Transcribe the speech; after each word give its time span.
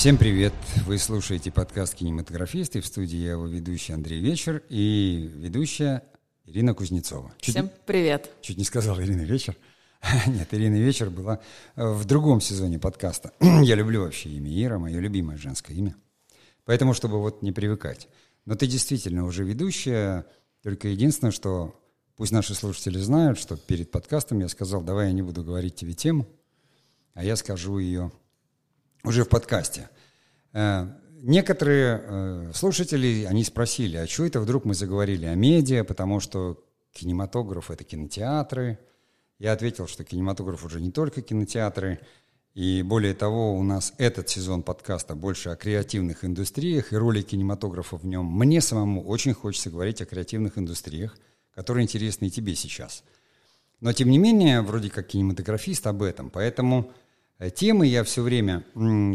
Всем 0.00 0.16
привет! 0.16 0.54
Вы 0.86 0.96
слушаете 0.96 1.52
подкаст 1.52 1.94
«Кинематографисты». 1.94 2.80
В 2.80 2.86
студии 2.86 3.18
я 3.18 3.32
его 3.32 3.44
ведущий 3.44 3.92
Андрей 3.92 4.18
Вечер 4.18 4.62
и 4.70 5.30
ведущая 5.34 6.04
Ирина 6.46 6.72
Кузнецова. 6.72 7.34
Чуть 7.38 7.54
Всем 7.54 7.70
привет! 7.84 8.30
Чуть 8.40 8.56
не 8.56 8.64
сказал 8.64 8.98
Ирина 8.98 9.20
Вечер. 9.20 9.58
Нет, 10.26 10.48
Ирина 10.54 10.76
Вечер 10.76 11.10
была 11.10 11.40
э, 11.76 11.86
в 11.86 12.06
другом 12.06 12.40
сезоне 12.40 12.78
подкаста. 12.78 13.34
я 13.40 13.74
люблю 13.74 14.00
вообще 14.00 14.30
имя 14.30 14.50
Ира, 14.64 14.78
мое 14.78 14.98
любимое 15.00 15.36
женское 15.36 15.74
имя. 15.74 15.94
Поэтому, 16.64 16.94
чтобы 16.94 17.20
вот 17.20 17.42
не 17.42 17.52
привыкать. 17.52 18.08
Но 18.46 18.54
ты 18.54 18.66
действительно 18.66 19.26
уже 19.26 19.44
ведущая, 19.44 20.24
только 20.62 20.88
единственное, 20.88 21.30
что 21.30 21.78
пусть 22.16 22.32
наши 22.32 22.54
слушатели 22.54 22.96
знают, 22.96 23.38
что 23.38 23.58
перед 23.58 23.90
подкастом 23.90 24.38
я 24.38 24.48
сказал, 24.48 24.80
давай 24.80 25.08
я 25.08 25.12
не 25.12 25.20
буду 25.20 25.44
говорить 25.44 25.74
тебе 25.74 25.92
тему, 25.92 26.26
а 27.12 27.22
я 27.22 27.36
скажу 27.36 27.76
ее 27.76 28.10
уже 29.04 29.24
в 29.24 29.28
подкасте. 29.28 29.88
Э, 30.52 30.86
некоторые 31.22 32.02
э, 32.02 32.52
слушатели, 32.54 33.24
они 33.28 33.44
спросили, 33.44 33.96
а 33.96 34.06
что 34.06 34.24
это 34.24 34.40
вдруг 34.40 34.64
мы 34.64 34.74
заговорили 34.74 35.26
о 35.26 35.34
медиа, 35.34 35.84
потому 35.84 36.20
что 36.20 36.62
кинематограф— 36.92 37.70
это 37.72 37.84
кинотеатры. 37.84 38.78
Я 39.38 39.52
ответил, 39.52 39.86
что 39.86 40.04
кинематограф 40.04 40.64
уже 40.64 40.80
не 40.80 40.90
только 40.90 41.22
кинотеатры, 41.22 42.00
и 42.54 42.82
более 42.82 43.14
того, 43.14 43.54
у 43.54 43.62
нас 43.62 43.94
этот 43.96 44.28
сезон 44.28 44.62
подкаста 44.62 45.14
больше 45.14 45.50
о 45.50 45.56
креативных 45.56 46.24
индустриях 46.24 46.92
и 46.92 46.96
роли 46.96 47.22
кинематографа 47.22 47.96
в 47.96 48.04
нем. 48.04 48.26
Мне 48.26 48.60
самому 48.60 49.04
очень 49.06 49.34
хочется 49.34 49.70
говорить 49.70 50.02
о 50.02 50.06
креативных 50.06 50.58
индустриях, 50.58 51.16
которые 51.54 51.84
интересны 51.84 52.26
и 52.26 52.30
тебе 52.30 52.56
сейчас. 52.56 53.04
Но, 53.80 53.92
тем 53.92 54.10
не 54.10 54.18
менее, 54.18 54.62
вроде 54.62 54.90
как 54.90 55.06
кинематографист 55.06 55.86
об 55.86 56.02
этом, 56.02 56.28
поэтому 56.28 56.92
темы 57.48 57.86
я 57.86 58.04
все 58.04 58.22
время 58.22 58.66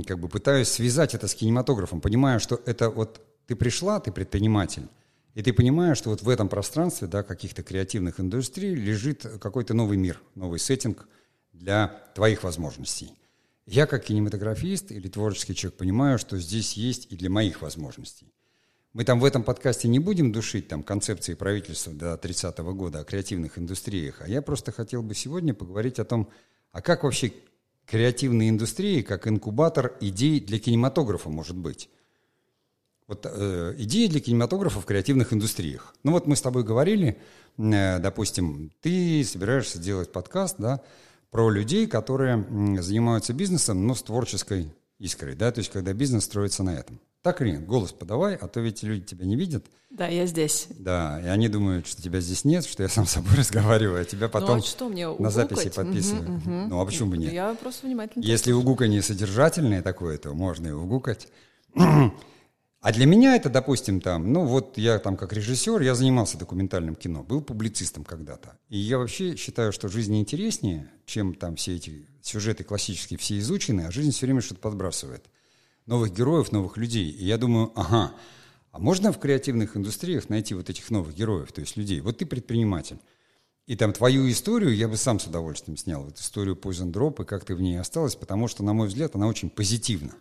как 0.08 0.20
бы 0.20 0.28
пытаюсь 0.28 0.70
связать 0.70 1.14
это 1.14 1.28
с 1.28 1.36
кинематографом, 1.36 2.02
понимая, 2.02 2.40
что 2.40 2.60
это 2.66 2.90
вот 2.90 3.22
ты 3.46 3.56
пришла, 3.56 4.00
ты 4.00 4.12
предприниматель, 4.12 4.88
и 5.36 5.44
ты 5.44 5.54
понимаешь, 5.54 5.98
что 5.98 6.10
вот 6.10 6.24
в 6.24 6.30
этом 6.30 6.50
пространстве 6.50 7.08
да, 7.08 7.22
каких-то 7.22 7.62
креативных 7.62 8.20
индустрий 8.20 8.74
лежит 8.74 9.28
какой-то 9.40 9.76
новый 9.76 9.98
мир, 9.98 10.22
новый 10.34 10.60
сеттинг 10.60 11.08
для 11.54 11.88
твоих 12.16 12.44
возможностей. 12.44 13.12
Я 13.68 13.86
как 13.86 14.06
кинематографист 14.06 14.92
или 14.92 15.08
творческий 15.08 15.54
человек 15.54 15.78
понимаю, 15.78 16.18
что 16.18 16.40
здесь 16.40 16.74
есть 16.74 17.12
и 17.12 17.16
для 17.16 17.30
моих 17.30 17.62
возможностей. 17.62 18.32
Мы 18.94 19.04
там 19.04 19.20
в 19.20 19.26
этом 19.26 19.44
подкасте 19.44 19.88
не 19.90 20.00
будем 20.00 20.32
душить 20.32 20.70
там 20.70 20.82
концепции 20.82 21.34
правительства 21.34 21.92
до 21.92 22.18
30 22.18 22.60
-го 22.60 22.74
года 22.74 23.00
о 23.00 23.04
креативных 23.04 23.58
индустриях, 23.58 24.22
а 24.22 24.28
я 24.30 24.42
просто 24.42 24.72
хотел 24.72 25.04
бы 25.04 25.14
сегодня 25.16 25.54
поговорить 25.54 26.00
о 26.00 26.06
том, 26.06 26.30
а 26.72 26.82
как 26.82 27.04
вообще 27.04 27.34
креативной 27.86 28.50
индустрии 28.50 29.02
как 29.02 29.28
инкубатор 29.28 29.96
идей 30.02 30.40
для 30.40 30.60
кинематографа 30.60 31.30
может 31.30 31.56
быть. 31.56 31.90
Вот 33.08 33.26
э, 33.30 33.76
идеи 33.78 34.08
для 34.08 34.20
кинематографа 34.20 34.82
в 34.82 34.86
креативных 34.86 35.32
индустриях. 35.32 35.94
Ну 36.04 36.12
вот 36.12 36.26
мы 36.26 36.36
с 36.36 36.42
тобой 36.42 36.64
говорили, 36.64 37.18
э, 37.58 38.00
допустим, 38.00 38.72
ты 38.82 39.24
собираешься 39.24 39.78
делать 39.78 40.12
подкаст, 40.12 40.56
да, 40.58 40.82
про 41.30 41.50
людей, 41.50 41.86
которые 41.86 42.44
занимаются 42.82 43.34
бизнесом, 43.34 43.86
но 43.86 43.94
с 43.94 44.02
творческой 44.02 44.74
искрой, 44.98 45.36
да, 45.36 45.52
то 45.52 45.60
есть 45.60 45.72
когда 45.72 45.94
бизнес 45.94 46.24
строится 46.24 46.64
на 46.64 46.72
этом. 46.72 47.00
Так 47.26 47.42
или 47.42 47.54
нет? 47.54 47.66
Голос 47.66 47.92
подавай, 47.92 48.36
а 48.36 48.48
то 48.48 48.60
ведь 48.60 48.84
люди 48.84 49.04
тебя 49.04 49.26
не 49.26 49.36
видят. 49.36 49.66
Да, 49.90 50.06
я 50.08 50.28
здесь. 50.28 50.68
Да, 50.70 51.20
и 51.24 51.26
они 51.26 51.48
думают, 51.48 51.88
что 51.88 52.00
тебя 52.00 52.20
здесь 52.20 52.46
нет, 52.46 52.64
что 52.68 52.84
я 52.84 52.88
сам 52.88 53.08
с 53.08 53.12
собой 53.14 53.34
разговариваю, 53.36 54.00
а 54.00 54.06
тебя 54.06 54.30
потом 54.30 54.58
ну, 54.58 54.64
а 54.64 54.68
что, 54.68 54.90
мне 54.90 55.10
на 55.10 55.32
записи 55.32 55.70
подписывают. 55.70 56.30
Угу, 56.30 56.38
угу. 56.38 56.68
Ну, 56.70 56.80
а 56.80 56.86
почему 56.86 57.10
бы 57.10 57.18
нет? 57.18 57.34
Я 57.34 57.56
просто 57.56 57.88
внимательно. 57.88 58.22
Если 58.24 58.52
угуканье 58.52 59.02
содержательное 59.02 59.82
такое, 59.82 60.20
то 60.20 60.36
можно 60.36 60.68
и 60.68 60.72
угукать. 60.72 61.28
А 62.82 62.94
для 62.94 63.08
меня 63.08 63.36
это, 63.36 63.50
допустим, 63.50 64.00
там, 64.00 64.32
ну 64.32 64.46
вот 64.46 64.78
я 64.78 65.00
там 65.00 65.18
как 65.18 65.34
режиссер, 65.34 65.82
я 65.82 65.96
занимался 65.96 66.38
документальным 66.38 66.94
кино, 66.94 67.24
был 67.24 67.42
публицистом 67.42 68.04
когда-то. 68.04 68.60
И 68.70 68.78
я 68.78 69.00
вообще 69.00 69.36
считаю, 69.36 69.72
что 69.72 69.88
жизнь 69.88 70.16
интереснее, 70.16 70.92
чем 71.08 71.34
там 71.34 71.56
все 71.56 71.78
эти 71.78 72.08
сюжеты 72.22 72.64
классические, 72.64 73.18
все 73.18 73.40
изучены, 73.40 73.88
а 73.88 73.92
жизнь 73.92 74.12
все 74.12 74.28
время 74.28 74.42
что-то 74.42 74.62
подбрасывает 74.62 75.26
новых 75.86 76.14
героев, 76.14 76.52
новых 76.52 76.78
людей. 76.78 77.10
И 77.10 77.26
я 77.26 77.38
думаю, 77.38 77.72
ага, 77.76 78.14
а 78.72 78.80
можно 78.80 79.12
в 79.12 79.20
креативных 79.20 79.78
индустриях 79.78 80.30
найти 80.30 80.54
вот 80.54 80.70
этих 80.70 80.90
новых 80.90 81.16
героев, 81.16 81.52
то 81.52 81.62
есть 81.62 81.78
людей? 81.78 82.02
Вот 82.02 82.18
ты 82.18 82.26
предприниматель. 82.26 82.98
И 83.68 83.76
там 83.76 83.94
твою 83.94 84.30
историю 84.30 84.76
я 84.76 84.88
бы 84.88 84.96
сам 84.96 85.20
с 85.20 85.26
удовольствием 85.26 85.78
снял, 85.78 86.04
вот 86.04 86.20
историю 86.20 86.56
Poison 86.56 86.92
Drop, 86.92 87.24
и 87.24 87.26
как 87.26 87.46
ты 87.46 87.56
в 87.56 87.62
ней 87.62 87.80
осталась, 87.80 88.16
потому 88.16 88.48
что, 88.48 88.64
на 88.64 88.74
мой 88.74 88.88
взгляд, 88.88 89.16
она 89.16 89.28
очень 89.28 89.50
позитивна. 89.50 90.14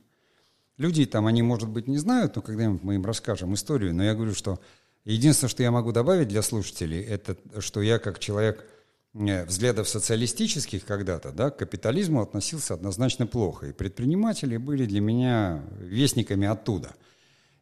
Люди 0.79 1.05
там, 1.05 1.27
они, 1.27 1.43
может 1.43 1.69
быть, 1.69 1.87
не 1.87 1.99
знают, 1.99 2.37
но 2.37 2.43
когда-нибудь 2.43 2.83
мы 2.83 2.95
им 2.95 3.05
расскажем 3.05 3.55
историю, 3.55 3.95
но 3.95 4.03
я 4.03 4.15
говорю, 4.15 4.35
что 4.35 4.59
единственное, 5.05 5.51
что 5.51 5.63
я 5.63 5.71
могу 5.71 5.93
добавить 5.93 6.29
для 6.29 6.43
слушателей, 6.43 7.03
это 7.03 7.37
что 7.61 7.83
я 7.83 7.99
как 7.99 8.19
человек 8.19 8.67
взглядов 9.15 9.89
социалистических 9.89 10.85
когда-то, 10.85 11.31
да, 11.31 11.51
к 11.51 11.59
капитализму 11.59 12.21
относился 12.21 12.75
однозначно 12.75 13.27
плохо. 13.27 13.67
И 13.67 13.73
предприниматели 13.73 14.57
были 14.57 14.87
для 14.87 15.01
меня 15.01 15.63
вестниками 15.79 16.47
оттуда. 16.47 16.95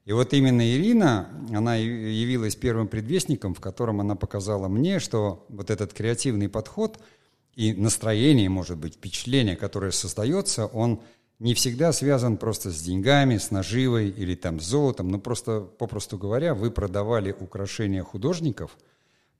И 0.05 0.13
вот 0.13 0.33
именно 0.33 0.63
Ирина, 0.63 1.29
она 1.55 1.77
явилась 1.77 2.57
первым 2.57 2.89
предвестником, 2.89 3.55
в 3.55 3.61
котором 3.61 4.01
она 4.01 4.17
показала 4.17 4.67
мне, 4.67 4.99
что 4.99 5.47
вот 5.49 5.71
этот 5.71 5.93
креативный 5.93 6.49
подход 6.49 6.99
и 7.55 7.73
настроение, 7.75 8.49
может 8.49 8.79
быть, 8.79 8.95
впечатление, 8.95 9.55
которое 9.55 9.93
создается, 9.93 10.67
он 10.67 11.03
не 11.39 11.55
всегда 11.55 11.93
связан 11.93 12.37
просто 12.37 12.71
с 12.71 12.81
деньгами, 12.81 13.37
с 13.37 13.51
наживой 13.51 14.09
или 14.09 14.35
там 14.35 14.59
с 14.59 14.65
золотом, 14.65 15.09
но 15.09 15.19
просто, 15.19 15.61
попросту 15.61 16.17
говоря, 16.17 16.55
вы 16.55 16.71
продавали 16.71 17.37
украшения 17.39 18.03
художников 18.03 18.77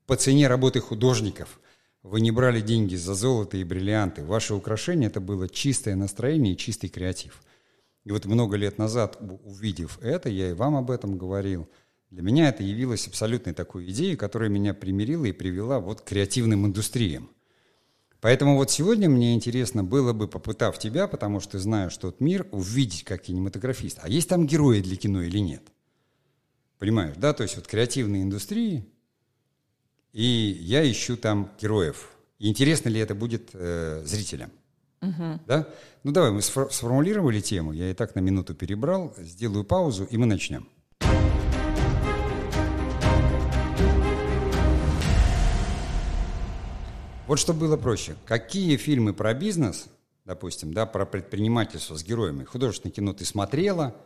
по 0.07 0.15
цене 0.15 0.47
работы 0.47 0.81
художников– 0.81 1.59
вы 2.03 2.21
не 2.21 2.31
брали 2.31 2.61
деньги 2.61 2.97
за 2.97 3.15
золото 3.15 3.57
и 3.57 3.65
бриллианты. 3.65 4.25
Ваше 4.25 4.55
украшение– 4.55 5.07
это 5.09 5.21
было 5.21 5.49
чистое 5.49 5.95
настроение 5.95 6.55
и 6.55 6.57
чистый 6.57 6.89
креатив. 6.89 7.43
И 8.05 8.11
вот 8.11 8.25
много 8.25 8.57
лет 8.57 8.79
назад, 8.79 9.19
увидев 9.21 9.99
это, 10.03 10.29
я 10.29 10.51
и 10.51 10.55
вам 10.55 10.75
об 10.77 10.91
этом 10.91 11.17
говорил, 11.17 11.69
для 12.11 12.23
меня 12.23 12.49
это 12.49 12.63
явилось 12.63 13.07
абсолютной 13.07 13.55
такой 13.55 13.89
идеей, 13.91 14.17
которая 14.17 14.51
меня 14.51 14.75
примирила 14.75 15.25
и 15.25 15.33
привела 15.33 15.79
вот 15.79 16.01
к 16.01 16.05
креативным 16.05 16.67
индустриям. 16.67 17.31
Поэтому 18.21 18.57
вот 18.57 18.71
сегодня 18.71 19.09
мне 19.09 19.35
интересно 19.35 19.83
было 19.83 20.13
бы, 20.13 20.29
попытав 20.29 20.79
тебя, 20.79 21.09
потому 21.09 21.41
что 21.41 21.59
знаешь 21.59 21.97
тот 21.97 22.21
мир, 22.21 22.47
увидеть 22.53 23.05
как 23.05 23.23
кинематографист. 23.23 23.99
А 24.03 24.09
есть 24.09 24.29
там 24.29 24.47
герои 24.47 24.81
для 24.81 24.97
кино 24.97 25.23
или 25.23 25.39
нет? 25.39 25.63
Понимаешь, 26.79 27.15
да? 27.17 27.33
То 27.33 27.45
есть 27.45 27.57
вот 27.57 27.67
креативные 27.67 28.23
индустрии, 28.23 28.92
и 30.13 30.59
я 30.61 30.89
ищу 30.91 31.17
там 31.17 31.51
героев. 31.61 32.11
И 32.39 32.49
интересно 32.49 32.89
ли 32.89 33.01
это 33.01 33.15
будет 33.15 33.51
э, 33.55 34.03
зрителям? 34.05 34.51
Угу. 35.01 35.41
Да? 35.47 35.69
Ну 36.05 36.13
давай, 36.13 36.31
мы 36.31 36.43
сформулировали 36.43 37.41
тему, 37.41 37.73
я 37.73 37.91
и 37.91 37.95
так 37.95 38.15
на 38.15 38.21
минуту 38.21 38.55
перебрал, 38.55 39.15
сделаю 39.17 39.65
паузу, 39.65 40.05
и 40.05 40.17
мы 40.17 40.27
начнем. 40.27 40.69
Вот 47.27 47.39
чтобы 47.39 47.61
было 47.61 47.77
проще. 47.77 48.15
Какие 48.27 48.77
фильмы 48.77 49.15
про 49.15 49.33
бизнес, 49.33 49.87
допустим, 50.25 50.75
да, 50.75 50.87
про 50.87 51.07
предпринимательство 51.07 51.97
с 51.97 52.05
героями, 52.05 52.45
художественное 52.45 52.93
кино 52.93 53.13
ты 53.13 53.25
смотрела, 53.25 53.97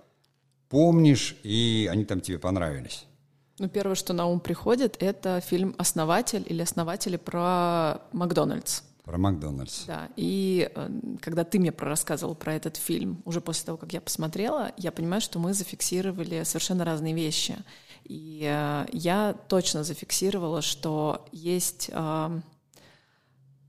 помнишь, 0.68 1.36
и 1.42 1.88
они 1.90 2.04
там 2.04 2.20
тебе 2.20 2.38
понравились? 2.38 3.06
Ну, 3.58 3.68
первое, 3.68 3.94
что 3.94 4.12
на 4.12 4.26
ум 4.26 4.40
приходит, 4.40 4.96
это 5.00 5.40
фильм 5.40 5.74
«Основатель» 5.78 6.44
или 6.46 6.60
«Основатели» 6.60 7.16
про 7.16 8.02
Макдональдс. 8.12 8.82
Про 9.02 9.18
Макдональдс. 9.18 9.86
Да, 9.86 10.08
и 10.16 10.70
э, 10.74 10.90
когда 11.22 11.44
ты 11.44 11.58
мне 11.58 11.72
рассказывал 11.78 12.34
про 12.34 12.54
этот 12.54 12.76
фильм, 12.76 13.22
уже 13.24 13.40
после 13.40 13.64
того, 13.64 13.78
как 13.78 13.92
я 13.94 14.00
посмотрела, 14.00 14.72
я 14.76 14.92
понимаю, 14.92 15.22
что 15.22 15.38
мы 15.38 15.54
зафиксировали 15.54 16.42
совершенно 16.42 16.84
разные 16.84 17.14
вещи. 17.14 17.56
И 18.04 18.42
э, 18.44 18.86
я 18.92 19.32
точно 19.32 19.84
зафиксировала, 19.84 20.60
что 20.60 21.26
есть 21.32 21.88
э, 21.92 22.40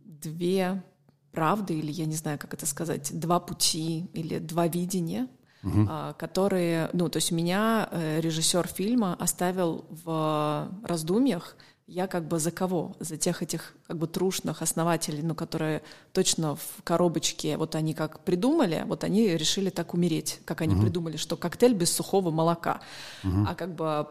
две 0.04 0.84
правды, 1.32 1.76
или 1.78 1.92
я 1.92 2.08
не 2.08 2.16
знаю, 2.16 2.40
как 2.40 2.54
это 2.54 2.66
сказать, 2.66 3.18
два 3.18 3.40
пути 3.40 4.10
или 4.14 4.40
два 4.40 4.68
видения 4.68 5.30
угу. 5.64 5.88
которые, 6.18 6.90
ну, 6.94 7.10
то 7.10 7.18
есть 7.18 7.32
меня 7.32 7.90
э, 7.92 8.20
режиссер 8.22 8.68
фильма 8.68 9.16
оставил 9.20 9.86
в 9.90 10.70
раздумьях, 10.84 11.56
я 11.88 12.08
как 12.08 12.28
бы 12.28 12.38
за 12.38 12.52
кого? 12.52 12.96
За 13.00 13.16
тех 13.16 13.42
этих 13.42 13.74
как 13.88 13.98
бы 13.98 14.08
трушных 14.08 14.62
основателей, 14.62 15.24
ну, 15.24 15.34
которые 15.36 15.82
точно 16.12 16.56
в 16.56 16.84
коробочке, 16.84 17.56
вот 17.56 17.76
они 17.76 17.94
как 17.94 18.20
придумали, 18.20 18.84
вот 18.86 19.06
они 19.06 19.30
решили 19.38 19.70
так 19.70 19.94
умереть, 19.94 20.42
как 20.44 20.62
они 20.62 20.76
угу. 20.76 20.84
придумали, 20.84 21.16
что 21.16 21.38
коктейль 21.38 21.74
без 21.74 21.94
сухого 21.94 22.30
молока. 22.30 22.82
Угу. 23.24 23.46
А 23.48 23.56
как 23.56 23.74
бы 23.74 24.08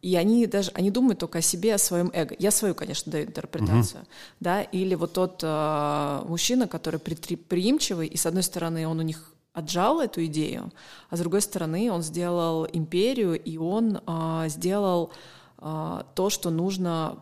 и 0.00 0.16
они 0.16 0.46
даже, 0.46 0.70
они 0.72 0.90
думают 0.90 1.18
только 1.18 1.38
о 1.38 1.42
себе, 1.42 1.74
о 1.74 1.78
своем 1.78 2.10
эго. 2.14 2.34
Я 2.38 2.50
свою, 2.50 2.74
конечно, 2.74 3.12
даю 3.12 3.26
интерпретацию, 3.26 4.02
uh 4.02 4.06
да, 4.40 4.62
или 4.62 4.94
вот 4.94 5.12
тот 5.12 5.40
э, 5.42 6.24
мужчина, 6.26 6.66
который 6.68 6.98
предприимчивый, 6.98 8.06
и 8.06 8.16
с 8.16 8.24
одной 8.24 8.42
стороны 8.42 8.88
он 8.88 8.98
у 8.98 9.02
них 9.02 9.34
отжал 9.52 10.00
эту 10.00 10.24
идею, 10.26 10.72
а 11.08 11.16
с 11.16 11.20
другой 11.20 11.40
стороны 11.40 11.90
он 11.90 12.02
сделал 12.02 12.66
империю, 12.72 13.40
и 13.40 13.56
он 13.56 14.00
а, 14.06 14.48
сделал 14.48 15.12
а, 15.58 16.06
то, 16.14 16.30
что 16.30 16.50
нужно 16.50 17.18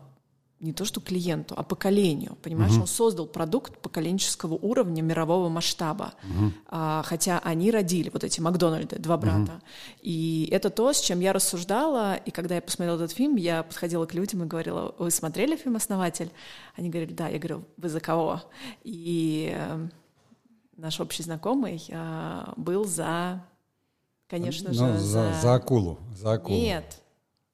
не 0.59 0.73
то 0.73 0.83
что 0.83 0.99
клиенту, 0.99 1.55
а 1.57 1.63
поколению. 1.63 2.37
Понимаешь, 2.41 2.73
угу. 2.73 2.81
он 2.81 2.87
создал 2.87 3.27
продукт 3.27 3.77
поколенческого 3.79 4.55
уровня 4.55 5.01
мирового 5.01 5.47
масштаба. 5.47 6.13
Угу. 6.23 6.53
А, 6.67 7.01
хотя 7.05 7.39
они 7.39 7.71
родили 7.71 8.09
вот 8.09 8.23
эти 8.23 8.41
Макдональды, 8.41 8.97
два 8.99 9.17
брата. 9.17 9.53
Угу. 9.53 9.61
И 10.01 10.49
это 10.51 10.69
то, 10.69 10.91
с 10.91 10.99
чем 10.99 11.21
я 11.21 11.31
рассуждала. 11.31 12.15
И 12.15 12.31
когда 12.31 12.55
я 12.55 12.61
посмотрела 12.61 12.97
этот 12.97 13.11
фильм, 13.11 13.37
я 13.37 13.63
подходила 13.63 14.05
к 14.05 14.13
людям 14.13 14.43
и 14.43 14.47
говорила: 14.47 14.93
Вы 14.97 15.11
смотрели 15.11 15.55
фильм 15.55 15.77
Основатель? 15.77 16.29
Они 16.75 16.89
говорили, 16.89 17.13
да. 17.13 17.29
Я 17.29 17.39
говорю, 17.39 17.63
вы 17.77 17.87
за 17.87 18.01
кого? 18.01 18.41
И 18.83 19.53
э, 19.55 19.87
наш 20.79 20.99
общий 20.99 21.23
знакомый 21.23 21.83
э, 21.89 22.53
был 22.57 22.85
за, 22.85 23.43
конечно 24.27 24.69
ну, 24.69 24.73
же, 24.73 24.97
за, 24.97 25.33
за... 25.33 25.33
за 25.41 25.53
акулу. 25.53 25.99
За 26.15 26.33
акулу. 26.33 26.57
Нет. 26.57 27.01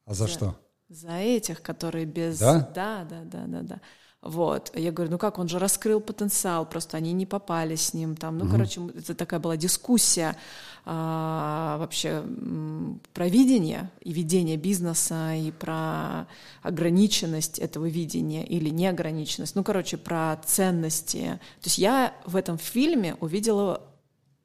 А 0.05 0.13
за, 0.13 0.25
за... 0.25 0.31
что? 0.31 0.55
За 0.89 1.13
этих, 1.13 1.61
которые 1.61 2.05
без... 2.05 2.39
Да? 2.39 2.59
Да, 2.73 3.05
да, 3.09 3.21
да, 3.23 3.45
да, 3.47 3.61
да. 3.61 3.81
Вот. 4.25 4.71
Я 4.73 4.91
говорю, 4.91 5.11
ну 5.11 5.17
как, 5.19 5.37
он 5.37 5.47
же 5.47 5.59
раскрыл 5.59 6.01
потенциал, 6.01 6.65
просто 6.65 6.97
они 6.97 7.13
не 7.13 7.27
попали 7.27 7.75
с 7.75 7.93
ним 7.93 8.15
там. 8.15 8.39
Ну, 8.39 8.45
угу. 8.45 8.53
короче, 8.53 8.81
это 8.97 9.13
такая 9.13 9.39
была 9.39 9.55
дискуссия 9.55 10.35
а, 10.83 11.77
вообще 11.77 12.23
про 13.13 13.27
видение 13.27 13.91
и 14.01 14.11
ведение 14.11 14.57
бизнеса, 14.57 15.35
и 15.35 15.51
про 15.51 16.27
ограниченность 16.63 17.59
этого 17.59 17.85
видения 17.85 18.43
или 18.43 18.69
неограниченность. 18.69 19.55
Ну, 19.55 19.63
короче, 19.63 19.97
про 19.97 20.35
ценности. 20.43 21.39
То 21.61 21.65
есть 21.65 21.77
я 21.77 22.11
в 22.25 22.35
этом 22.35 22.57
фильме 22.57 23.15
увидела 23.19 23.83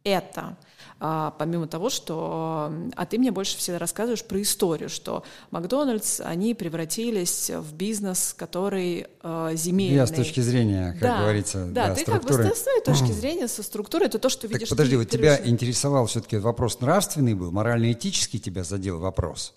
это. 0.05 0.59
А, 1.03 1.35
помимо 1.39 1.67
того, 1.67 1.89
что... 1.89 2.71
А 2.95 3.07
ты 3.07 3.19
мне 3.19 3.31
больше 3.31 3.57
всегда 3.57 3.79
рассказываешь 3.79 4.23
про 4.23 4.43
историю, 4.43 4.91
что 4.91 5.25
Макдональдс, 5.51 6.21
они 6.21 6.55
превратились 6.55 7.49
в 7.49 7.75
бизнес, 7.75 8.35
который 8.37 9.07
э, 9.23 9.51
земельный. 9.55 9.97
Я 9.97 10.07
с 10.07 10.11
точки 10.11 10.41
зрения, 10.41 10.93
как 10.93 11.01
да, 11.01 11.23
говорится, 11.23 11.65
да, 11.65 11.89
да 11.89 11.95
ты 11.95 12.03
структуры. 12.03 12.43
как 12.43 12.51
бы 12.51 12.55
с 12.55 12.63
своей 12.63 12.83
точки 12.83 13.13
зрения, 13.13 13.49
со 13.49 13.63
структурой, 13.63 14.09
это 14.09 14.19
то, 14.19 14.29
что 14.29 14.43
так 14.43 14.51
видишь... 14.51 14.69
подожди, 14.69 14.93
ты, 14.93 14.99
вот 14.99 15.09
тебя 15.09 15.39
решил. 15.39 15.51
интересовал 15.51 16.05
все-таки 16.05 16.37
вопрос 16.37 16.81
нравственный 16.81 17.33
был, 17.33 17.51
морально-этический 17.51 18.39
тебя 18.39 18.63
задел 18.63 18.99
вопрос? 18.99 19.55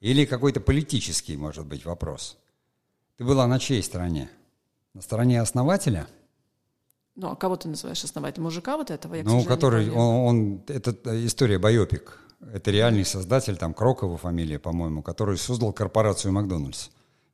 Или 0.00 0.24
какой-то 0.24 0.60
политический, 0.60 1.36
может 1.36 1.66
быть, 1.66 1.84
вопрос? 1.84 2.36
Ты 3.16 3.22
была 3.22 3.46
на 3.46 3.60
чьей 3.60 3.82
стороне? 3.84 4.28
На 4.92 5.02
стороне 5.02 5.40
основателя– 5.40 6.08
ну, 7.20 7.30
а 7.32 7.36
кого 7.36 7.56
ты 7.56 7.68
называешь 7.68 8.02
основателем? 8.02 8.44
Мужика 8.44 8.76
вот 8.76 8.90
этого? 8.90 9.14
Я, 9.14 9.24
ну, 9.24 9.44
который, 9.44 9.90
он, 9.90 10.26
он, 10.26 10.62
это 10.66 10.94
история 11.26 11.58
Байопик. 11.58 12.18
Это 12.54 12.70
реальный 12.70 13.04
создатель, 13.04 13.58
там, 13.58 13.74
Крокова 13.74 14.16
фамилия, 14.16 14.58
по-моему, 14.58 15.02
который 15.02 15.36
создал 15.36 15.74
корпорацию 15.74 16.32
Макдональдс. 16.32 16.88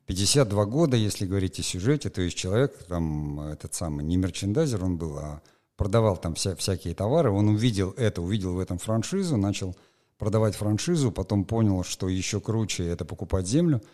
52 0.07 0.65
года, 0.67 0.97
если 0.97 1.27
говорить 1.27 1.61
о 1.61 1.63
сюжете, 1.63 2.11
то 2.11 2.21
есть 2.21 2.37
человек, 2.37 2.77
там, 2.89 3.41
этот 3.41 3.75
самый, 3.75 4.05
не 4.05 4.17
мерчендайзер 4.17 4.85
он 4.85 4.97
был, 4.97 5.19
а 5.19 5.43
продавал 5.77 6.17
там 6.17 6.35
вся, 6.35 6.57
всякие 6.57 6.95
товары, 6.95 7.31
он 7.31 7.49
увидел 7.49 7.93
это, 7.97 8.23
увидел 8.23 8.55
в 8.55 8.59
этом 8.59 8.79
франшизу, 8.79 9.37
начал 9.37 9.77
продавать 10.19 10.57
франшизу, 10.57 11.13
потом 11.13 11.45
понял, 11.45 11.85
что 11.85 12.09
еще 12.09 12.41
круче 12.41 12.89
это 12.89 13.05
покупать 13.05 13.47
землю– 13.47 13.81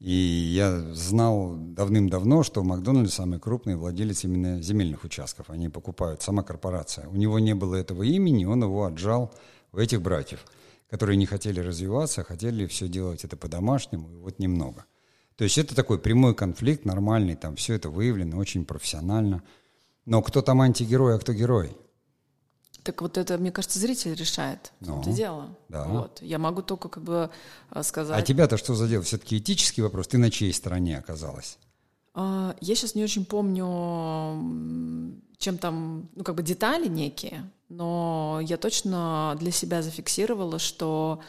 и 0.00 0.12
я 0.12 0.80
знал 0.94 1.56
давным-давно, 1.56 2.42
что 2.42 2.64
Макдональдс 2.64 3.12
самый 3.12 3.38
крупный 3.38 3.76
владелец 3.76 4.24
именно 4.24 4.62
земельных 4.62 5.04
участков. 5.04 5.50
Они 5.50 5.68
покупают, 5.68 6.22
сама 6.22 6.42
корпорация. 6.42 7.06
У 7.08 7.16
него 7.16 7.38
не 7.38 7.54
было 7.54 7.74
этого 7.74 8.02
имени, 8.02 8.46
он 8.46 8.62
его 8.62 8.86
отжал 8.86 9.30
у 9.72 9.76
этих 9.76 10.00
братьев, 10.00 10.46
которые 10.88 11.18
не 11.18 11.26
хотели 11.26 11.60
развиваться, 11.60 12.24
хотели 12.24 12.66
все 12.66 12.88
делать 12.88 13.24
это 13.24 13.36
по-домашнему, 13.36 14.10
и 14.10 14.16
вот 14.16 14.38
немного. 14.38 14.86
То 15.36 15.44
есть 15.44 15.58
это 15.58 15.74
такой 15.74 15.98
прямой 15.98 16.34
конфликт, 16.34 16.86
нормальный, 16.86 17.36
там 17.36 17.56
все 17.56 17.74
это 17.74 17.90
выявлено 17.90 18.38
очень 18.38 18.64
профессионально. 18.64 19.42
Но 20.06 20.22
кто 20.22 20.40
там 20.40 20.62
антигерой, 20.62 21.16
а 21.16 21.18
кто 21.18 21.34
герой? 21.34 21.76
Так 22.82 23.02
вот 23.02 23.18
это, 23.18 23.36
мне 23.38 23.52
кажется, 23.52 23.78
зритель 23.78 24.14
решает. 24.14 24.72
Ну, 24.80 25.00
это 25.00 25.12
дело. 25.12 25.56
Да. 25.68 25.84
Вот. 25.84 26.22
Я 26.22 26.38
могу 26.38 26.62
только 26.62 26.88
как 26.88 27.02
бы 27.02 27.30
э, 27.70 27.82
сказать... 27.82 28.18
А 28.18 28.22
тебя-то 28.22 28.56
что 28.56 28.74
за 28.74 28.88
дело? 28.88 29.02
Все-таки 29.02 29.38
этический 29.38 29.82
вопрос. 29.82 30.08
Ты 30.08 30.18
на 30.18 30.30
чьей 30.30 30.52
стороне 30.52 30.98
оказалась? 30.98 31.58
А, 32.14 32.54
я 32.60 32.74
сейчас 32.74 32.94
не 32.94 33.04
очень 33.04 33.24
помню, 33.24 33.62
чем 35.38 35.58
там, 35.58 36.08
ну, 36.14 36.24
как 36.24 36.34
бы 36.34 36.42
детали 36.42 36.88
некие, 36.88 37.50
но 37.68 38.40
я 38.42 38.56
точно 38.56 39.36
для 39.38 39.50
себя 39.50 39.82
зафиксировала, 39.82 40.58
что 40.58 41.20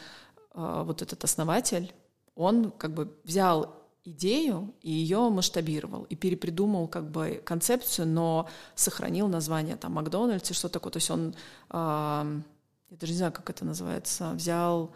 э, 0.53 0.83
вот 0.85 1.01
этот 1.01 1.23
основатель, 1.23 1.93
он 2.35 2.71
как 2.71 2.93
бы 2.93 3.13
взял 3.23 3.80
идею 4.03 4.73
и 4.81 4.91
ее 4.91 5.29
масштабировал 5.29 6.03
и 6.03 6.15
перепридумал 6.15 6.87
как 6.87 7.09
бы 7.09 7.41
концепцию, 7.45 8.07
но 8.07 8.49
сохранил 8.75 9.27
название 9.27 9.75
там 9.75 9.93
Макдональдс 9.93 10.51
и 10.51 10.53
что 10.53 10.69
такое. 10.69 10.91
То 10.91 10.97
есть 10.97 11.11
он, 11.11 11.35
э, 11.69 11.73
я 11.73 12.97
даже 12.97 13.11
не 13.11 13.17
знаю, 13.17 13.31
как 13.31 13.49
это 13.49 13.65
называется, 13.65 14.31
взял... 14.33 14.91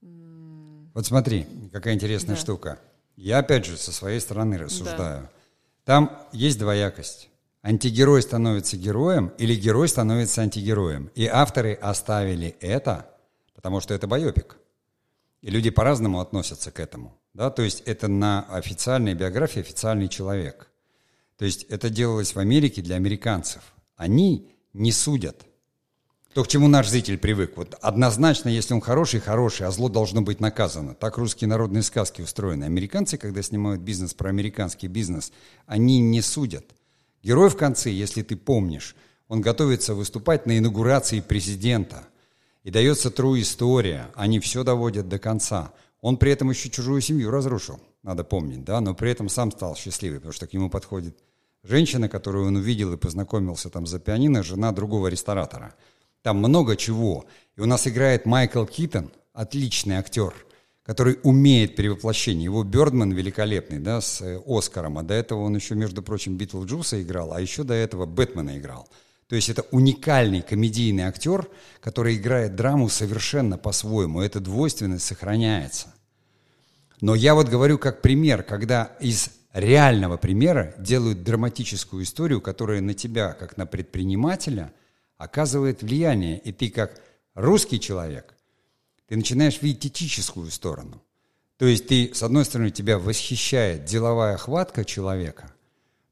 Вот 0.00 1.06
смотри, 1.06 1.46
какая 1.72 1.94
интересная 1.94 2.34
да. 2.34 2.40
штука. 2.40 2.80
Я 3.16 3.38
опять 3.38 3.64
же 3.64 3.76
со 3.76 3.92
своей 3.92 4.20
стороны 4.20 4.58
рассуждаю. 4.58 5.22
Да. 5.22 5.30
Там 5.84 6.18
есть 6.32 6.58
двоякость. 6.58 7.30
Антигерой 7.62 8.22
становится 8.22 8.76
героем 8.76 9.32
или 9.38 9.54
герой 9.54 9.88
становится 9.88 10.42
антигероем. 10.42 11.10
И 11.14 11.26
авторы 11.26 11.74
оставили 11.74 12.56
это, 12.60 13.10
потому 13.54 13.80
что 13.80 13.94
это 13.94 14.06
байопик. 14.06 14.56
И 15.40 15.50
люди 15.50 15.70
по-разному 15.70 16.20
относятся 16.20 16.70
к 16.70 16.80
этому. 16.80 17.16
Да? 17.34 17.50
То 17.50 17.62
есть 17.62 17.82
это 17.86 18.08
на 18.08 18.42
официальной 18.42 19.14
биографии 19.14 19.60
официальный 19.60 20.08
человек. 20.08 20.70
То 21.36 21.44
есть 21.44 21.64
это 21.64 21.88
делалось 21.88 22.34
в 22.34 22.38
Америке 22.38 22.82
для 22.82 22.96
американцев. 22.96 23.62
Они 23.96 24.50
не 24.72 24.90
судят. 24.90 25.44
То, 26.34 26.44
к 26.44 26.48
чему 26.48 26.68
наш 26.68 26.88
зритель 26.88 27.18
привык. 27.18 27.56
Вот 27.56 27.74
однозначно, 27.80 28.48
если 28.48 28.74
он 28.74 28.80
хороший, 28.80 29.20
хороший, 29.20 29.66
а 29.66 29.70
зло 29.70 29.88
должно 29.88 30.20
быть 30.20 30.40
наказано. 30.40 30.94
Так 30.94 31.16
русские 31.16 31.48
народные 31.48 31.82
сказки 31.82 32.20
устроены. 32.20 32.64
Американцы, 32.64 33.16
когда 33.16 33.42
снимают 33.42 33.80
бизнес 33.80 34.14
про 34.14 34.28
американский 34.28 34.88
бизнес, 34.88 35.32
они 35.66 36.00
не 36.00 36.20
судят. 36.20 36.64
Герой 37.22 37.48
в 37.48 37.56
конце, 37.56 37.90
если 37.90 38.22
ты 38.22 38.36
помнишь, 38.36 38.94
он 39.28 39.40
готовится 39.40 39.94
выступать 39.94 40.46
на 40.46 40.58
инаугурации 40.58 41.20
президента– 41.20 42.08
и 42.64 42.70
дается 42.70 43.08
true 43.08 43.40
история, 43.40 44.10
они 44.14 44.40
все 44.40 44.64
доводят 44.64 45.08
до 45.08 45.18
конца. 45.18 45.72
Он 46.00 46.16
при 46.16 46.32
этом 46.32 46.50
еще 46.50 46.70
чужую 46.70 47.00
семью 47.00 47.30
разрушил, 47.30 47.80
надо 48.02 48.24
помнить, 48.24 48.64
да, 48.64 48.80
но 48.80 48.94
при 48.94 49.10
этом 49.10 49.28
сам 49.28 49.50
стал 49.50 49.76
счастливый, 49.76 50.18
потому 50.18 50.32
что 50.32 50.46
к 50.46 50.52
нему 50.52 50.70
подходит 50.70 51.16
женщина, 51.62 52.08
которую 52.08 52.46
он 52.46 52.56
увидел 52.56 52.92
и 52.92 52.96
познакомился 52.96 53.70
там 53.70 53.86
за 53.86 53.98
пианино, 53.98 54.42
жена 54.42 54.72
другого 54.72 55.08
ресторатора. 55.08 55.74
Там 56.22 56.38
много 56.38 56.76
чего. 56.76 57.26
И 57.56 57.60
у 57.60 57.66
нас 57.66 57.86
играет 57.86 58.26
Майкл 58.26 58.64
Китон, 58.64 59.10
отличный 59.32 59.96
актер, 59.96 60.34
который 60.82 61.18
умеет 61.22 61.76
перевоплощение. 61.76 62.44
Его 62.44 62.64
Бёрдман 62.64 63.12
великолепный, 63.12 63.78
да, 63.78 64.00
с 64.00 64.20
э, 64.20 64.40
Оскаром, 64.46 64.98
а 64.98 65.02
до 65.02 65.14
этого 65.14 65.42
он 65.42 65.54
еще, 65.54 65.74
между 65.74 66.02
прочим, 66.02 66.36
Битлджуса 66.36 67.00
играл, 67.02 67.32
а 67.32 67.40
еще 67.40 67.62
до 67.62 67.74
этого 67.74 68.06
Бэтмена 68.06 68.58
играл– 68.58 68.88
то 69.28 69.36
есть 69.36 69.50
это 69.50 69.62
уникальный 69.70 70.40
комедийный 70.40 71.04
актер, 71.04 71.48
который 71.80 72.16
играет 72.16 72.56
драму 72.56 72.88
совершенно 72.88 73.58
по-своему. 73.58 74.22
Эта 74.22 74.40
двойственность 74.40 75.04
сохраняется. 75.04 75.94
Но 77.02 77.14
я 77.14 77.34
вот 77.34 77.48
говорю 77.48 77.78
как 77.78 78.00
пример, 78.00 78.42
когда 78.42 78.96
из 79.00 79.30
реального 79.52 80.16
примера 80.16 80.74
делают 80.78 81.24
драматическую 81.24 82.04
историю, 82.04 82.40
которая 82.40 82.80
на 82.80 82.94
тебя, 82.94 83.34
как 83.34 83.58
на 83.58 83.66
предпринимателя, 83.66 84.72
оказывает 85.18 85.82
влияние. 85.82 86.38
И 86.38 86.50
ты 86.50 86.70
как 86.70 86.98
русский 87.34 87.78
человек, 87.78 88.34
ты 89.08 89.16
начинаешь 89.16 89.60
видеть 89.60 89.86
этическую 89.86 90.50
сторону. 90.50 91.02
То 91.58 91.66
есть 91.66 91.86
ты, 91.86 92.12
с 92.14 92.22
одной 92.22 92.46
стороны, 92.46 92.70
тебя 92.70 92.98
восхищает 92.98 93.84
деловая 93.84 94.38
хватка 94.38 94.86
человека– 94.86 95.52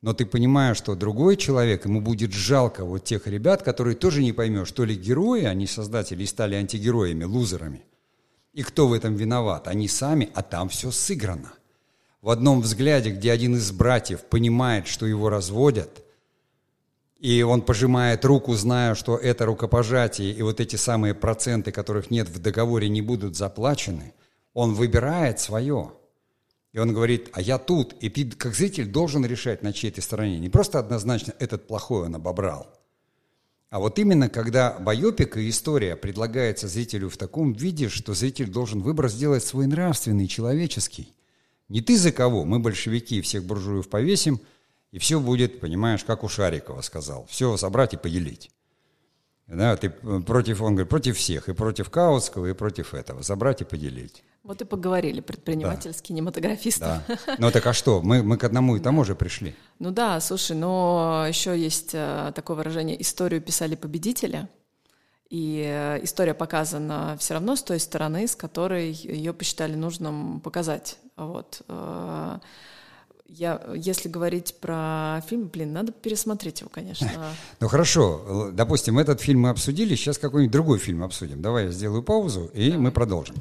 но 0.07 0.13
ты 0.13 0.25
понимаешь, 0.25 0.77
что 0.77 0.95
другой 0.95 1.37
человек, 1.37 1.85
ему 1.85 2.01
будет 2.01 2.33
жалко 2.33 2.85
вот 2.85 3.03
тех 3.03 3.27
ребят, 3.27 3.65
которые 3.65 3.97
тоже 3.97 4.23
не 4.23 4.33
поймешь, 4.33 4.71
то 4.71 4.85
ли 4.85 4.95
герои, 4.95 5.43
они 5.43 5.67
создатели 5.67 6.25
стали 6.27 6.55
антигероями, 6.55 7.25
лузерами. 7.25 7.83
И 8.53 8.63
кто 8.63 8.87
в 8.87 8.93
этом 8.93 9.17
виноват? 9.17 9.67
Они 9.67 9.89
сами, 9.89 10.31
а 10.33 10.45
там 10.45 10.69
все 10.69 10.93
сыграно. 10.93 11.55
В 12.23 12.31
одном 12.31 12.61
взгляде, 12.61 13.11
где 13.11 13.33
один 13.33 13.57
из 13.57 13.73
братьев 13.73 14.21
понимает, 14.21 14.87
что 14.87 15.07
его 15.07 15.29
разводят, 15.29 16.05
и 17.19 17.43
он 17.43 17.63
пожимает 17.63 18.25
руку, 18.25 18.55
зная, 18.55 18.95
что 18.95 19.17
это 19.17 19.45
рукопожатие, 19.45 20.31
и 20.31 20.41
вот 20.41 20.61
эти 20.61 20.77
самые 20.77 21.15
проценты, 21.15 21.73
которых 21.73 22.13
нет 22.13 22.29
в 22.29 22.39
договоре, 22.39 22.89
не 22.89 23.03
будут 23.03 23.35
заплачены, 23.35 24.15
он 24.55 24.73
выбирает 24.75 25.41
свое– 25.41 25.95
и 26.77 26.79
он 26.79 26.93
говорит, 26.93 27.31
а 27.33 27.41
я 27.41 27.57
тут. 27.57 27.95
И 28.01 28.11
ты, 28.11 28.31
как 28.31 28.55
зритель, 28.55 28.85
должен 28.85 29.25
решать, 29.25 29.63
на 29.63 29.73
чьей 29.73 29.91
ты 29.91 30.03
стороне. 30.03 30.39
Не 30.39 30.51
просто 30.51 30.79
однозначно 30.79 31.33
этот 31.39 31.67
плохой 31.67 32.05
он 32.05 32.15
обобрал, 32.17 32.67
А 33.71 33.79
вот 33.79 33.99
именно 33.99 34.29
когда 34.29 34.79
байопик 34.79 35.39
и 35.39 35.49
история 35.49 35.97
предлагается 35.97 36.69
зрителю 36.69 37.09
в 37.09 37.17
таком 37.17 37.55
виде, 37.55 37.89
что 37.89 38.13
зритель 38.13 38.51
должен 38.51 38.83
выбор 38.83 39.09
сделать 39.09 39.43
свой 39.43 39.67
нравственный, 39.67 40.27
человеческий. 40.27 41.15
Не 41.71 41.81
ты 41.81 41.97
за 41.97 42.13
кого, 42.13 42.45
мы 42.45 42.59
большевики 42.59 43.23
всех 43.23 43.45
буржуев 43.45 43.89
повесим, 43.89 44.39
и 44.93 44.99
все 44.99 45.19
будет, 45.19 45.61
понимаешь, 45.61 46.05
как 46.05 46.25
у 46.25 46.29
Шарикова 46.29 46.83
сказал, 46.83 47.25
все 47.31 47.57
собрать 47.57 47.95
и 47.95 47.97
поделить. 47.97 48.51
Да, 49.47 49.79
ты 49.79 49.89
против, 49.89 50.61
он 50.61 50.75
говорит, 50.75 50.91
против 50.91 51.17
всех, 51.17 51.49
и 51.49 51.55
против 51.55 51.89
Каутского, 51.89 52.45
и 52.51 52.53
против 52.53 52.93
этого, 52.93 53.23
забрать 53.23 53.63
и 53.63 53.65
поделить. 53.65 54.25
Вот 54.47 54.63
и 54.63 54.65
поговорили, 54.65 55.21
предприниматель 55.21 55.91
да. 55.91 55.99
с 55.99 56.01
кинематографистом. 56.01 57.01
Да. 57.09 57.19
Ну 57.39 57.51
так 57.51 57.67
а 57.67 57.73
что, 57.73 58.01
мы, 58.01 58.23
мы 58.23 58.39
к 58.39 58.45
одному 58.45 58.77
и 58.77 58.81
тому 58.81 59.05
же 59.05 59.17
пришли. 59.17 59.57
Ну 59.81 59.91
да, 59.91 60.21
слушай, 60.21 60.57
но 60.57 61.25
еще 61.29 61.59
есть 61.59 61.91
э, 61.95 62.33
такое 62.35 62.57
выражение 62.57 63.01
«историю 63.03 63.43
писали 63.43 63.75
победители», 63.75 64.49
и 65.29 65.65
э, 65.67 66.05
история 66.05 66.35
показана 66.35 67.17
все 67.19 67.35
равно 67.35 67.57
с 67.57 67.63
той 67.63 67.81
стороны, 67.81 68.29
с 68.29 68.37
которой 68.37 68.93
ее 68.93 69.33
посчитали 69.33 69.75
нужным 69.75 70.41
показать. 70.41 70.99
Вот. 71.17 71.63
Э, 71.67 72.39
я, 73.27 73.61
если 73.75 74.09
говорить 74.09 74.55
про 74.61 75.21
фильм, 75.27 75.49
блин, 75.49 75.73
надо 75.73 75.91
пересмотреть 75.91 76.61
его, 76.61 76.71
конечно. 76.73 77.11
Ну 77.61 77.67
хорошо, 77.67 78.51
допустим, 78.53 79.01
этот 79.01 79.21
фильм 79.21 79.41
мы 79.41 79.49
обсудили, 79.51 79.97
сейчас 79.97 80.19
какой-нибудь 80.19 80.53
другой 80.53 80.79
фильм 80.79 81.03
обсудим. 81.03 81.43
Давай 81.43 81.65
я 81.65 81.71
сделаю 81.73 82.05
паузу, 82.05 82.49
и 82.55 82.71
Давай. 82.71 82.85
мы 82.85 82.93
продолжим. 82.93 83.35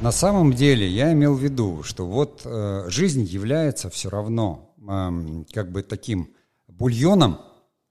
На 0.00 0.12
самом 0.12 0.52
деле 0.52 0.86
я 0.86 1.12
имел 1.12 1.34
в 1.34 1.42
виду, 1.42 1.82
что 1.82 2.06
вот 2.06 2.42
э, 2.44 2.84
жизнь 2.88 3.24
является 3.24 3.90
все 3.90 4.08
равно 4.08 4.72
э, 4.78 5.44
как 5.52 5.72
бы 5.72 5.82
таким 5.82 6.32
бульоном 6.68 7.40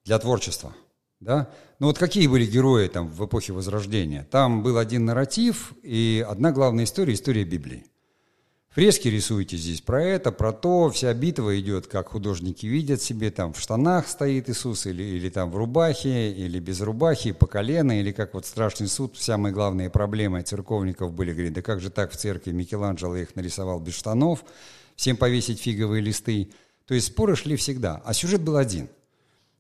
для 0.06 0.18
творчества. 0.18 0.74
Да? 1.20 1.50
Ну 1.80 1.88
вот 1.88 1.98
какие 1.98 2.28
были 2.28 2.46
герои 2.46 2.88
там 2.88 3.10
в 3.10 3.26
эпохе 3.26 3.52
Возрождения? 3.52 4.26
Там 4.32 4.64
был 4.64 4.78
один 4.78 5.04
нарратив 5.04 5.74
и 5.84 6.26
одна 6.28 6.54
главная 6.54 6.86
история– 6.86 7.14
история 7.16 7.44
Библии. 7.44 7.86
Фрески 8.78 9.08
рисуете 9.08 9.58
здесь 9.58 9.82
про 9.82 10.04
это, 10.04 10.32
про 10.32 10.54
то, 10.54 10.92
вся 10.92 11.12
битва 11.16 11.60
идет, 11.60 11.88
как 11.88 12.10
художники 12.10 12.68
видят 12.68 13.02
себе, 13.02 13.32
там 13.32 13.52
в 13.52 13.60
штанах 13.60 14.08
стоит 14.08 14.52
Иисус, 14.52 14.86
или, 14.86 15.02
или 15.02 15.30
там 15.30 15.50
в 15.50 15.58
рубахе, 15.58 16.32
или 16.32 16.60
без 16.60 16.82
рубахи, 16.82 17.32
по 17.32 17.48
колено, 17.48 18.00
или 18.00 18.12
как 18.12 18.36
вот 18.36 18.46
страшный 18.46 18.88
суд, 18.88 19.18
самые 19.18 19.52
главные 19.52 19.90
проблемы 19.90 20.44
церковников 20.44 21.12
были, 21.12 21.34
говорит, 21.34 21.54
да 21.54 21.64
как 21.64 21.82
же 21.82 21.90
так 21.90 22.12
в 22.12 22.18
церкви 22.18 22.52
Микеланджело 22.52 23.16
их 23.16 23.36
нарисовал 23.36 23.80
без 23.80 23.96
штанов, 23.96 24.46
всем 24.96 25.18
повесить 25.18 25.60
фиговые 25.60 26.04
листы. 26.04 26.52
То 26.86 26.94
есть 26.94 27.08
споры 27.08 27.36
шли 27.36 27.56
всегда, 27.56 28.00
а 28.06 28.14
сюжет 28.14 28.44
был 28.44 28.58
один, 28.58 28.90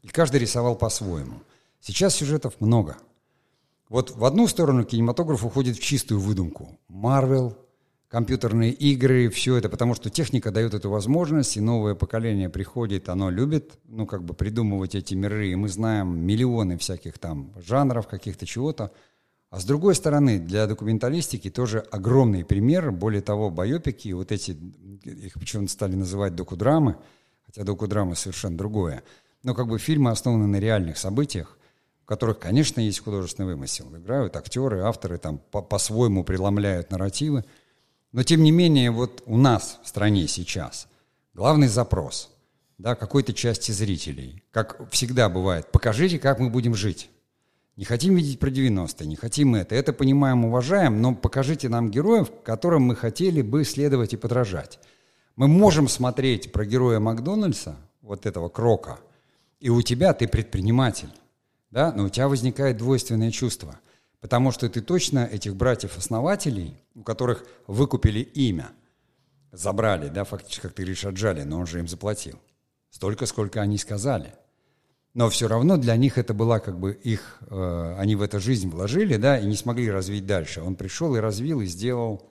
и 0.04 0.10
каждый 0.10 0.42
рисовал 0.42 0.76
по-своему. 0.76 1.42
Сейчас 1.82 2.14
сюжетов 2.14 2.54
много. 2.60 2.98
Вот 3.90 4.16
в 4.16 4.24
одну 4.24 4.48
сторону 4.48 4.84
кинематограф 4.84 5.44
уходит 5.44 5.76
в 5.76 5.82
чистую 5.82 6.20
выдумку. 6.20 6.78
Марвел, 6.88 7.58
компьютерные 8.10 8.72
игры, 8.72 9.30
все 9.30 9.58
это, 9.58 9.70
потому 9.70 9.94
что 9.94 10.10
техника 10.10 10.52
дает 10.52 10.74
эту 10.74 10.90
возможность, 10.90 11.58
и 11.58 11.62
новое 11.62 11.94
поколение 11.96 12.50
приходит, 12.50 13.10
оно 13.10 13.30
любит, 13.30 13.78
ну, 13.86 14.06
как 14.06 14.24
бы 14.24 14.34
придумывать 14.34 14.96
эти 14.96 15.14
миры, 15.14 15.50
и 15.50 15.56
мы 15.56 15.68
знаем 15.68 16.20
миллионы 16.20 16.78
всяких 16.78 17.20
там 17.20 17.54
жанров, 17.58 18.08
каких-то 18.08 18.46
чего-то. 18.46 18.92
А 19.50 19.60
с 19.60 19.66
другой 19.66 19.96
стороны, 19.96 20.40
для 20.40 20.68
документалистики 20.68 21.50
тоже 21.50 21.80
огромный 21.80 22.44
пример, 22.44 22.92
более 22.92 23.22
того, 23.22 23.50
байопики, 23.50 24.12
вот 24.12 24.32
эти, 24.32 24.52
их 25.04 25.34
почему-то 25.34 25.72
стали 25.72 25.96
называть 25.96 26.36
докудрамы, 26.36 26.98
хотя 27.46 27.64
докудрамы 27.64 28.16
совершенно 28.16 28.58
другое, 28.58 29.04
но 29.44 29.54
как 29.54 29.68
бы 29.68 29.80
фильмы 29.80 30.12
основаны 30.12 30.48
на 30.48 30.58
реальных 30.58 30.98
событиях, 30.98 31.58
в 32.04 32.06
которых, 32.06 32.40
конечно, 32.40 32.80
есть 32.80 33.00
художественный 33.00 33.54
вымысел. 33.54 33.94
Играют 33.96 34.36
актеры, 34.36 34.82
авторы 34.82 35.18
там 35.18 35.40
по-своему 35.40 36.24
преломляют 36.24 36.92
нарративы, 36.92 37.44
но 38.18 38.24
тем 38.24 38.42
не 38.42 38.50
менее, 38.50 38.90
вот 38.90 39.22
у 39.28 39.38
нас 39.38 39.80
в 39.84 39.88
стране 39.88 40.28
сейчас 40.28 40.88
главный 41.36 41.68
запрос 41.68 42.32
да, 42.80 42.96
какой-то 42.96 43.32
части 43.32 43.72
зрителей, 43.72 44.42
как 44.50 44.90
всегда 44.90 45.30
бывает, 45.30 45.72
покажите, 45.72 46.18
как 46.18 46.40
мы 46.40 46.50
будем 46.50 46.74
жить. 46.74 47.12
Не 47.76 47.86
хотим 47.86 48.16
видеть 48.16 48.40
про 48.40 48.50
90-е, 48.50 49.06
не 49.06 49.16
хотим 49.16 49.54
это. 49.54 49.76
Это 49.76 49.94
понимаем, 49.94 50.46
уважаем, 50.46 51.00
но 51.00 51.14
покажите 51.14 51.70
нам 51.70 51.92
героев, 51.92 52.32
которым 52.44 52.86
мы 52.86 52.96
хотели 52.96 53.44
бы 53.44 53.64
следовать 53.64 54.14
и 54.14 54.18
подражать. 54.18 54.80
Мы 55.36 55.48
можем 55.48 55.88
смотреть 55.88 56.52
про 56.52 56.66
героя 56.66 57.00
Макдональдса, 57.00 57.76
вот 58.02 58.26
этого 58.26 58.50
Крока, 58.50 58.98
и 59.60 59.70
у 59.70 59.84
тебя 59.84 60.16
ты 60.16 60.28
предприниматель, 60.28 61.14
да, 61.70 61.94
но 61.96 62.06
у 62.06 62.10
тебя 62.10 62.28
возникает 62.28 62.78
двойственное 62.78 63.30
чувство. 63.30 63.80
Потому 64.20 64.52
что 64.52 64.68
ты 64.70 64.82
точно 64.82 65.26
этих 65.26 65.56
братьев-основателей, 65.56 66.76
у 66.96 67.04
которых 67.04 67.46
выкупили 67.68 68.20
имя, 68.20 68.72
забрали, 69.52 70.10
да, 70.10 70.24
фактически, 70.24 70.62
как 70.62 70.74
ты 70.74 70.84
говоришь, 70.84 71.06
отжали, 71.06 71.44
но 71.44 71.60
он 71.60 71.68
же 71.68 71.80
им 71.80 71.88
заплатил. 71.88 72.40
Столько, 72.90 73.26
сколько 73.26 73.62
они 73.62 73.78
сказали. 73.78 74.34
Но 75.14 75.30
все 75.30 75.48
равно 75.48 75.78
для 75.78 75.96
них 75.98 76.18
это 76.18 76.34
была 76.34 76.60
как 76.60 76.80
бы 76.80 76.94
их, 76.94 77.40
э, 77.50 77.96
они 77.98 78.16
в 78.16 78.22
эту 78.22 78.40
жизнь 78.40 78.70
вложили, 78.70 79.18
да, 79.18 79.40
и 79.40 79.46
не 79.46 79.56
смогли 79.56 79.90
развить 79.90 80.26
дальше. 80.26 80.62
Он 80.62 80.76
пришел 80.76 81.16
и 81.16 81.20
развил, 81.20 81.62
и 81.62 81.66
сделал. 81.66 82.30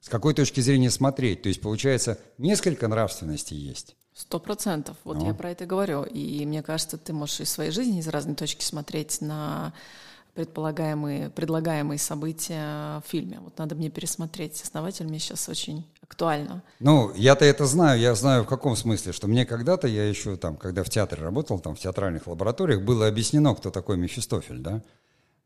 С 0.00 0.08
какой 0.08 0.34
точки 0.34 0.60
зрения 0.60 0.90
смотреть? 0.90 1.42
То 1.42 1.48
есть, 1.48 1.60
получается, 1.60 2.18
несколько 2.38 2.88
нравственностей 2.88 3.56
есть. 3.56 3.96
Сто 4.14 4.38
процентов. 4.38 4.96
Вот 5.04 5.18
ну. 5.18 5.26
я 5.26 5.34
про 5.34 5.50
это 5.50 5.66
говорю. 5.66 6.04
И 6.04 6.44
мне 6.44 6.62
кажется, 6.62 6.98
ты 6.98 7.12
можешь 7.12 7.40
из 7.40 7.50
своей 7.50 7.70
жизни 7.70 8.00
из 8.00 8.08
разной 8.08 8.34
точки 8.34 8.64
смотреть 8.64 9.20
на 9.20 9.72
предполагаемые, 10.34 11.30
предлагаемые 11.30 11.98
события 11.98 13.00
в 13.00 13.04
фильме. 13.06 13.40
Вот 13.40 13.58
надо 13.58 13.74
мне 13.74 13.90
пересмотреть. 13.90 14.60
Основатель 14.62 15.06
мне 15.06 15.18
сейчас 15.18 15.48
очень 15.48 15.86
актуально. 16.00 16.62
Ну, 16.80 17.12
я-то 17.14 17.44
это 17.44 17.66
знаю. 17.66 18.00
Я 18.00 18.14
знаю 18.14 18.44
в 18.44 18.46
каком 18.46 18.74
смысле, 18.76 19.12
что 19.12 19.28
мне 19.28 19.44
когда-то, 19.44 19.86
я 19.88 20.08
еще 20.08 20.36
там, 20.36 20.56
когда 20.56 20.84
в 20.84 20.90
театре 20.90 21.22
работал, 21.22 21.58
там 21.58 21.74
в 21.74 21.80
театральных 21.80 22.26
лабораториях, 22.26 22.82
было 22.82 23.06
объяснено, 23.06 23.54
кто 23.54 23.70
такой 23.70 23.96
Мефистофель, 23.98 24.58
да? 24.58 24.82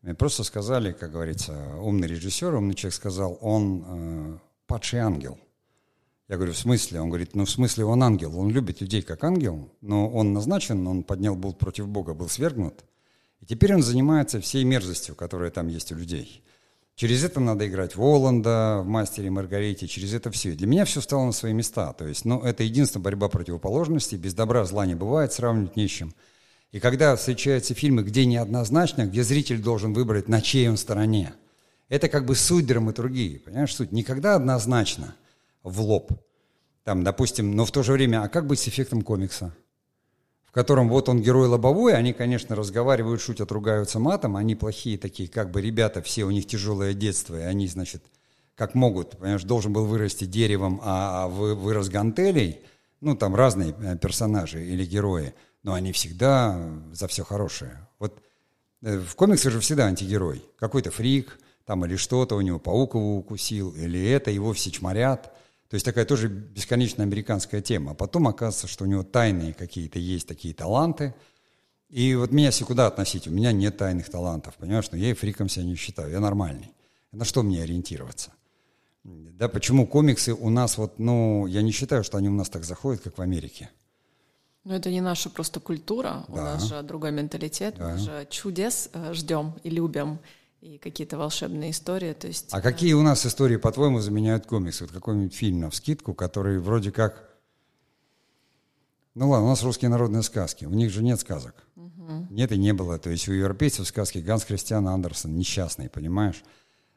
Мне 0.02 0.14
просто 0.14 0.44
сказали, 0.44 0.92
как 0.92 1.10
говорится, 1.10 1.52
умный 1.80 2.06
режиссер, 2.06 2.54
умный 2.54 2.74
человек 2.74 2.94
сказал, 2.94 3.38
он 3.40 3.84
э, 3.86 4.38
падший 4.68 5.00
ангел. 5.00 5.36
Я 6.28 6.36
говорю, 6.36 6.52
в 6.52 6.58
смысле? 6.58 7.00
Он 7.00 7.08
говорит, 7.08 7.34
ну 7.34 7.44
в 7.44 7.50
смысле 7.50 7.86
он 7.86 8.02
ангел, 8.04 8.38
он 8.38 8.50
любит 8.50 8.80
людей 8.80 9.02
как 9.02 9.24
ангел, 9.24 9.68
но 9.80 10.08
он 10.08 10.32
назначен, 10.32 10.86
он 10.86 11.02
поднял 11.02 11.34
бунт 11.34 11.58
против 11.58 11.88
Бога, 11.88 12.14
был 12.14 12.28
свергнут– 12.28 12.84
и 13.40 13.46
теперь 13.46 13.74
он 13.74 13.82
занимается 13.82 14.40
всей 14.40 14.64
мерзостью, 14.64 15.14
которая 15.14 15.50
там 15.50 15.68
есть 15.68 15.92
у 15.92 15.94
людей. 15.94 16.42
Через 16.94 17.24
это 17.24 17.40
надо 17.40 17.68
играть 17.68 17.94
Воланда 17.94 18.80
в 18.82 18.86
«Мастере 18.86 19.30
Маргарите», 19.30 19.86
через 19.86 20.14
это 20.14 20.30
все. 20.30 20.52
Для 20.52 20.66
меня 20.66 20.86
все 20.86 21.02
стало 21.02 21.26
на 21.26 21.32
свои 21.32 21.52
места. 21.52 21.92
То 21.92 22.06
есть, 22.06 22.24
ну, 22.24 22.40
это 22.40 22.62
единственная 22.62 23.04
борьба 23.04 23.28
противоположностей, 23.28 24.16
без 24.16 24.32
добра 24.32 24.64
зла 24.64 24.86
не 24.86 24.94
бывает, 24.94 25.32
сравнивать 25.32 25.76
не 25.76 25.88
с 25.88 25.90
чем. 25.90 26.14
И 26.72 26.80
когда 26.80 27.14
встречаются 27.14 27.74
фильмы, 27.74 28.02
где 28.02 28.24
неоднозначно, 28.24 29.06
где 29.06 29.22
зритель 29.24 29.60
должен 29.60 29.92
выбрать, 29.92 30.28
на 30.28 30.40
чьей 30.40 30.70
он 30.70 30.78
стороне, 30.78 31.34
это 31.90 32.08
как 32.08 32.24
бы 32.24 32.34
суть 32.34 32.66
драматургии, 32.66 33.38
понимаешь, 33.38 33.74
суть. 33.74 33.92
Никогда 33.92 34.34
однозначно, 34.34 35.14
в 35.62 35.80
лоб. 35.80 36.12
Там, 36.82 37.04
допустим, 37.04 37.54
но 37.54 37.66
в 37.66 37.72
то 37.72 37.82
же 37.82 37.92
время, 37.92 38.22
а 38.22 38.28
как 38.28 38.46
быть 38.46 38.58
с 38.58 38.68
эффектом 38.68 39.02
комикса? 39.02 39.54
Котором 40.56 40.88
вот 40.88 41.10
он 41.10 41.20
герой 41.20 41.48
лобовой, 41.48 41.92
они, 41.92 42.14
конечно, 42.14 42.56
разговаривают, 42.56 43.20
шутят, 43.20 43.52
ругаются 43.52 43.98
матом, 43.98 44.36
они 44.36 44.54
плохие 44.54 44.96
такие, 44.96 45.28
как 45.28 45.50
бы 45.50 45.60
ребята, 45.60 46.00
все 46.00 46.24
у 46.24 46.30
них 46.30 46.46
тяжелое 46.46 46.94
детство, 46.94 47.38
и 47.38 47.42
они, 47.42 47.68
значит, 47.68 48.02
как 48.54 48.74
могут, 48.74 49.18
понимаешь, 49.18 49.42
должен 49.42 49.74
был 49.74 49.84
вырасти 49.84 50.24
деревом, 50.24 50.80
а, 50.82 51.24
а 51.24 51.28
вырос 51.28 51.90
гантелей, 51.90 52.62
ну, 53.02 53.14
там 53.14 53.34
разные 53.34 53.74
э, 53.82 53.98
персонажи 53.98 54.64
или 54.64 54.86
герои, 54.86 55.34
но 55.62 55.74
они 55.74 55.92
всегда 55.92 56.58
за 56.90 57.06
все 57.06 57.22
хорошее. 57.22 57.86
Вот 57.98 58.18
э, 58.80 58.96
в 58.98 59.14
комиксах 59.14 59.52
же 59.52 59.60
всегда 59.60 59.84
антигерой, 59.84 60.42
какой-то 60.58 60.90
фрик, 60.90 61.38
там 61.66 61.84
или 61.84 61.96
что-то, 61.96 62.34
у 62.34 62.40
него 62.40 62.58
паук 62.58 62.94
его 62.94 63.18
укусил, 63.18 63.72
или 63.72 64.08
это, 64.08 64.30
его 64.30 64.54
все 64.54 64.70
чморят– 64.70 65.30
то 65.68 65.74
есть 65.74 65.84
такая 65.84 66.04
тоже 66.04 66.28
бесконечно 66.28 67.02
американская 67.02 67.60
тема. 67.60 67.92
А 67.92 67.94
потом 67.94 68.28
оказывается, 68.28 68.68
что 68.68 68.84
у 68.84 68.86
него 68.86 69.02
тайные 69.02 69.52
какие-то 69.52 69.98
есть 69.98 70.28
такие 70.28 70.54
таланты. 70.54 71.14
И 71.88 72.14
вот 72.14 72.30
меня 72.30 72.50
все 72.50 72.64
куда 72.64 72.86
относить? 72.86 73.26
У 73.26 73.30
меня 73.30 73.52
нет 73.52 73.76
тайных 73.76 74.08
талантов, 74.08 74.54
понимаешь? 74.56 74.90
Но 74.90 74.98
я 74.98 75.10
и 75.10 75.14
фриком 75.14 75.48
себя 75.48 75.64
не 75.64 75.74
считаю, 75.74 76.10
я 76.10 76.20
нормальный. 76.20 76.72
На 77.12 77.24
что 77.24 77.42
мне 77.42 77.62
ориентироваться? 77.62 78.32
Да, 79.04 79.48
почему 79.48 79.86
комиксы 79.86 80.34
у 80.34 80.50
нас 80.50 80.78
вот, 80.78 80.98
ну, 80.98 81.46
я 81.46 81.62
не 81.62 81.70
считаю, 81.70 82.02
что 82.02 82.18
они 82.18 82.28
у 82.28 82.32
нас 82.32 82.48
так 82.48 82.64
заходят, 82.64 83.02
как 83.02 83.18
в 83.18 83.22
Америке. 83.22 83.70
Ну, 84.64 84.74
это 84.74 84.90
не 84.90 85.00
наша 85.00 85.30
просто 85.30 85.60
культура, 85.60 86.24
да. 86.26 86.34
у 86.34 86.36
нас 86.36 86.64
же 86.64 86.82
другой 86.82 87.12
менталитет, 87.12 87.76
да. 87.78 87.92
мы 87.92 87.98
же 87.98 88.26
чудес 88.30 88.90
э, 88.92 89.12
ждем 89.14 89.54
и 89.62 89.70
любим 89.70 90.18
и 90.66 90.78
какие-то 90.78 91.16
волшебные 91.16 91.70
истории. 91.70 92.12
То 92.12 92.26
есть, 92.26 92.48
а 92.50 92.60
какие 92.60 92.92
у 92.94 93.02
нас 93.02 93.24
истории, 93.24 93.56
по-твоему, 93.56 94.00
заменяют 94.00 94.46
комиксы? 94.46 94.84
Вот 94.84 94.92
какой-нибудь 94.92 95.34
фильм 95.34 95.60
на 95.60 95.70
вскидку, 95.70 96.12
который 96.12 96.58
вроде 96.58 96.90
как 96.90 97.30
Ну 99.14 99.30
ладно, 99.30 99.46
у 99.46 99.50
нас 99.50 99.62
русские 99.62 99.88
народные 99.88 100.22
сказки, 100.22 100.64
у 100.64 100.70
них 100.70 100.90
же 100.90 101.02
нет 101.02 101.20
сказок. 101.20 101.54
Угу. 101.76 102.26
Нет 102.30 102.52
и 102.52 102.58
не 102.58 102.72
было. 102.72 102.98
То 102.98 103.10
есть 103.10 103.28
у 103.28 103.32
европейцев 103.32 103.86
сказки 103.86 104.18
Ганс 104.18 104.44
Христиан 104.44 104.88
Андерсон 104.88 105.36
несчастный, 105.36 105.88
понимаешь? 105.88 106.42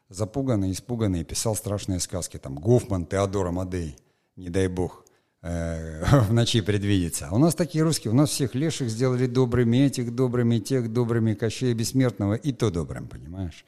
Запуганный, 0.08 0.72
испуганный, 0.72 1.24
писал 1.24 1.54
страшные 1.54 2.00
сказки. 2.00 2.36
Там 2.38 2.56
Гофман, 2.56 3.06
Теодор 3.06 3.46
Амадей, 3.46 3.96
не 4.36 4.50
дай 4.50 4.66
бог, 4.66 5.04
э, 5.42 6.04
в 6.28 6.32
ночи 6.32 6.60
предвидится. 6.60 7.28
А 7.30 7.34
у 7.34 7.38
нас 7.38 7.54
такие 7.54 7.84
русские, 7.84 8.12
у 8.12 8.16
нас 8.16 8.30
всех 8.30 8.54
леших 8.54 8.90
сделали 8.90 9.26
добрыми, 9.26 9.78
этих 9.78 10.14
добрыми, 10.14 10.58
тех 10.58 10.92
добрыми, 10.92 11.34
Кощея 11.34 11.74
Бессмертного 11.74 12.34
и 12.34 12.52
то 12.52 12.70
добрым, 12.70 13.08
понимаешь? 13.08 13.64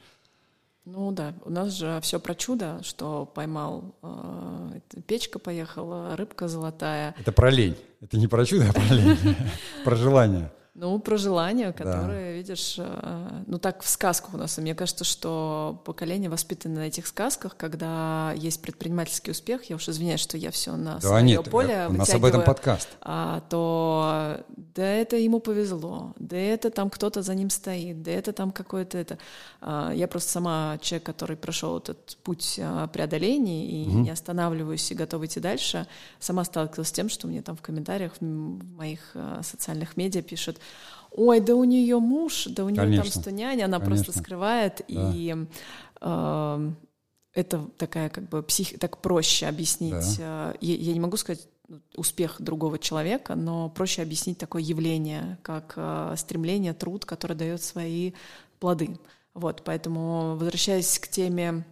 Ну 0.85 1.11
да, 1.11 1.33
у 1.45 1.49
нас 1.49 1.73
же 1.73 1.99
все 2.01 2.19
про 2.19 2.35
чудо, 2.35 2.81
что 2.83 3.25
поймал 3.25 3.95
э, 4.01 4.79
печка 5.07 5.39
поехала, 5.39 6.17
рыбка 6.17 6.49
золотая. 6.49 7.15
Это 7.17 7.31
про 7.31 7.49
лень. 7.49 7.77
Это 8.01 8.17
не 8.17 8.27
про 8.27 8.45
чудо, 8.45 8.69
а 8.69 8.73
про 8.73 8.93
лень. 8.93 9.17
Про 9.85 9.95
желание. 9.95 10.51
Ну, 10.75 10.97
про 10.97 11.17
желания, 11.17 11.71
которые, 11.71 12.31
да. 12.31 12.37
видишь, 12.37 12.77
э, 12.79 13.43
ну 13.45 13.59
так 13.59 13.83
в 13.83 13.87
сказку 13.87 14.31
у 14.33 14.37
нас. 14.37 14.57
И 14.57 14.61
мне 14.61 14.73
кажется, 14.73 15.03
что 15.03 15.79
поколение 15.85 16.31
воспитано 16.31 16.77
на 16.77 16.87
этих 16.87 17.05
сказках, 17.05 17.55
когда 17.55 18.33
есть 18.35 18.59
предпринимательский 18.59 19.31
успех, 19.31 19.65
я 19.65 19.75
уж 19.75 19.87
извиняюсь, 19.87 20.19
что 20.19 20.35
я 20.35 20.49
все 20.49 20.75
на 20.75 20.95
да, 20.95 21.01
свое 21.01 21.23
нет, 21.23 21.47
поле 21.51 21.85
у 21.89 21.93
нас 21.93 22.09
об 22.11 22.25
этом 22.25 22.43
подкаст. 22.43 22.89
А, 23.01 23.43
то 23.51 24.39
да 24.57 24.83
это 24.83 25.15
ему 25.15 25.39
повезло, 25.39 26.13
да 26.17 26.37
это 26.37 26.71
там 26.71 26.89
кто-то 26.89 27.21
за 27.21 27.35
ним 27.35 27.51
стоит, 27.51 28.01
да 28.01 28.09
это 28.09 28.33
там 28.33 28.51
какое-то 28.51 28.97
это. 28.97 29.19
А, 29.61 29.91
я 29.91 30.07
просто 30.07 30.31
сама 30.31 30.79
человек, 30.81 31.05
который 31.05 31.37
прошел 31.37 31.77
этот 31.77 32.17
путь 32.23 32.59
а, 32.59 32.87
преодоления 32.87 33.67
и 33.67 33.87
угу. 33.87 33.99
не 33.99 34.09
останавливаюсь 34.09 34.89
и 34.91 34.95
готов 34.95 35.23
идти 35.23 35.39
дальше, 35.39 35.85
сама 36.19 36.43
сталкивалась 36.45 36.89
с 36.89 36.91
тем, 36.91 37.09
что 37.09 37.27
мне 37.27 37.43
там 37.43 37.55
в 37.55 37.61
комментариях 37.61 38.13
в 38.19 38.25
моих 38.75 39.11
а, 39.13 39.41
социальных 39.43 39.97
медиа 39.97 40.23
пишут, 40.23 40.57
ой, 41.11 41.39
да 41.39 41.55
у 41.55 41.63
нее 41.63 41.99
муж, 41.99 42.45
да 42.49 42.65
у 42.65 42.69
нее 42.69 42.81
Конечно. 42.81 43.11
там 43.11 43.21
что 43.21 43.31
няня, 43.31 43.65
она 43.65 43.79
Конечно. 43.79 44.05
просто 44.05 44.19
скрывает. 44.19 44.81
Да. 44.87 45.11
И 45.13 45.35
э, 46.01 46.71
это 47.33 47.69
такая 47.77 48.09
как 48.09 48.29
бы 48.29 48.43
псих... 48.43 48.79
так 48.79 48.97
проще 48.99 49.47
объяснить. 49.47 50.17
Да. 50.17 50.53
Э, 50.53 50.57
я, 50.61 50.75
я 50.75 50.93
не 50.93 50.99
могу 50.99 51.17
сказать 51.17 51.47
успех 51.95 52.35
другого 52.39 52.77
человека, 52.77 53.35
но 53.35 53.69
проще 53.69 54.01
объяснить 54.01 54.37
такое 54.37 54.61
явление, 54.61 55.37
как 55.41 55.73
э, 55.75 56.15
стремление, 56.17 56.73
труд, 56.73 57.05
который 57.05 57.37
дает 57.37 57.63
свои 57.63 58.13
плоды. 58.59 58.97
Вот, 59.33 59.63
поэтому 59.63 60.35
возвращаясь 60.35 60.99
к 60.99 61.07
теме 61.07 61.63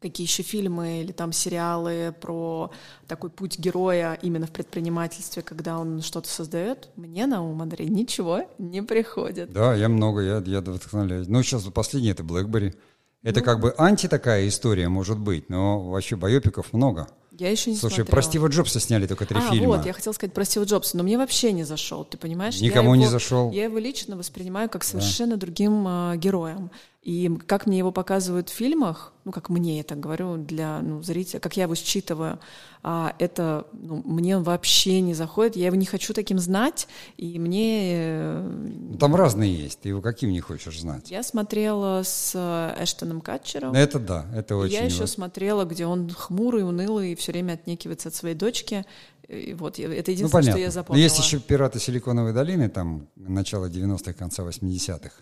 какие 0.00 0.26
еще 0.26 0.42
фильмы 0.42 1.02
или 1.02 1.12
там 1.12 1.32
сериалы 1.32 2.14
про 2.20 2.70
такой 3.06 3.30
путь 3.30 3.58
героя 3.58 4.18
именно 4.22 4.46
в 4.46 4.50
предпринимательстве, 4.50 5.42
когда 5.42 5.78
он 5.78 6.02
что-то 6.02 6.28
создает, 6.28 6.88
мне 6.96 7.26
на 7.26 7.42
ум, 7.42 7.60
Андрей, 7.62 7.88
ничего 7.88 8.42
не 8.58 8.82
приходит. 8.82 9.52
Да, 9.52 9.74
я 9.74 9.88
много, 9.88 10.20
я, 10.20 10.42
я 10.46 10.60
вдохновляюсь. 10.60 11.28
Ну, 11.28 11.42
сейчас 11.42 11.64
последний— 11.64 12.10
это 12.10 12.24
Блэкбери. 12.24 12.74
Это 13.22 13.40
ну, 13.40 13.44
как 13.44 13.60
бы 13.60 13.74
анти 13.76 14.08
такая 14.08 14.48
история, 14.48 14.88
может 14.88 15.18
быть, 15.18 15.50
но 15.50 15.90
вообще 15.90 16.16
байопиков 16.16 16.72
много. 16.72 17.06
Я 17.40 17.50
еще 17.50 17.70
не 17.70 17.76
Слушай, 17.76 17.96
смотрела. 17.96 18.14
про 18.16 18.22
Стива 18.22 18.46
Джобса 18.48 18.80
сняли 18.80 19.06
только 19.06 19.24
три 19.24 19.38
а, 19.38 19.50
фильма. 19.50 19.76
вот, 19.76 19.86
я 19.86 19.94
хотела 19.94 20.12
сказать 20.12 20.34
про 20.34 20.44
Стива 20.44 20.64
Джобса, 20.64 20.98
но 20.98 21.02
мне 21.02 21.16
вообще 21.16 21.52
не 21.52 21.64
зашел, 21.64 22.04
ты 22.04 22.18
понимаешь? 22.18 22.60
Никому 22.60 22.92
я 22.92 22.98
не 22.98 23.04
его, 23.04 23.12
зашел. 23.12 23.50
Я 23.50 23.64
его 23.64 23.78
лично 23.78 24.16
воспринимаю 24.16 24.68
как 24.68 24.84
совершенно 24.84 25.36
да. 25.36 25.40
другим 25.40 25.86
э, 25.88 26.16
героем. 26.18 26.70
И 27.02 27.30
как 27.46 27.66
мне 27.66 27.78
его 27.78 27.92
показывают 27.92 28.50
в 28.50 28.52
фильмах, 28.52 29.14
ну, 29.24 29.32
как 29.32 29.48
мне 29.48 29.78
я 29.78 29.84
так 29.84 29.98
говорю, 29.98 30.36
для 30.36 30.80
ну, 30.82 31.02
зрителя, 31.02 31.40
как 31.40 31.56
я 31.56 31.62
его 31.62 31.74
считываю, 31.74 32.38
а, 32.82 33.14
это 33.18 33.66
ну, 33.72 34.02
мне 34.04 34.36
он 34.36 34.42
вообще 34.42 35.00
не 35.00 35.14
заходит, 35.14 35.56
я 35.56 35.66
его 35.66 35.76
не 35.76 35.86
хочу 35.86 36.12
таким 36.12 36.38
знать, 36.38 36.88
и 37.16 37.38
мне... 37.38 37.92
Э, 37.94 38.42
ну, 38.42 38.98
там 38.98 39.14
разные 39.16 39.54
есть, 39.54 39.80
ты 39.80 39.88
его 39.88 40.02
каким 40.02 40.30
не 40.30 40.40
хочешь 40.40 40.78
знать? 40.78 41.10
Я 41.10 41.22
смотрела 41.22 42.02
с 42.04 42.32
э, 42.34 42.84
Эштоном 42.84 43.22
Катчером. 43.22 43.72
Это 43.72 43.98
да, 43.98 44.26
это 44.34 44.56
очень... 44.56 44.74
Я 44.74 44.84
еще 44.84 45.06
смотрела, 45.06 45.64
где 45.64 45.86
он 45.86 46.10
хмурый, 46.10 46.64
унылый 46.64 47.12
и 47.12 47.14
все 47.14 47.32
время 47.32 47.54
отнекивается 47.54 48.08
от 48.08 48.14
своей 48.14 48.34
дочки. 48.34 48.84
И 49.26 49.54
вот 49.54 49.78
это 49.78 50.10
единственное, 50.10 50.22
ну, 50.22 50.30
понятно. 50.30 50.52
что 50.52 50.60
я 50.60 50.70
запомнила. 50.70 51.02
есть 51.02 51.18
еще 51.18 51.38
«Пираты 51.38 51.78
Силиконовой 51.78 52.34
долины», 52.34 52.68
там, 52.68 53.06
начало 53.16 53.70
90-х, 53.70 54.12
конца 54.12 54.42
80-х. 54.42 55.12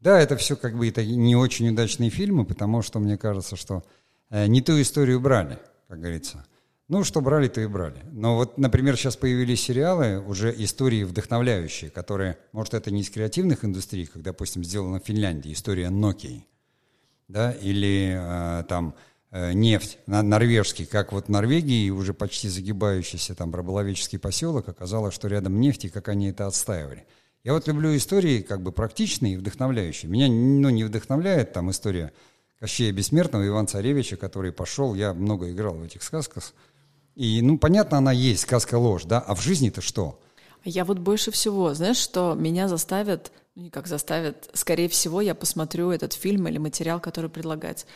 Да, 0.00 0.20
это 0.20 0.36
все 0.36 0.56
как 0.56 0.76
бы 0.76 0.88
это 0.88 1.04
не 1.04 1.36
очень 1.36 1.68
удачные 1.68 2.10
фильмы, 2.10 2.44
потому 2.44 2.82
что 2.82 2.98
мне 2.98 3.16
кажется, 3.16 3.56
что 3.56 3.84
э, 4.30 4.46
не 4.46 4.60
ту 4.60 4.80
историю 4.80 5.20
брали, 5.20 5.58
как 5.88 6.00
говорится. 6.00 6.44
Ну, 6.88 7.02
что 7.02 7.20
брали, 7.20 7.48
то 7.48 7.60
и 7.60 7.66
брали. 7.66 8.00
Но 8.12 8.36
вот, 8.36 8.58
например, 8.58 8.96
сейчас 8.96 9.16
появились 9.16 9.60
сериалы, 9.60 10.20
уже 10.20 10.54
истории 10.56 11.02
вдохновляющие, 11.02 11.90
которые, 11.90 12.38
может, 12.52 12.74
это 12.74 12.92
не 12.92 13.00
из 13.00 13.10
креативных 13.10 13.64
индустрий, 13.64 14.06
как, 14.06 14.22
допустим, 14.22 14.62
сделано 14.62 15.00
в 15.00 15.04
Финляндии, 15.04 15.52
история 15.52 15.86
Nokia, 15.86 16.42
да, 17.26 17.50
или 17.50 18.16
э, 18.16 18.64
там 18.68 18.94
э, 19.32 19.52
нефть 19.52 19.98
на, 20.06 20.22
норвежский, 20.22 20.86
как 20.86 21.12
вот 21.12 21.26
в 21.26 21.28
Норвегии, 21.28 21.90
уже 21.90 22.14
почти 22.14 22.48
загибающийся 22.48 23.34
там 23.34 23.52
рыболовеческий 23.52 24.18
поселок, 24.18 24.68
оказалось, 24.68 25.14
что 25.14 25.26
рядом 25.26 25.58
нефти, 25.58 25.88
как 25.88 26.08
они 26.08 26.28
это 26.28 26.46
отстаивали. 26.46 27.04
Я 27.46 27.52
вот 27.52 27.68
люблю 27.68 27.96
истории 27.96 28.40
как 28.40 28.60
бы 28.60 28.72
практичные 28.72 29.34
и 29.34 29.36
вдохновляющие. 29.36 30.10
Меня 30.10 30.26
ну, 30.26 30.68
не 30.68 30.82
вдохновляет 30.82 31.52
там 31.52 31.70
история 31.70 32.12
Кощея 32.58 32.90
Бессмертного, 32.90 33.46
Ивана 33.46 33.68
Царевича, 33.68 34.16
который 34.16 34.50
пошел, 34.50 34.96
я 34.96 35.14
много 35.14 35.52
играл 35.52 35.74
в 35.74 35.84
этих 35.84 36.02
сказках. 36.02 36.52
И, 37.14 37.40
ну, 37.42 37.56
понятно, 37.56 37.98
она 37.98 38.10
есть, 38.10 38.42
сказка 38.42 38.74
ложь, 38.74 39.04
да, 39.04 39.20
а 39.20 39.36
в 39.36 39.42
жизни-то 39.42 39.80
что? 39.80 40.18
Я 40.64 40.84
вот 40.84 40.98
больше 40.98 41.30
всего, 41.30 41.72
знаешь, 41.72 41.98
что 41.98 42.34
меня 42.34 42.66
заставят, 42.66 43.30
ну, 43.54 43.62
не 43.62 43.70
как 43.70 43.86
заставят, 43.86 44.50
скорее 44.52 44.88
всего, 44.88 45.20
я 45.20 45.36
посмотрю 45.36 45.92
этот 45.92 46.14
фильм 46.14 46.48
или 46.48 46.58
материал, 46.58 46.98
который 46.98 47.30
предлагается 47.30 47.86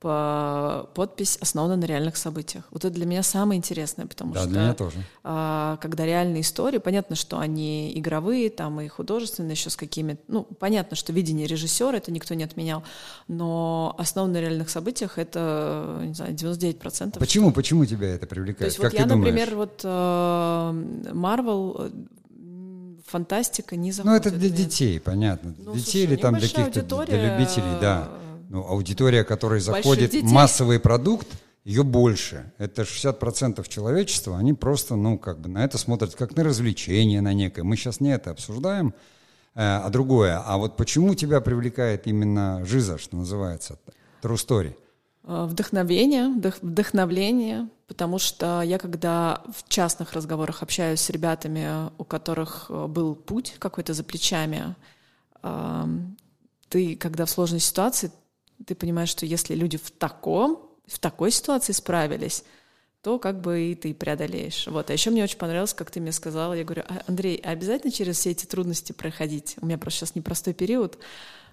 по 0.00 0.88
подпись 0.94 1.38
основана 1.40 1.76
на 1.76 1.84
реальных 1.84 2.16
событиях. 2.16 2.64
Вот 2.70 2.84
это 2.84 2.94
для 2.94 3.04
меня 3.04 3.24
самое 3.24 3.58
интересное, 3.58 4.06
потому 4.06 4.32
да, 4.32 4.40
что 4.40 4.48
для 4.48 4.60
меня 4.60 4.74
тоже. 4.74 5.04
А, 5.24 5.76
когда 5.80 6.06
реальные 6.06 6.42
истории, 6.42 6.78
понятно, 6.78 7.16
что 7.16 7.38
они 7.38 7.92
игровые, 7.98 8.48
там 8.50 8.80
и 8.80 8.86
художественные, 8.86 9.52
еще 9.52 9.70
с 9.70 9.76
какими, 9.76 10.16
ну 10.28 10.44
понятно, 10.44 10.96
что 10.96 11.12
видение 11.12 11.48
режиссера 11.48 11.96
это 11.96 12.12
никто 12.12 12.34
не 12.34 12.44
отменял, 12.44 12.84
но 13.26 13.96
основано 13.98 14.34
на 14.34 14.40
реальных 14.40 14.70
событиях 14.70 15.18
это 15.18 16.00
не 16.04 16.14
знаю 16.14 16.32
99 16.32 16.78
процентов. 16.78 17.18
Почему? 17.18 17.50
Почему 17.50 17.84
тебя 17.84 18.14
это 18.14 18.28
привлекает? 18.28 18.58
То 18.58 18.64
есть 18.66 18.76
как 18.76 18.92
вот 18.92 19.00
я, 19.00 19.06
например, 19.06 19.56
вот 19.56 19.82
Марвел 21.12 21.76
э, 21.78 21.90
фантастика 23.04 23.74
не 23.74 23.90
заходит. 23.90 24.24
Ну, 24.24 24.30
это 24.30 24.38
для 24.38 24.50
детей, 24.50 25.00
понятно. 25.00 25.50
Для 25.54 25.64
ну, 25.64 25.74
детей 25.74 25.90
слушай, 25.90 26.04
или 26.04 26.16
там 26.16 26.38
для 26.38 26.48
каких-то 26.48 27.04
для 27.04 27.36
любителей, 27.36 27.80
да 27.80 28.08
ну, 28.48 28.66
аудитория, 28.66 29.24
которой 29.24 29.60
заходит 29.60 30.22
массовый 30.22 30.80
продукт, 30.80 31.28
ее 31.64 31.82
больше. 31.82 32.52
Это 32.56 32.82
60% 32.82 33.68
человечества, 33.68 34.38
они 34.38 34.54
просто, 34.54 34.96
ну, 34.96 35.18
как 35.18 35.38
бы 35.40 35.48
на 35.48 35.64
это 35.64 35.76
смотрят 35.76 36.14
как 36.14 36.34
на 36.34 36.44
развлечение, 36.44 37.20
на 37.20 37.34
некое. 37.34 37.62
Мы 37.62 37.76
сейчас 37.76 38.00
не 38.00 38.10
это 38.10 38.30
обсуждаем, 38.30 38.94
э, 39.54 39.60
а 39.60 39.88
другое. 39.90 40.42
А 40.44 40.56
вот 40.56 40.76
почему 40.76 41.14
тебя 41.14 41.42
привлекает 41.42 42.06
именно 42.06 42.64
жиза, 42.64 42.96
что 42.96 43.16
называется, 43.16 43.78
true 44.22 44.36
story? 44.36 44.74
Э, 45.24 45.44
вдохновение, 45.44 46.30
вдохновление, 46.62 47.68
потому 47.86 48.18
что 48.18 48.62
я 48.62 48.78
когда 48.78 49.42
в 49.54 49.68
частных 49.68 50.14
разговорах 50.14 50.62
общаюсь 50.62 51.00
с 51.00 51.10
ребятами, 51.10 51.90
у 51.98 52.04
которых 52.04 52.66
э, 52.70 52.86
был 52.86 53.14
путь 53.14 53.56
какой-то 53.58 53.92
за 53.92 54.04
плечами, 54.04 54.74
эм, 55.42 56.16
ты, 56.70 56.96
когда 56.96 57.26
в 57.26 57.30
сложной 57.30 57.60
ситуации, 57.60 58.10
ты 58.66 58.74
понимаешь, 58.74 59.08
что 59.08 59.26
если 59.26 59.54
люди 59.54 59.76
в 59.76 59.90
таком, 59.90 60.70
в 60.86 60.98
такой 60.98 61.30
ситуации 61.30 61.72
справились, 61.72 62.44
то 63.02 63.18
как 63.18 63.40
бы 63.40 63.60
и 63.60 63.74
ты 63.74 63.94
преодолеешь. 63.94 64.66
Вот. 64.66 64.90
А 64.90 64.92
еще 64.92 65.10
мне 65.10 65.22
очень 65.22 65.38
понравилось, 65.38 65.74
как 65.74 65.90
ты 65.90 66.00
мне 66.00 66.12
сказала, 66.12 66.54
я 66.54 66.64
говорю, 66.64 66.82
«А, 66.88 67.02
Андрей, 67.06 67.40
а 67.44 67.50
обязательно 67.50 67.92
через 67.92 68.18
все 68.18 68.32
эти 68.32 68.44
трудности 68.44 68.92
проходить? 68.92 69.56
У 69.60 69.66
меня 69.66 69.78
просто 69.78 70.00
сейчас 70.00 70.14
непростой 70.14 70.54
период. 70.54 70.98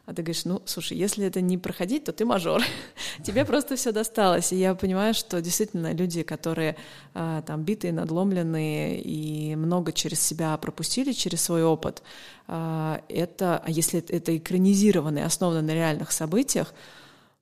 А 0.06 0.14
ты 0.14 0.22
говоришь, 0.22 0.46
ну, 0.46 0.62
слушай, 0.66 0.96
если 0.96 1.26
это 1.26 1.42
не 1.42 1.58
проходить, 1.58 2.04
то 2.04 2.14
ты 2.14 2.26
мажор. 2.26 2.62
Тебе 3.24 3.44
просто 3.44 3.76
все 3.76 3.92
досталось. 3.92 4.54
И 4.54 4.56
я 4.56 4.76
понимаю, 4.76 5.16
что 5.16 5.42
действительно 5.42 5.94
люди, 5.94 6.22
которые 6.22 6.76
а, 7.16 7.42
там 7.42 7.64
битые, 7.64 7.92
надломленные 7.92 9.02
и 9.02 9.56
много 9.56 9.92
через 9.92 10.20
себя 10.20 10.56
пропустили, 10.58 11.12
через 11.12 11.42
свой 11.42 11.64
опыт, 11.64 12.04
а, 12.48 13.02
это, 13.10 13.58
а 13.58 13.72
если 13.72 14.00
это 14.00 14.38
экранизированное, 14.38 15.26
основано 15.26 15.64
на 15.64 15.74
реальных 15.74 16.12
событиях, 16.12 16.74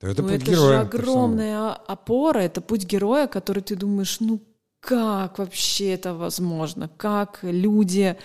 то 0.00 0.06
это 0.06 0.22
ну, 0.22 0.28
путь 0.28 0.42
это 0.42 0.50
героя. 0.50 0.68
же 0.68 0.80
огромная 0.80 1.72
опора, 1.72 2.38
это 2.38 2.62
путь 2.62 2.84
героя, 2.84 3.26
который 3.26 3.62
ты 3.62 3.76
думаешь, 3.76 4.20
ну 4.20 4.40
как 4.80 5.38
вообще 5.38 5.92
это 5.94 6.14
возможно? 6.14 6.90
Как 6.96 7.40
люди 7.42 8.16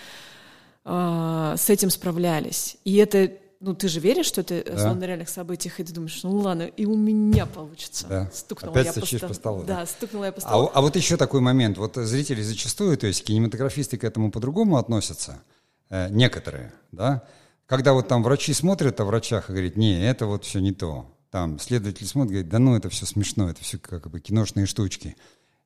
э, 0.84 1.54
с 1.56 1.70
этим 1.70 1.90
справлялись? 1.90 2.76
И 2.84 2.96
это 2.96 3.32
ну, 3.60 3.74
ты 3.74 3.88
же 3.88 4.00
веришь, 4.00 4.26
что 4.26 4.40
это 4.40 4.64
да. 4.64 4.94
на 4.94 5.04
реальных 5.04 5.28
событиях, 5.28 5.80
и 5.80 5.84
ты 5.84 5.92
думаешь, 5.92 6.22
ну 6.22 6.34
ладно, 6.38 6.62
и 6.62 6.86
у 6.86 6.96
меня 6.96 7.44
получится. 7.44 8.06
Да. 8.08 8.30
Стукнула 8.32 8.72
Опять 8.72 8.96
я 8.96 9.18
по, 9.20 9.28
по 9.28 9.34
столу. 9.34 9.62
Да, 9.64 9.76
да, 9.80 9.86
стукнула 9.86 10.24
я 10.24 10.32
по 10.32 10.40
столу. 10.40 10.66
А, 10.68 10.78
а 10.78 10.80
вот 10.80 10.96
еще 10.96 11.18
такой 11.18 11.40
момент. 11.40 11.76
Вот 11.76 11.96
зрители 11.96 12.40
зачастую, 12.40 12.96
то 12.96 13.06
есть 13.06 13.22
кинематографисты 13.22 13.98
к 13.98 14.04
этому 14.04 14.30
по-другому 14.30 14.78
относятся, 14.78 15.42
э, 15.90 16.08
некоторые, 16.08 16.72
да, 16.90 17.22
когда 17.66 17.92
вот 17.92 18.08
там 18.08 18.22
врачи 18.22 18.54
смотрят 18.54 18.98
о 18.98 19.04
врачах 19.04 19.50
и 19.50 19.52
говорят, 19.52 19.76
не, 19.76 20.04
это 20.04 20.26
вот 20.26 20.44
все 20.44 20.58
не 20.60 20.72
то. 20.72 21.14
Там 21.30 21.58
следователь 21.58 22.06
смотрит, 22.06 22.32
говорит, 22.32 22.50
да 22.50 22.58
ну 22.58 22.74
это 22.74 22.88
все 22.88 23.06
смешно, 23.06 23.48
это 23.50 23.62
все 23.62 23.78
как 23.78 24.10
бы 24.10 24.20
киношные 24.20 24.66
штучки. 24.66 25.16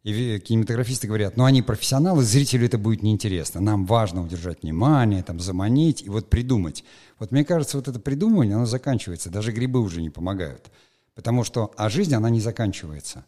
И 0.04 0.38
кинематографисты 0.38 1.06
говорят, 1.06 1.38
ну 1.38 1.44
они 1.44 1.62
профессионалы, 1.62 2.22
зрителю 2.24 2.66
это 2.66 2.76
будет 2.76 3.02
неинтересно. 3.02 3.62
Нам 3.62 3.86
важно 3.86 4.22
удержать 4.22 4.62
внимание, 4.62 5.22
там, 5.22 5.40
заманить 5.40 6.02
и 6.02 6.10
вот 6.10 6.28
придумать. 6.28 6.84
Вот 7.18 7.32
мне 7.32 7.42
кажется, 7.42 7.78
вот 7.78 7.88
это 7.88 7.98
придумывание, 7.98 8.54
оно 8.54 8.66
заканчивается. 8.66 9.30
Даже 9.30 9.50
грибы 9.50 9.80
уже 9.80 10.02
не 10.02 10.10
помогают. 10.10 10.70
Потому 11.14 11.42
что, 11.42 11.72
а 11.78 11.88
жизнь, 11.88 12.14
она 12.14 12.28
не 12.28 12.40
заканчивается. 12.40 13.24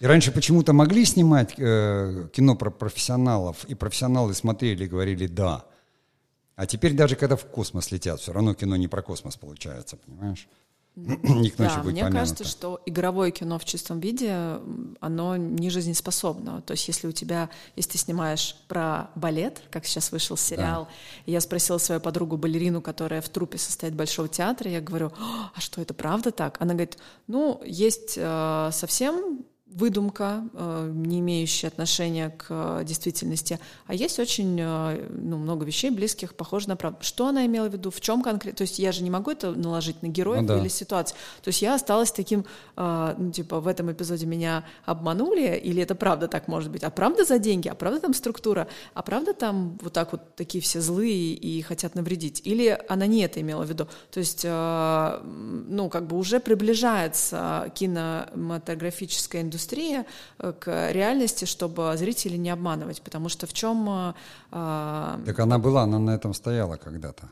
И 0.00 0.06
раньше 0.06 0.32
почему-то 0.32 0.72
могли 0.72 1.04
снимать 1.04 1.54
э, 1.58 2.28
кино 2.32 2.56
про 2.56 2.70
профессионалов, 2.70 3.64
и 3.66 3.74
профессионалы 3.74 4.32
смотрели 4.34 4.84
и 4.84 4.88
говорили 4.88 5.26
«да». 5.26 5.66
А 6.56 6.66
теперь 6.66 6.94
даже 6.94 7.16
когда 7.16 7.36
в 7.36 7.44
космос 7.46 7.90
летят, 7.90 8.20
все 8.20 8.32
равно 8.32 8.54
кино 8.54 8.76
не 8.76 8.88
про 8.88 9.02
космос 9.02 9.36
получается, 9.36 9.96
понимаешь? 9.96 10.48
Никто 10.96 11.64
да, 11.64 11.82
мне 11.82 12.02
помянуто. 12.02 12.12
кажется, 12.12 12.44
что 12.44 12.80
игровое 12.86 13.32
кино 13.32 13.58
в 13.58 13.64
чистом 13.64 13.98
виде, 13.98 14.60
оно 15.00 15.36
не 15.36 15.68
жизнеспособно. 15.68 16.62
То 16.62 16.72
есть 16.72 16.86
если 16.86 17.08
у 17.08 17.12
тебя, 17.12 17.50
если 17.74 17.92
ты 17.92 17.98
снимаешь 17.98 18.56
про 18.68 19.10
балет, 19.16 19.62
как 19.70 19.86
сейчас 19.86 20.12
вышел 20.12 20.36
сериал, 20.36 20.84
да. 20.84 21.32
я 21.32 21.40
спросила 21.40 21.78
свою 21.78 22.00
подругу 22.00 22.36
балерину, 22.36 22.80
которая 22.80 23.20
в 23.20 23.28
трупе 23.28 23.58
состоит 23.58 23.94
Большого 23.94 24.28
театра, 24.28 24.70
я 24.70 24.80
говорю, 24.80 25.12
а 25.18 25.60
что 25.60 25.80
это 25.80 25.94
правда 25.94 26.30
так? 26.30 26.60
Она 26.60 26.74
говорит, 26.74 26.98
ну, 27.26 27.60
есть 27.64 28.14
э, 28.16 28.70
совсем 28.72 29.44
выдумка, 29.74 30.44
э, 30.52 30.92
не 30.94 31.18
имеющая 31.18 31.66
отношения 31.66 32.30
к 32.30 32.46
э, 32.48 32.84
действительности, 32.84 33.58
а 33.86 33.94
есть 33.94 34.20
очень 34.20 34.56
э, 34.60 35.08
ну, 35.10 35.36
много 35.36 35.66
вещей 35.66 35.90
близких, 35.90 36.34
похожих 36.34 36.68
на 36.68 36.76
правду. 36.76 36.98
Что 37.02 37.26
она 37.26 37.44
имела 37.44 37.68
в 37.68 37.72
виду, 37.72 37.90
в 37.90 38.00
чем 38.00 38.22
конкретно? 38.22 38.56
То 38.56 38.62
есть 38.62 38.78
я 38.78 38.92
же 38.92 39.02
не 39.02 39.10
могу 39.10 39.32
это 39.32 39.50
наложить 39.50 40.00
на 40.02 40.06
героев 40.06 40.42
ну, 40.42 40.48
да. 40.48 40.58
или 40.60 40.68
ситуацию. 40.68 41.16
То 41.42 41.48
есть 41.48 41.60
я 41.60 41.74
осталась 41.74 42.12
таким, 42.12 42.44
ну, 42.76 43.32
типа, 43.32 43.60
в 43.60 43.66
этом 43.66 43.90
эпизоде 43.90 44.26
меня 44.26 44.64
обманули, 44.84 45.56
или 45.56 45.82
это 45.82 45.94
правда 45.94 46.28
так 46.28 46.46
может 46.46 46.70
быть? 46.70 46.84
А 46.84 46.90
правда 46.90 47.24
за 47.24 47.38
деньги? 47.38 47.68
А 47.68 47.74
правда 47.74 48.00
там 48.00 48.14
структура? 48.14 48.68
А 48.94 49.02
правда 49.02 49.34
там 49.34 49.76
вот 49.82 49.92
так 49.92 50.12
вот 50.12 50.36
такие 50.36 50.62
все 50.62 50.80
злые 50.80 51.34
и 51.34 51.62
хотят 51.62 51.94
навредить? 51.94 52.40
Или 52.44 52.78
она 52.88 53.06
не 53.06 53.22
это 53.22 53.40
имела 53.40 53.64
в 53.64 53.68
виду? 53.68 53.88
То 54.12 54.20
есть, 54.20 54.44
ну, 54.44 55.88
как 55.90 56.06
бы 56.06 56.16
уже 56.16 56.38
приближается 56.38 57.72
кинематографическая 57.74 59.42
индустрия 59.42 59.63
индустрия 59.64 60.06
э, 60.38 60.52
к 60.52 60.92
реальности, 60.92 61.44
чтобы 61.44 61.96
зрителей 61.96 62.38
не 62.38 62.50
обманывать. 62.50 63.02
Потому 63.02 63.28
что 63.28 63.46
в 63.46 63.52
чем... 63.52 63.88
Э, 63.88 64.14
а, 64.50 65.20
так 65.24 65.38
она 65.38 65.58
была, 65.58 65.82
она 65.82 65.98
на 65.98 66.10
этом 66.10 66.34
стояла 66.34 66.76
когда-то. 66.76 67.28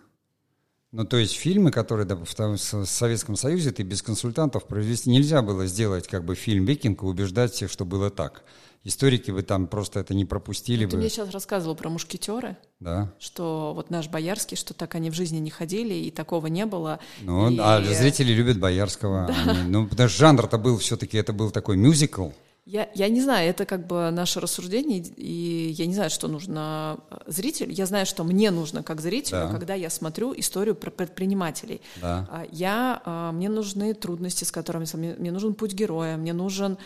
Ну, 0.92 1.04
то 1.04 1.16
есть 1.16 1.34
фильмы, 1.34 1.70
которые 1.70 2.06
да, 2.06 2.16
в, 2.16 2.24
в 2.24 2.86
Советском 2.86 3.36
Союзе 3.36 3.70
ты 3.70 3.82
без 3.82 4.02
консультантов 4.02 4.66
произвести 4.66 5.10
нельзя 5.10 5.40
было 5.40 5.66
сделать 5.66 6.06
как 6.06 6.24
бы 6.24 6.34
фильм 6.34 6.66
«Викинг» 6.66 7.02
и 7.02 7.06
убеждать 7.06 7.52
всех, 7.52 7.70
что 7.70 7.84
было 7.84 8.10
так. 8.10 8.44
Историки 8.84 9.30
вы 9.30 9.42
там 9.42 9.68
просто 9.68 10.00
это 10.00 10.12
не 10.12 10.24
пропустили. 10.24 10.84
Ну, 10.84 10.90
ты 10.90 10.96
бы. 10.96 11.00
мне 11.00 11.08
сейчас 11.08 11.30
рассказывал 11.30 11.76
про 11.76 11.88
мушкетеры, 11.88 12.56
да. 12.80 13.12
что 13.20 13.72
вот 13.76 13.90
наш 13.90 14.08
Боярский, 14.08 14.56
что 14.56 14.74
так 14.74 14.96
они 14.96 15.10
в 15.10 15.14
жизни 15.14 15.38
не 15.38 15.50
ходили, 15.50 15.94
и 15.94 16.10
такого 16.10 16.48
не 16.48 16.66
было. 16.66 16.98
Ну, 17.20 17.48
и... 17.48 17.58
а 17.60 17.80
зрители 17.82 18.32
любят 18.32 18.58
Боярского. 18.58 19.28
Да. 19.28 19.52
Они, 19.52 19.70
ну, 19.70 19.86
потому 19.86 20.08
что 20.08 20.18
жанр-то 20.18 20.58
был 20.58 20.78
все-таки, 20.78 21.16
это 21.16 21.32
был 21.32 21.52
такой 21.52 21.76
мюзикл. 21.76 22.30
Я, 22.64 22.88
я 22.94 23.08
не 23.08 23.20
знаю, 23.20 23.50
это 23.50 23.66
как 23.66 23.88
бы 23.88 24.10
наше 24.12 24.38
рассуждение, 24.38 25.00
и 25.00 25.74
я 25.76 25.86
не 25.86 25.94
знаю, 25.94 26.10
что 26.10 26.28
нужно 26.28 27.00
зрителю. 27.26 27.72
Я 27.72 27.86
знаю, 27.86 28.06
что 28.06 28.22
мне 28.22 28.52
нужно 28.52 28.84
как 28.84 29.00
зрителю, 29.00 29.46
да. 29.46 29.48
когда 29.48 29.74
я 29.74 29.90
смотрю 29.90 30.32
историю 30.36 30.76
про 30.76 30.92
предпринимателей. 30.92 31.80
Да. 32.00 32.28
А, 32.30 32.46
я, 32.52 33.02
а, 33.04 33.32
мне 33.32 33.48
нужны 33.48 33.94
трудности, 33.94 34.44
с 34.44 34.52
которыми... 34.52 34.86
Мне 34.94 35.32
нужен 35.32 35.54
путь 35.54 35.72
героя, 35.72 36.16
мне 36.16 36.32
нужен... 36.32 36.78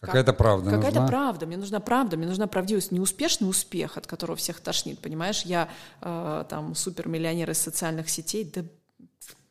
Какая-то 0.00 0.32
правда 0.32 0.70
Какая-то 0.70 1.06
правда. 1.06 1.46
Мне 1.46 1.56
нужна 1.56 1.80
правда, 1.80 2.16
мне 2.16 2.26
нужна 2.26 2.46
правдивость. 2.46 2.92
Неуспешный 2.92 3.48
успех, 3.48 3.96
от 3.96 4.06
которого 4.06 4.36
всех 4.36 4.60
тошнит, 4.60 5.00
понимаешь? 5.00 5.42
Я 5.42 5.68
там 6.00 6.74
супермиллионер 6.74 7.50
из 7.50 7.58
социальных 7.58 8.08
сетей, 8.08 8.50
да 8.54 8.62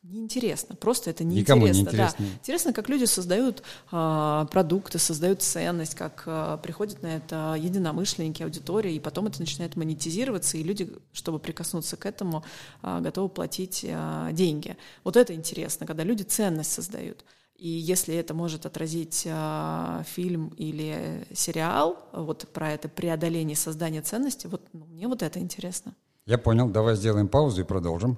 неинтересно. 0.08 0.74
Просто 0.76 1.10
это 1.10 1.24
неинтересно. 1.24 1.54
Никому 1.54 1.72
не 1.72 1.80
интересно. 1.80 2.24
Да. 2.26 2.34
Интересно, 2.34 2.72
как 2.72 2.88
люди 2.88 3.04
создают 3.04 3.62
э, 3.92 4.46
продукты, 4.50 4.98
создают 4.98 5.42
ценность, 5.42 5.94
как 5.94 6.22
э, 6.26 6.58
приходят 6.62 7.02
на 7.02 7.16
это 7.16 7.56
единомышленники, 7.58 8.42
аудитория, 8.42 8.94
и 8.94 9.00
потом 9.00 9.26
это 9.26 9.40
начинает 9.40 9.76
монетизироваться, 9.76 10.56
и 10.56 10.62
люди, 10.62 10.90
чтобы 11.12 11.38
прикоснуться 11.38 11.96
к 11.96 12.06
этому, 12.06 12.44
э, 12.82 13.00
готовы 13.00 13.28
платить 13.28 13.84
э, 13.86 14.28
деньги. 14.32 14.76
Вот 15.04 15.16
это 15.16 15.34
интересно, 15.34 15.86
когда 15.86 16.04
люди 16.04 16.22
ценность 16.22 16.72
создают. 16.72 17.24
И 17.58 17.68
если 17.68 18.14
это 18.14 18.34
может 18.34 18.66
отразить 18.66 19.24
э, 19.26 20.02
фильм 20.06 20.54
или 20.56 21.26
сериал, 21.34 21.98
вот 22.12 22.46
про 22.52 22.70
это 22.70 22.88
преодоление 22.88 23.56
создания 23.56 24.00
ценности, 24.00 24.46
вот 24.46 24.62
ну, 24.72 24.86
мне 24.86 25.08
вот 25.08 25.24
это 25.24 25.40
интересно. 25.40 25.92
Я 26.24 26.38
понял. 26.38 26.68
Давай 26.68 26.94
сделаем 26.94 27.26
паузу 27.26 27.62
и 27.62 27.64
продолжим. 27.64 28.16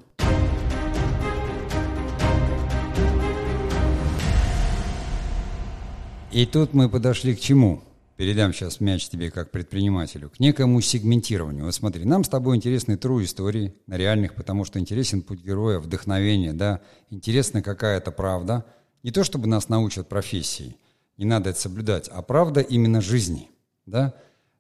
И 6.31 6.45
тут 6.45 6.75
мы 6.75 6.91
подошли 6.91 7.35
к 7.35 7.41
чему? 7.41 7.83
Передам 8.19 8.53
сейчас 8.53 8.81
мяч 8.81 9.09
тебе 9.09 9.31
как 9.31 9.51
предпринимателю. 9.51 10.29
К 10.29 10.39
некому 10.39 10.83
сегментированию. 10.83 11.65
Вот 11.65 11.75
смотри, 11.75 12.05
нам 12.05 12.25
с 12.25 12.29
тобой 12.29 12.57
интересны 12.57 12.93
true 12.93 13.25
истории 13.25 13.75
на 13.87 13.97
реальных, 13.97 14.35
потому 14.35 14.67
что 14.67 14.79
интересен 14.79 15.23
путь 15.23 15.43
героя, 15.43 15.79
вдохновение, 15.79 16.53
да. 16.53 16.83
Интересна 17.09 17.63
какая-то 17.63 18.13
правда. 18.13 18.67
Не 19.03 19.11
то, 19.11 19.25
чтобы 19.25 19.47
нас 19.47 19.69
научат 19.69 20.09
профессии, 20.09 20.77
не 21.17 21.25
надо 21.25 21.51
это 21.51 21.61
соблюдать, 21.61 22.09
а 22.09 22.23
правда 22.23 22.61
именно 22.61 23.01
жизни, 23.01 23.51
да. 23.87 24.15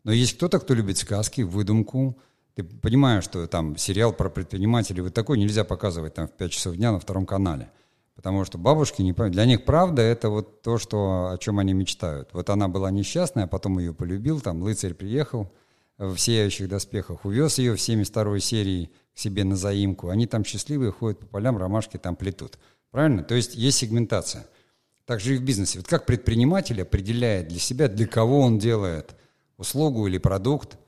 Но 0.04 0.12
есть 0.12 0.36
кто-то, 0.36 0.58
кто 0.60 0.74
любит 0.74 0.98
сказки, 0.98 1.42
выдумку. 1.42 2.18
Ты 2.54 2.64
понимаешь, 2.64 3.24
что 3.24 3.46
там 3.46 3.76
сериал 3.76 4.12
про 4.12 4.30
предпринимателей 4.30 5.02
вот 5.02 5.14
такой 5.14 5.38
нельзя 5.38 5.64
показывать 5.64 6.14
там 6.14 6.26
в 6.28 6.32
5 6.32 6.50
часов 6.50 6.76
дня 6.76 6.92
на 6.92 7.00
втором 7.00 7.26
канале. 7.26 7.70
Потому 8.14 8.44
что 8.44 8.58
бабушки 8.58 9.00
не 9.00 9.12
Для 9.12 9.46
них 9.46 9.64
правда 9.64 10.02
это 10.02 10.28
вот 10.28 10.62
то, 10.62 10.76
что, 10.76 11.30
о 11.32 11.38
чем 11.38 11.58
они 11.58 11.72
мечтают. 11.72 12.30
Вот 12.32 12.50
она 12.50 12.68
была 12.68 12.90
несчастная, 12.90 13.44
а 13.44 13.46
потом 13.46 13.78
ее 13.78 13.94
полюбил, 13.94 14.40
там 14.40 14.62
рыцарь 14.64 14.92
приехал 14.92 15.50
в 15.96 16.16
сияющих 16.16 16.68
доспехах, 16.68 17.24
увез 17.24 17.58
ее 17.58 17.74
в 17.76 17.80
72 17.80 18.40
серии 18.40 18.90
к 19.14 19.18
себе 19.18 19.44
на 19.44 19.56
заимку. 19.56 20.08
Они 20.08 20.26
там 20.26 20.44
счастливые, 20.44 20.92
ходят 20.92 21.20
по 21.20 21.26
полям, 21.26 21.56
ромашки 21.56 21.98
там 21.98 22.16
плетут. 22.16 22.58
Правильно? 22.90 23.22
То 23.22 23.34
есть 23.34 23.54
есть 23.54 23.78
сегментация. 23.78 24.46
Также 25.06 25.34
и 25.34 25.38
в 25.38 25.42
бизнесе. 25.42 25.78
Вот 25.78 25.88
как 25.88 26.06
предприниматель 26.06 26.80
определяет 26.82 27.48
для 27.48 27.58
себя, 27.58 27.88
для 27.88 28.06
кого 28.06 28.40
он 28.40 28.58
делает 28.58 29.16
услугу 29.56 30.06
или 30.06 30.18
продукт, 30.18 30.78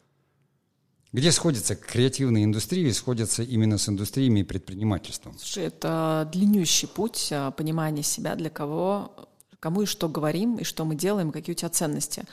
где 1.13 1.31
сходятся 1.31 1.77
креативные 1.77 2.45
индустрии, 2.45 2.91
сходятся 2.91 3.43
именно 3.43 3.77
с 3.79 3.89
индустриями 3.89 4.41
и 4.41 4.45
предпринимательством? 4.45 5.37
Слушай, 5.39 5.65
это 5.65 6.29
длиннющий 6.33 6.89
путь 6.89 7.29
а, 7.33 7.51
понимания 7.51 8.03
себя, 8.03 8.35
для 8.35 8.49
кого, 8.49 9.13
кому 9.61 9.83
и 9.83 9.87
что 9.87 10.09
говорим, 10.09 10.57
и 10.57 10.65
что 10.65 10.85
мы 10.85 10.95
делаем, 10.95 11.31
какие 11.31 11.55
у 11.55 11.57
тебя 11.57 11.69
ценности. 11.69 12.25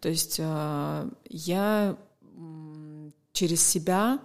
То 0.00 0.08
есть 0.08 0.38
а, 0.40 1.10
я 1.28 1.96
через 3.32 3.66
себя 3.66 4.20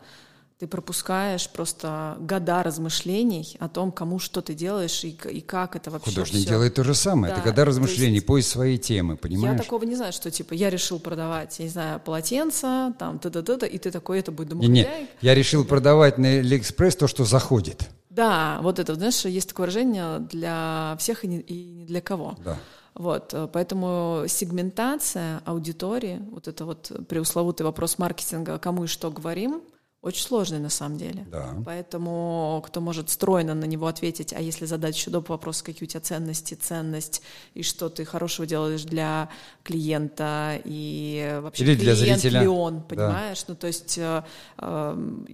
ты 0.64 0.68
пропускаешь 0.68 1.50
просто 1.50 2.16
года 2.22 2.64
размышлений 2.64 3.58
о 3.60 3.68
том, 3.68 3.92
кому 3.92 4.18
что 4.18 4.42
ты 4.42 4.54
делаешь 4.54 5.04
и, 5.04 5.10
и 5.10 5.42
как 5.42 5.76
это 5.76 5.92
вообще 5.92 6.12
Художник 6.12 6.40
все. 6.40 6.50
делает 6.52 6.76
то 6.76 6.86
же 6.86 6.94
самое. 6.96 7.34
Да, 7.34 7.42
это 7.42 7.50
года 7.50 7.66
размышлений, 7.66 8.16
есть, 8.16 8.26
поиск 8.26 8.52
своей 8.52 8.78
темы, 8.78 9.18
понимаешь? 9.18 9.58
Я 9.58 9.62
такого 9.62 9.84
не 9.84 9.98
знаю, 9.98 10.14
что 10.14 10.32
типа 10.32 10.54
я 10.54 10.70
решил 10.70 11.00
продавать, 11.00 11.60
я 11.60 11.66
не 11.66 11.72
знаю, 11.72 12.00
полотенца, 12.00 12.94
там, 12.98 13.20
т 13.20 13.30
т 13.30 13.44
т 13.44 13.68
и 13.68 13.78
ты 13.78 13.92
такой, 13.92 14.20
это 14.20 14.32
будет 14.32 14.50
домохозяйка. 14.50 15.00
Нет, 15.02 15.10
я 15.20 15.36
решил 15.36 15.66
продавать 15.66 16.18
на 16.18 16.30
Алиэкспресс 16.30 16.96
то, 16.96 17.08
что 17.10 17.26
заходит. 17.26 17.90
Да, 18.10 18.60
вот 18.62 18.80
это, 18.80 18.96
знаешь, 18.96 19.26
есть 19.26 19.50
такое 19.50 19.66
выражение 19.66 20.20
для 20.20 20.96
всех 20.98 21.26
и 21.26 21.28
не, 21.28 21.40
и 21.42 21.66
ни 21.66 21.86
для 21.86 22.00
кого. 22.00 22.38
Да. 22.46 22.58
Вот, 22.96 23.34
э, 23.34 23.50
поэтому 23.52 24.24
сегментация 24.30 25.42
аудитории, 25.46 26.22
вот 26.32 26.48
это 26.48 26.64
вот 26.64 26.90
пресловутый 27.10 27.66
вопрос 27.66 27.98
маркетинга, 27.98 28.60
кому 28.60 28.86
и 28.86 28.88
что 28.88 29.12
говорим, 29.12 29.62
очень 30.04 30.24
сложный 30.24 30.60
на 30.60 30.70
самом 30.70 30.98
деле. 30.98 31.26
Да. 31.32 31.56
Поэтому 31.66 32.62
кто 32.66 32.82
может 32.82 33.10
стройно 33.10 33.54
на 33.54 33.64
него 33.64 33.88
ответить, 33.88 34.34
а 34.34 34.42
если 34.42 34.66
задать 34.66 34.98
еще 34.98 35.10
доп. 35.10 35.30
вопрос, 35.30 35.62
какие 35.62 35.88
у 35.88 35.90
тебя 35.90 36.02
ценности, 36.02 36.56
ценность, 36.56 37.22
и 37.54 37.64
что 37.64 37.88
ты 37.88 38.04
хорошего 38.04 38.46
делаешь 38.46 38.84
для 38.84 39.30
клиента, 39.64 40.60
и 40.66 41.40
вообще 41.42 41.64
Или 41.64 41.76
клиент 41.78 41.98
для 42.00 42.16
зрителя. 42.16 42.42
ли 42.42 42.48
он, 42.48 42.84
понимаешь? 42.84 43.44
Да. 43.44 43.46
Ну, 43.48 43.56
то 43.56 43.68
есть 43.68 43.98
э, 43.98 44.24
э, 44.58 45.26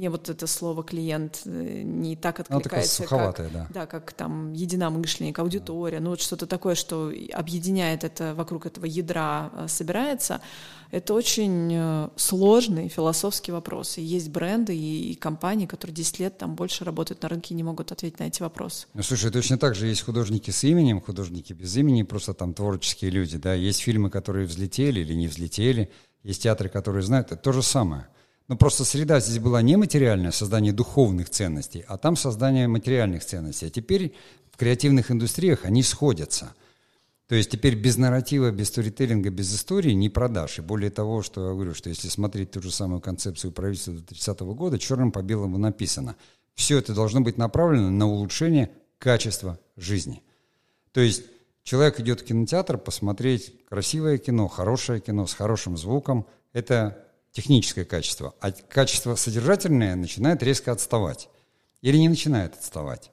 мне 0.00 0.08
вот 0.08 0.30
это 0.30 0.46
слово 0.46 0.82
клиент 0.82 1.42
э, 1.44 1.82
не 1.84 2.16
так 2.16 2.40
откликается, 2.40 3.02
суховатое, 3.02 3.50
как, 3.50 3.54
да. 3.54 3.66
да, 3.70 3.86
как 3.86 4.12
там 4.14 4.54
единомышленник, 4.54 5.38
аудитория, 5.38 6.00
ну 6.00 6.10
вот 6.10 6.22
что-то 6.22 6.46
такое, 6.46 6.74
что 6.74 7.12
объединяет 7.34 8.02
это 8.02 8.34
вокруг 8.34 8.64
этого 8.64 8.86
ядра 8.86 9.50
э, 9.52 9.68
собирается. 9.68 10.40
Это 10.90 11.12
очень 11.12 11.70
э, 11.72 12.08
сложный 12.16 12.88
философский 12.88 13.52
вопрос. 13.52 13.98
И 13.98 14.02
есть 14.02 14.30
бренды 14.30 14.74
и, 14.74 15.12
и 15.12 15.14
компании, 15.14 15.66
которые 15.66 15.94
10 15.94 16.18
лет 16.18 16.38
там 16.38 16.54
больше 16.54 16.84
работают 16.84 17.22
на 17.22 17.28
рынке 17.28 17.52
и 17.52 17.56
не 17.56 17.62
могут 17.62 17.92
ответить 17.92 18.18
на 18.20 18.24
эти 18.24 18.40
вопросы. 18.40 18.86
Ну, 18.94 19.02
слушай, 19.02 19.30
точно 19.30 19.58
так 19.58 19.74
же 19.74 19.86
есть 19.86 20.00
художники 20.00 20.50
с 20.50 20.64
именем, 20.64 21.02
художники 21.02 21.52
без 21.52 21.76
имени, 21.76 22.04
просто 22.04 22.32
там 22.32 22.54
творческие 22.54 23.10
люди, 23.10 23.36
да. 23.36 23.52
Есть 23.52 23.80
фильмы, 23.80 24.08
которые 24.08 24.46
взлетели 24.46 25.00
или 25.00 25.12
не 25.12 25.28
взлетели, 25.28 25.90
есть 26.22 26.42
театры, 26.42 26.70
которые 26.70 27.02
знают. 27.02 27.32
Это 27.32 27.36
то 27.36 27.52
же 27.52 27.62
самое. 27.62 28.08
Но 28.50 28.56
просто 28.56 28.84
среда 28.84 29.20
здесь 29.20 29.38
была 29.38 29.62
не 29.62 29.76
материальная, 29.76 30.32
создание 30.32 30.72
духовных 30.72 31.30
ценностей, 31.30 31.84
а 31.86 31.96
там 31.96 32.16
создание 32.16 32.66
материальных 32.66 33.24
ценностей. 33.24 33.66
А 33.66 33.70
теперь 33.70 34.12
в 34.50 34.56
креативных 34.56 35.12
индустриях 35.12 35.64
они 35.64 35.84
сходятся. 35.84 36.52
То 37.28 37.36
есть 37.36 37.50
теперь 37.50 37.76
без 37.76 37.96
нарратива, 37.96 38.50
без 38.50 38.66
сторителлинга, 38.66 39.30
без 39.30 39.54
истории 39.54 39.92
не 39.92 40.08
продашь. 40.08 40.58
И 40.58 40.62
более 40.62 40.90
того, 40.90 41.22
что 41.22 41.46
я 41.46 41.54
говорю, 41.54 41.74
что 41.74 41.90
если 41.90 42.08
смотреть 42.08 42.50
ту 42.50 42.60
же 42.60 42.72
самую 42.72 43.00
концепцию 43.00 43.52
правительства 43.52 43.94
до 43.94 44.02
30 44.02 44.40
года, 44.40 44.80
черным 44.80 45.12
по 45.12 45.22
белому 45.22 45.56
написано. 45.56 46.16
Все 46.56 46.76
это 46.78 46.92
должно 46.92 47.20
быть 47.20 47.38
направлено 47.38 47.90
на 47.90 48.08
улучшение 48.08 48.72
качества 48.98 49.60
жизни. 49.76 50.24
То 50.90 51.00
есть 51.00 51.22
человек 51.62 52.00
идет 52.00 52.22
в 52.22 52.24
кинотеатр 52.24 52.78
посмотреть 52.78 53.64
красивое 53.68 54.18
кино, 54.18 54.48
хорошее 54.48 55.00
кино 55.00 55.28
с 55.28 55.34
хорошим 55.34 55.76
звуком. 55.76 56.26
Это 56.52 57.06
техническое 57.32 57.84
качество. 57.84 58.34
А 58.40 58.52
качество 58.52 59.14
содержательное 59.14 59.96
начинает 59.96 60.42
резко 60.42 60.72
отставать. 60.72 61.28
Или 61.80 61.96
не 61.96 62.08
начинает 62.08 62.54
отставать. 62.54 63.10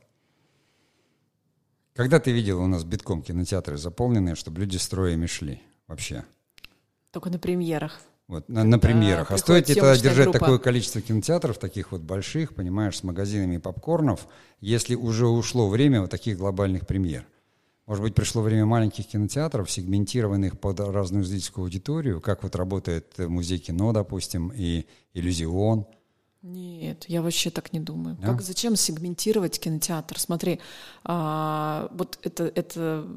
Когда 1.95 2.19
ты 2.19 2.31
видел 2.31 2.61
у 2.61 2.67
нас 2.67 2.83
битком 2.83 3.23
кинотеатры 3.23 3.77
заполненные, 3.77 4.35
чтобы 4.35 4.61
люди 4.61 4.77
строями 4.77 5.25
шли 5.25 5.61
вообще? 5.87 6.25
Только 7.11 7.29
на 7.29 7.39
премьерах. 7.39 7.99
Вот, 8.27 8.49
на, 8.49 8.65
на 8.65 8.77
премьерах. 8.77 9.31
А 9.31 9.37
стоит 9.37 9.69
ли 9.69 9.75
тогда 9.75 9.95
держать 9.97 10.25
группа. 10.25 10.39
такое 10.39 10.57
количество 10.59 11.01
кинотеатров, 11.01 11.57
таких 11.57 11.93
вот 11.93 12.01
больших, 12.01 12.55
понимаешь, 12.55 12.97
с 12.97 13.03
магазинами 13.03 13.57
попкорнов, 13.57 14.27
если 14.59 14.95
уже 14.95 15.27
ушло 15.27 15.69
время 15.69 16.01
вот 16.01 16.11
таких 16.11 16.37
глобальных 16.37 16.85
премьер? 16.85 17.25
Может 17.87 18.03
быть, 18.03 18.15
пришло 18.15 18.41
время 18.41 18.65
маленьких 18.65 19.07
кинотеатров, 19.07 19.71
сегментированных 19.71 20.59
под 20.59 20.81
разную 20.81 21.23
зрительскую 21.23 21.63
аудиторию, 21.63 22.19
как 22.19 22.43
вот 22.43 22.57
работает 22.57 23.13
э, 23.17 23.29
музей 23.29 23.59
кино, 23.59 23.93
допустим, 23.93 24.51
и 24.53 24.85
иллюзион. 25.13 25.87
Нет, 26.41 27.05
я 27.07 27.21
вообще 27.21 27.49
так 27.49 27.71
не 27.71 27.79
думаю. 27.79 28.17
Да? 28.17 28.27
Как 28.27 28.41
зачем 28.41 28.75
сегментировать 28.75 29.57
кинотеатр? 29.57 30.19
Смотри, 30.19 30.59
а, 31.05 31.89
вот 31.93 32.19
это, 32.23 32.43
это 32.43 33.07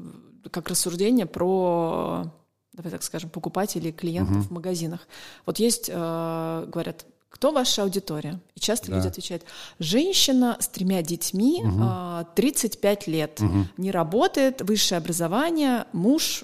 как 0.49 0.69
рассуждение 0.69 1.25
про, 1.25 2.31
давай 2.71 2.91
так 2.91 3.03
скажем, 3.03 3.29
покупателей 3.29 3.91
клиентов 3.91 4.47
в 4.47 4.51
магазинах. 4.51 5.05
Вот 5.45 5.59
есть, 5.59 5.89
э, 5.89 6.65
говорят, 6.71 7.05
кто 7.31 7.51
ваша 7.51 7.81
аудитория? 7.83 8.39
И 8.53 8.59
часто 8.59 8.91
Да. 8.91 8.97
люди 8.97 9.07
отвечают, 9.07 9.43
женщина 9.79 10.57
с 10.59 10.67
тремя 10.67 11.01
детьми, 11.01 11.63
а, 11.81 12.25
35 12.35 13.07
лет, 13.07 13.39
не 13.77 13.89
работает, 13.89 14.61
высшее 14.61 14.97
образование, 14.99 15.85
муж 15.93 16.43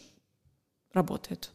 работает. 0.94 1.52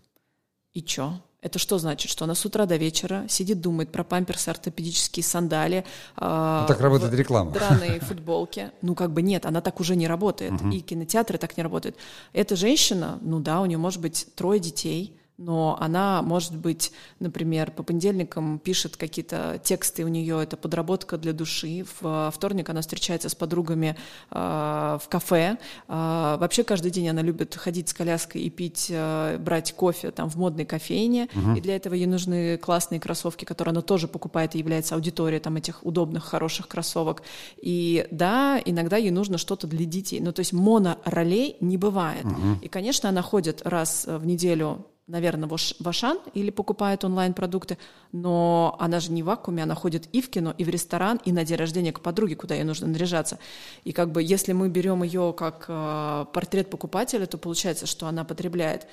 И 0.75 0.83
чё? 0.83 1.15
Это 1.41 1.59
что 1.59 1.79
значит? 1.79 2.09
Что 2.09 2.25
она 2.25 2.37
с 2.37 2.45
утра 2.47 2.67
до 2.67 2.77
вечера 2.77 3.27
сидит, 3.29 3.61
думает 3.61 3.91
про 3.91 4.05
памперсы, 4.05 4.49
ортопедические 4.49 5.25
сандали. 5.25 5.85
а, 6.17 6.63
Ну, 6.63 6.69
так 6.69 6.81
работает 6.81 7.13
реклама. 7.15 7.51
Драные 7.51 7.99
футболки. 8.01 8.71
Ну, 8.81 8.95
как 8.95 9.11
бы 9.13 9.23
нет, 9.23 9.45
она 9.45 9.61
так 9.61 9.81
уже 9.81 9.97
не 9.97 10.07
работает. 10.07 10.53
И 10.73 10.81
кинотеатры 10.81 11.39
так 11.39 11.57
не 11.57 11.65
работают. 11.65 11.97
Эта 12.33 12.55
женщина, 12.55 13.19
ну 13.23 13.41
да, 13.41 13.61
у 13.61 13.67
нее 13.67 13.79
может 13.79 14.01
быть 14.01 14.29
трое 14.37 14.61
детей, 14.61 15.19
но 15.39 15.77
она, 15.81 16.23
может 16.23 16.57
быть, 16.57 16.93
например, 17.19 17.71
по 17.71 17.83
понедельникам 17.83 18.59
пишет 18.59 18.97
какие-то 18.97 19.61
тексты, 19.63 20.05
у 20.05 20.09
нее 20.09 20.43
это 20.43 20.57
подработка 20.57 21.17
для 21.17 21.33
души. 21.33 21.85
В 22.01 22.31
вторник 22.35 22.69
она 22.69 22.81
встречается 22.81 23.29
с 23.29 23.35
подругами 23.35 23.97
э, 24.31 24.35
в 24.35 25.09
кафе. 25.09 25.59
Э, 25.89 26.37
вообще 26.39 26.65
каждый 26.65 26.91
день 26.91 27.09
она 27.09 27.23
любит 27.23 27.55
ходить 27.55 27.89
с 27.89 27.95
коляской 27.95 28.43
и 28.43 28.51
пить, 28.51 28.89
э, 28.91 29.39
брать 29.39 29.73
кофе 29.73 30.11
там 30.11 30.29
в 30.29 30.37
модной 30.37 30.65
кофейне. 30.65 31.29
И 31.57 31.61
для 31.61 31.77
этого 31.77 31.95
ей 31.95 32.07
нужны 32.07 32.59
классные 32.59 33.01
кроссовки, 33.01 33.45
которые 33.45 33.73
она 33.73 33.83
тоже 33.83 34.09
покупает 34.09 34.55
и 34.55 34.59
является 34.59 34.95
аудиторией 34.95 35.41
там 35.41 35.57
этих 35.57 35.85
удобных, 35.85 36.25
хороших 36.25 36.69
кроссовок. 36.69 37.23
И 37.57 38.07
да, 38.11 38.61
иногда 38.65 38.97
ей 38.97 39.11
нужно 39.11 39.39
что-то 39.39 39.67
для 39.67 39.87
детей. 39.87 40.21
Ну, 40.21 40.33
то 40.33 40.41
есть 40.41 40.53
моноролей 40.53 41.57
не 41.61 41.77
бывает. 41.77 42.27
И, 42.61 42.69
конечно, 42.69 43.09
она 43.09 43.23
ходит 43.23 43.63
раз 43.65 44.05
в 44.07 44.25
неделю 44.27 44.87
наверное, 45.07 45.49
в 45.49 45.89
Ашан 45.89 46.19
или 46.35 46.51
покупает 46.51 47.05
онлайн-продукты, 47.05 47.79
но 48.13 48.77
она 48.79 49.01
же 49.01 49.13
не 49.13 49.23
в 49.23 49.27
вакууме, 49.27 49.63
она 49.63 49.75
ходит 49.75 50.09
и 50.13 50.21
в 50.21 50.31
кино, 50.31 50.55
и 50.57 50.65
в 50.65 50.69
ресторан, 50.69 51.21
и 51.25 51.33
на 51.33 51.45
день 51.45 51.57
рождения 51.57 51.93
к 51.93 52.01
подруге, 52.01 52.37
куда 52.37 52.55
ей 52.55 52.65
нужно 52.65 52.87
наряжаться. 52.87 53.39
И 53.85 53.93
как 53.93 54.13
бы 54.13 54.23
если 54.23 54.53
мы 54.53 54.69
берем 54.69 55.03
ее 55.03 55.35
как 55.37 55.67
э, 55.69 56.27
портрет 56.33 56.71
покупателя, 56.71 57.27
то 57.27 57.39
получается, 57.39 57.87
что 57.87 58.07
она 58.07 58.25
потребляет 58.25 58.87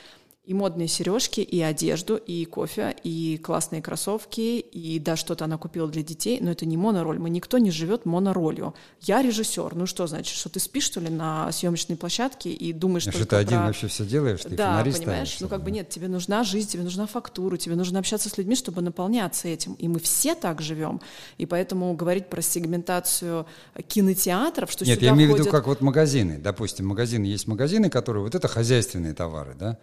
и 0.50 0.54
модные 0.56 0.88
сережки, 0.88 1.42
и 1.42 1.62
одежду, 1.62 2.18
и 2.18 2.44
кофе, 2.44 2.96
и 3.04 3.38
классные 3.38 3.84
кроссовки, 3.84 4.58
и 4.58 4.98
да, 4.98 5.16
что-то 5.16 5.46
она 5.46 5.60
купила 5.60 5.88
для 5.88 6.02
детей, 6.02 6.40
но 6.42 6.50
это 6.50 6.66
не 6.66 6.76
монороль. 6.76 7.20
Мы 7.20 7.30
никто 7.30 7.60
не 7.60 7.70
живет 7.70 8.08
моноролью. 8.08 8.74
Я 9.00 9.22
режиссер. 9.22 9.76
Ну 9.76 9.86
что 9.86 10.08
значит, 10.08 10.36
что 10.36 10.50
ты 10.50 10.60
спишь, 10.60 10.86
что 10.86 11.02
ли, 11.02 11.10
на 11.10 11.52
съемочной 11.52 11.98
площадке 11.98 12.52
и 12.52 12.74
думаешь 12.74 13.04
Что 13.04 13.12
только 13.12 13.28
ты 13.28 13.36
один 13.36 13.60
про... 13.60 13.68
вообще 13.68 13.88
все 13.90 14.08
делаешь, 14.08 14.40
ты 14.42 14.50
Да, 14.56 14.72
фонари 14.72 14.92
понимаешь, 14.92 15.28
ставишь, 15.28 15.40
ну 15.42 15.50
как 15.50 15.64
бы 15.64 15.70
нет, 15.70 15.90
тебе 15.90 16.08
нужна 16.08 16.44
жизнь, 16.44 16.68
тебе 16.68 16.82
нужна 16.82 17.06
фактура, 17.06 17.56
тебе 17.58 17.76
нужно 17.76 18.00
общаться 18.00 18.28
с 18.28 18.36
людьми, 18.40 18.56
чтобы 18.56 18.82
наполняться 18.82 19.48
этим. 19.48 19.74
И 19.74 19.88
мы 19.88 20.00
все 20.00 20.34
так 20.34 20.64
живем. 20.64 21.00
И 21.38 21.46
поэтому 21.46 21.94
говорить 21.94 22.28
про 22.28 22.42
сегментацию 22.42 23.46
кинотеатров, 23.86 24.72
что 24.72 24.84
Нет, 24.84 25.00
я 25.04 25.12
имею 25.12 25.32
в 25.32 25.38
виду, 25.38 25.48
как 25.48 25.68
вот 25.68 25.82
магазины. 25.82 26.40
Допустим, 26.40 26.88
магазины 26.88 27.26
есть 27.26 27.46
магазины, 27.46 27.92
которые 27.92 28.24
вот 28.24 28.34
это 28.34 28.48
хозяйственные 28.48 29.14
товары, 29.14 29.54
да, 29.54 29.78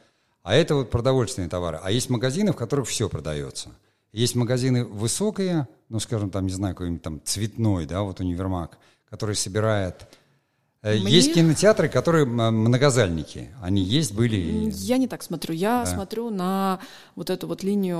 а 0.46 0.54
это 0.54 0.76
вот 0.76 0.90
продовольственные 0.90 1.48
товары. 1.48 1.80
А 1.82 1.90
есть 1.90 2.08
магазины, 2.08 2.52
в 2.52 2.56
которых 2.56 2.86
все 2.86 3.08
продается. 3.08 3.70
Есть 4.12 4.36
магазины 4.36 4.84
высокие, 4.84 5.66
ну, 5.88 5.98
скажем, 5.98 6.30
там, 6.30 6.46
не 6.46 6.52
знаю, 6.52 6.76
какой-нибудь 6.76 7.02
там 7.02 7.20
цветной, 7.24 7.84
да, 7.84 8.02
вот 8.02 8.20
универмаг, 8.20 8.78
который 9.10 9.34
собирает... 9.34 10.06
Э, 10.82 10.94
Мне- 11.00 11.10
Есть 11.10 11.34
кинотеатры, 11.34 11.88
которые 11.88 12.26
многозальники. 12.26 13.50
Они 13.60 13.82
есть, 13.82 14.14
были... 14.14 14.70
Я 14.72 14.98
не 14.98 15.08
так 15.08 15.24
смотрю. 15.24 15.52
Я 15.52 15.80
Да. 15.84 15.86
смотрю 15.86 16.30
на 16.30 16.78
вот 17.16 17.28
эту 17.28 17.48
вот 17.48 17.64
линию 17.64 17.98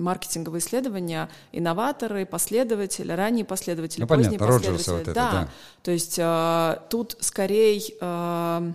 маркетингового 0.00 0.58
исследования 0.58 1.28
инноваторы, 1.52 2.26
последователи, 2.26 3.12
ранние 3.12 3.44
последователи, 3.44 4.00
Ну, 4.00 4.08
поздние 4.08 4.38
понятно, 4.40 4.58
последователи. 4.58 4.92
вот 4.92 5.02
это, 5.02 5.14
да. 5.14 5.30
да. 5.32 5.48
То 5.84 5.90
есть 5.92 6.18
э, 6.18 6.78
тут 6.90 7.16
скорее 7.20 7.80
э, 8.00 8.72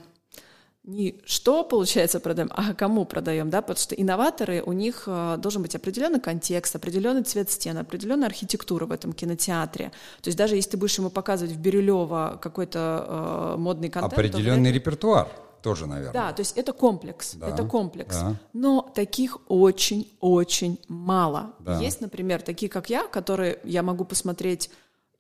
не 0.88 1.20
что, 1.26 1.64
получается, 1.64 2.20
продаем, 2.20 2.50
а 2.56 2.74
кому 2.74 3.06
продаем, 3.06 3.50
да, 3.50 3.62
потому 3.62 3.78
что 3.78 3.94
инноваторы, 3.94 4.64
у 4.66 4.72
них 4.72 5.04
э, 5.06 5.36
должен 5.38 5.62
быть 5.62 5.76
определенный 5.76 6.20
контекст, 6.22 6.76
определенный 6.76 7.24
цвет 7.24 7.52
стен, 7.52 7.78
определенная 7.78 8.28
архитектура 8.28 8.86
в 8.86 8.92
этом 8.92 9.12
кинотеатре. 9.14 9.92
То 10.22 10.28
есть 10.30 10.38
даже 10.38 10.56
если 10.56 10.72
ты 10.72 10.78
будешь 10.78 10.98
ему 10.98 11.10
показывать 11.10 11.54
в 11.54 11.60
Бирюлево 11.60 12.40
какой-то 12.42 13.06
э, 13.56 13.60
модный 13.60 13.90
контент, 13.90 14.16
то 14.16 14.20
Определенный 14.22 14.70
ли- 14.72 14.76
репертуар 14.76 15.28
тоже, 15.62 15.88
наверное. 15.88 16.14
да, 16.14 16.32
то 16.34 16.40
есть 16.40 16.58
это 16.58 16.72
комплекс, 16.72 17.34
Да, 17.36 17.50
это 17.50 17.64
комплекс. 17.66 18.16
да. 18.16 18.36
Но 18.54 18.90
таких 18.96 19.38
очень-очень 19.50 20.80
мало. 20.88 21.54
Да. 21.60 21.80
Есть, 21.80 22.02
например, 22.02 22.42
такие, 22.42 22.70
как 22.70 22.90
я, 22.90 23.08
которые 23.08 23.60
я 23.64 23.84
могу 23.84 24.06
посмотреть 24.06 24.70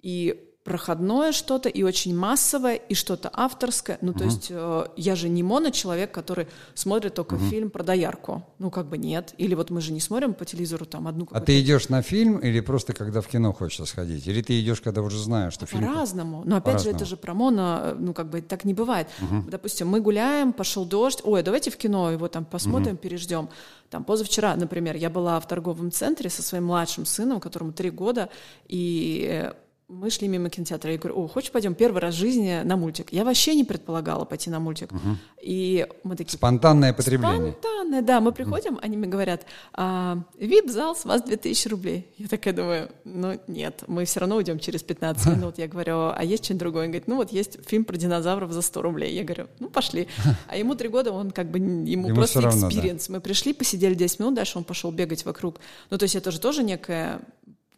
и 0.01 0.43
проходное 0.67 1.31
что-то, 1.31 1.69
и 1.69 1.81
очень 1.81 2.13
массовое, 2.13 2.75
и 2.75 2.93
что-то 2.93 3.29
авторское. 3.31 3.97
Ну, 4.01 4.13
то 4.13 4.25
есть 4.25 4.47
э, 4.49 4.85
я 4.97 5.15
же 5.15 5.29
не 5.29 5.41
моно-человек, 5.41 6.11
который 6.11 6.47
смотрит 6.73 7.13
только 7.13 7.37
фильм 7.37 7.69
про 7.69 7.83
доярку. 7.83 8.43
Ну, 8.59 8.69
как 8.69 8.87
бы 8.89 8.97
нет. 8.97 9.33
Или 9.37 9.55
вот 9.55 9.69
мы 9.69 9.79
же 9.79 9.93
не 9.93 10.01
смотрим 10.01 10.33
по 10.33 10.43
телевизору 10.43 10.85
там 10.85 11.07
одну 11.07 11.25
А 11.31 11.39
ты 11.39 11.61
идешь 11.61 11.87
на 11.87 12.01
фильм 12.01 12.37
или 12.39 12.59
просто 12.59 12.91
когда 12.91 13.21
в 13.21 13.27
кино 13.27 13.53
хочется 13.53 13.85
сходить? 13.85 14.27
Или 14.27 14.41
ты 14.41 14.59
идешь, 14.59 14.81
когда 14.81 15.01
уже 15.01 15.17
знаешь, 15.19 15.53
что 15.53 15.65
фильм... 15.65 15.87
По-разному. 15.87 16.43
Но 16.45 16.57
опять 16.57 16.83
же, 16.83 16.89
это 16.89 17.05
же 17.05 17.15
про 17.15 17.33
моно, 17.33 17.79
э, 17.81 17.95
ну 17.97 18.13
как 18.13 18.29
бы 18.29 18.41
так 18.41 18.65
не 18.65 18.73
бывает. 18.73 19.07
Допустим, 19.47 19.87
мы 19.87 20.01
гуляем, 20.01 20.51
пошел 20.51 20.83
дождь, 20.85 21.21
ой, 21.23 21.39
а 21.39 21.43
давайте 21.43 21.71
в 21.71 21.77
кино 21.77 22.11
его 22.11 22.27
там 22.27 22.43
посмотрим, 22.43 22.97
переждем. 22.97 23.49
Там 23.89 24.03
позавчера, 24.03 24.53
например, 24.57 24.97
я 24.97 25.09
была 25.09 25.39
в 25.39 25.47
торговом 25.47 25.91
центре 25.91 26.29
со 26.29 26.41
своим 26.41 26.65
младшим 26.65 27.05
сыном, 27.05 27.39
которому 27.39 27.71
три 27.71 27.89
года, 27.89 28.27
и 28.67 29.25
э, 29.31 29.53
мы 29.89 30.09
шли 30.09 30.27
мимо 30.27 30.49
кинотеатра, 30.49 30.91
я 30.91 30.97
говорю, 30.97 31.23
о, 31.23 31.27
хочешь 31.27 31.49
пойдем 31.49 31.73
первый 31.73 32.01
раз 32.01 32.15
в 32.15 32.17
жизни 32.17 32.61
на 32.63 32.75
мультик? 32.75 33.13
Я 33.13 33.23
вообще 33.23 33.55
не 33.55 33.63
предполагала 33.63 34.25
пойти 34.25 34.49
на 34.49 34.59
мультик. 34.59 34.91
Угу. 34.91 35.17
И 35.41 35.87
мы 36.03 36.17
такие... 36.17 36.37
Спонтанное 36.37 36.91
потребление. 36.91 37.53
Спонтанное, 37.53 38.01
да. 38.01 38.19
Мы 38.19 38.33
приходим, 38.33 38.73
угу. 38.73 38.81
они 38.83 38.97
мне 38.97 39.07
говорят, 39.07 39.45
а, 39.73 40.17
VIP-зал 40.37 40.93
с 40.93 41.05
вас 41.05 41.21
2000 41.21 41.67
рублей. 41.69 42.07
Я 42.17 42.27
такая 42.27 42.53
думаю, 42.53 42.89
ну 43.05 43.39
нет, 43.47 43.85
мы 43.87 44.03
все 44.03 44.19
равно 44.19 44.35
уйдем 44.35 44.59
через 44.59 44.83
15 44.83 45.25
минут. 45.37 45.57
Я 45.57 45.69
говорю, 45.69 46.11
а 46.13 46.21
есть 46.21 46.43
что-нибудь 46.43 46.59
другое? 46.59 46.83
Он 46.83 46.89
говорит, 46.89 47.07
ну 47.07 47.15
вот 47.15 47.31
есть 47.31 47.57
фильм 47.65 47.85
про 47.85 47.95
динозавров 47.95 48.51
за 48.51 48.61
100 48.61 48.81
рублей. 48.81 49.15
Я 49.15 49.23
говорю, 49.23 49.47
ну 49.59 49.69
пошли. 49.69 50.07
А 50.47 50.57
ему 50.57 50.75
три 50.75 50.87
года, 50.89 51.11
он 51.11 51.31
как 51.31 51.49
бы, 51.49 51.59
ему, 51.59 51.85
ему 51.85 52.15
просто 52.15 52.41
experience. 52.41 53.07
Да. 53.07 53.13
Мы 53.15 53.21
пришли, 53.21 53.53
посидели 53.53 53.95
10 53.95 54.19
минут, 54.19 54.35
дальше 54.35 54.57
он 54.57 54.63
пошел 54.63 54.91
бегать 54.91 55.25
вокруг. 55.25 55.59
Ну 55.89 55.97
то 55.97 56.03
есть 56.03 56.15
это 56.15 56.31
же 56.31 56.39
тоже 56.39 56.63
некая 56.63 57.21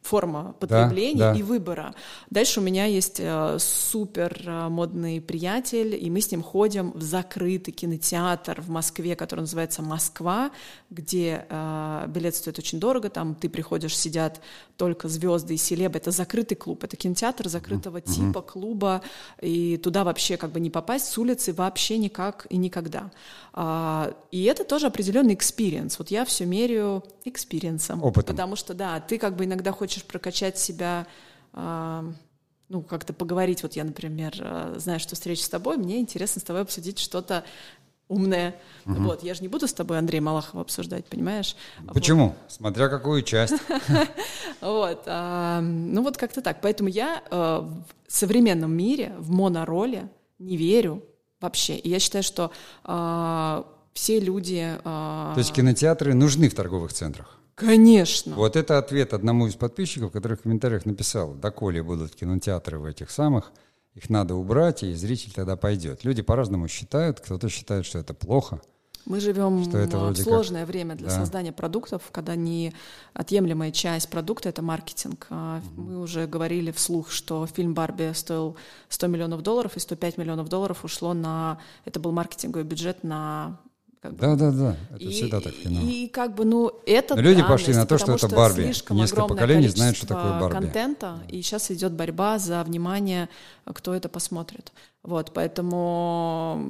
форма 0.01 0.55
потребления 0.59 1.19
да, 1.19 1.33
да. 1.33 1.39
и 1.39 1.43
выбора. 1.43 1.93
Дальше 2.29 2.59
у 2.59 2.63
меня 2.63 2.85
есть 2.85 3.19
э, 3.19 3.57
супер 3.59 4.41
э, 4.45 4.69
модный 4.69 5.21
приятель, 5.21 5.95
и 6.01 6.09
мы 6.09 6.21
с 6.21 6.31
ним 6.31 6.41
ходим 6.41 6.91
в 6.91 7.01
закрытый 7.01 7.73
кинотеатр 7.73 8.61
в 8.61 8.69
Москве, 8.69 9.15
который 9.15 9.41
называется 9.41 9.81
«Москва», 9.81 10.51
где 10.89 11.45
э, 11.49 12.05
билет 12.07 12.35
стоит 12.35 12.57
очень 12.57 12.79
дорого, 12.79 13.09
там 13.09 13.35
ты 13.35 13.49
приходишь, 13.49 13.97
сидят 13.97 14.41
только 14.77 15.09
звезды 15.09 15.55
и 15.55 15.57
селебы. 15.57 15.97
Это 15.97 16.11
закрытый 16.11 16.55
клуб, 16.55 16.83
это 16.83 16.95
кинотеатр 16.95 17.49
закрытого 17.49 17.97
mm-hmm. 17.97 18.27
типа 18.27 18.41
клуба, 18.41 19.01
и 19.41 19.77
туда 19.77 20.03
вообще 20.03 20.37
как 20.37 20.51
бы 20.51 20.59
не 20.59 20.69
попасть 20.69 21.07
с 21.07 21.17
улицы 21.17 21.53
вообще 21.53 21.97
никак 21.97 22.47
и 22.49 22.57
никогда. 22.57 23.11
А, 23.53 24.13
и 24.31 24.43
это 24.45 24.63
тоже 24.63 24.87
определенный 24.87 25.33
experience. 25.33 25.99
Вот 25.99 26.11
я 26.11 26.23
все 26.23 26.45
меряю 26.45 27.03
experience 27.25 27.85
ом. 27.85 28.03
Опытом. 28.03 28.35
Потому 28.35 28.55
что, 28.55 28.73
да, 28.73 28.99
ты 28.99 29.17
как 29.17 29.35
бы 29.35 29.45
иногда 29.45 29.71
хочешь 29.71 29.98
прокачать 30.05 30.57
себя 30.57 31.07
а, 31.53 32.05
ну, 32.67 32.81
как-то 32.81 33.13
поговорить. 33.13 33.63
Вот 33.63 33.73
я, 33.73 33.83
например, 33.83 34.33
а, 34.39 34.75
знаю, 34.77 34.99
что 34.99 35.15
встреча 35.15 35.43
с 35.43 35.49
тобой, 35.49 35.77
мне 35.77 35.99
интересно 35.99 36.39
с 36.39 36.43
тобой 36.43 36.61
обсудить 36.61 36.99
что-то 36.99 37.43
умное. 38.07 38.55
Угу. 38.85 39.01
Вот, 39.01 39.23
я 39.23 39.33
же 39.33 39.41
не 39.41 39.47
буду 39.47 39.67
с 39.67 39.73
тобой 39.73 39.99
Андрея 39.99 40.21
Малахова 40.21 40.61
обсуждать, 40.61 41.05
понимаешь? 41.05 41.55
Почему? 41.93 42.29
Вот. 42.29 42.37
Смотря 42.47 42.89
какую 42.89 43.23
часть. 43.23 43.53
Вот, 44.61 45.05
ну 45.05 46.03
вот 46.03 46.17
как-то 46.17 46.41
так. 46.41 46.59
Поэтому 46.59 46.89
я 46.89 47.23
в 47.31 47.85
современном 48.09 48.73
мире, 48.73 49.15
в 49.17 49.31
монороле 49.31 50.09
не 50.37 50.57
верю 50.57 51.01
вообще. 51.39 51.77
И 51.77 51.87
я 51.87 51.99
считаю, 51.99 52.25
что 52.25 52.51
все 53.93 54.19
люди... 54.19 54.77
То 54.83 55.35
есть 55.37 55.53
кинотеатры 55.53 56.13
нужны 56.13 56.49
в 56.49 56.55
торговых 56.55 56.91
центрах? 56.91 57.38
Конечно. 57.59 58.35
Вот 58.35 58.55
это 58.55 58.77
ответ 58.77 59.13
одному 59.13 59.47
из 59.47 59.55
подписчиков, 59.55 60.11
который 60.11 60.37
в 60.37 60.41
комментариях 60.41 60.85
написал, 60.85 61.33
доколе 61.33 61.83
будут 61.83 62.15
кинотеатры 62.15 62.79
в 62.79 62.85
этих 62.85 63.11
самых, 63.11 63.51
их 63.95 64.09
надо 64.09 64.35
убрать, 64.35 64.83
и 64.83 64.93
зритель 64.93 65.33
тогда 65.33 65.57
пойдет. 65.57 66.03
Люди 66.03 66.21
по-разному 66.21 66.67
считают, 66.67 67.19
кто-то 67.19 67.49
считает, 67.49 67.85
что 67.85 67.99
это 67.99 68.13
плохо. 68.13 68.61
Мы 69.05 69.19
живем 69.19 69.63
что 69.63 69.77
это 69.77 69.97
в 69.97 70.15
сложное 70.15 70.61
как... 70.61 70.69
время 70.69 70.95
для 70.95 71.07
да. 71.07 71.15
создания 71.15 71.51
продуктов, 71.51 72.03
когда 72.11 72.35
неотъемлемая 72.35 73.71
часть 73.71 74.09
продукта— 74.09 74.49
это 74.49 74.61
маркетинг. 74.61 75.27
Угу. 75.29 75.81
Мы 75.81 75.99
уже 75.99 76.27
говорили 76.27 76.71
вслух, 76.71 77.09
что 77.09 77.47
фильм 77.47 77.73
«Барби» 77.73 78.11
стоил 78.13 78.55
100 78.89 79.07
миллионов 79.07 79.41
долларов, 79.41 79.75
и 79.75 79.79
105 79.79 80.17
миллионов 80.17 80.47
долларов 80.49 80.85
ушло 80.85 81.13
на... 81.13 81.57
Это 81.85 81.99
был 81.99 82.11
маркетинговый 82.11 82.65
бюджет 82.65 83.03
на 83.03 83.59
как 84.01 84.13
бы. 84.13 84.19
Да, 84.19 84.35
да, 84.35 84.51
да. 84.51 84.77
Это 84.91 85.03
и, 85.03 85.09
всегда 85.09 85.41
так 85.41 85.53
кино. 85.53 85.81
И 85.81 86.07
как 86.07 86.35
бы, 86.35 86.45
ну, 86.45 86.71
это 86.85 87.15
Но 87.15 87.21
люди 87.21 87.43
пошли 87.43 87.73
на 87.73 87.85
то, 87.85 87.97
что 87.97 88.13
это 88.13 88.27
Барби. 88.29 88.63
Несколько 88.91 89.27
поколений 89.27 89.67
знают, 89.67 89.97
что 89.97 90.07
такое 90.07 90.39
Барби. 90.39 90.53
контента, 90.53 91.19
и 91.27 91.41
сейчас 91.41 91.71
идет 91.71 91.93
борьба 91.93 92.39
за 92.39 92.63
внимание, 92.63 93.29
кто 93.65 93.93
это 93.93 94.09
посмотрит. 94.09 94.71
Вот, 95.03 95.31
поэтому 95.33 96.63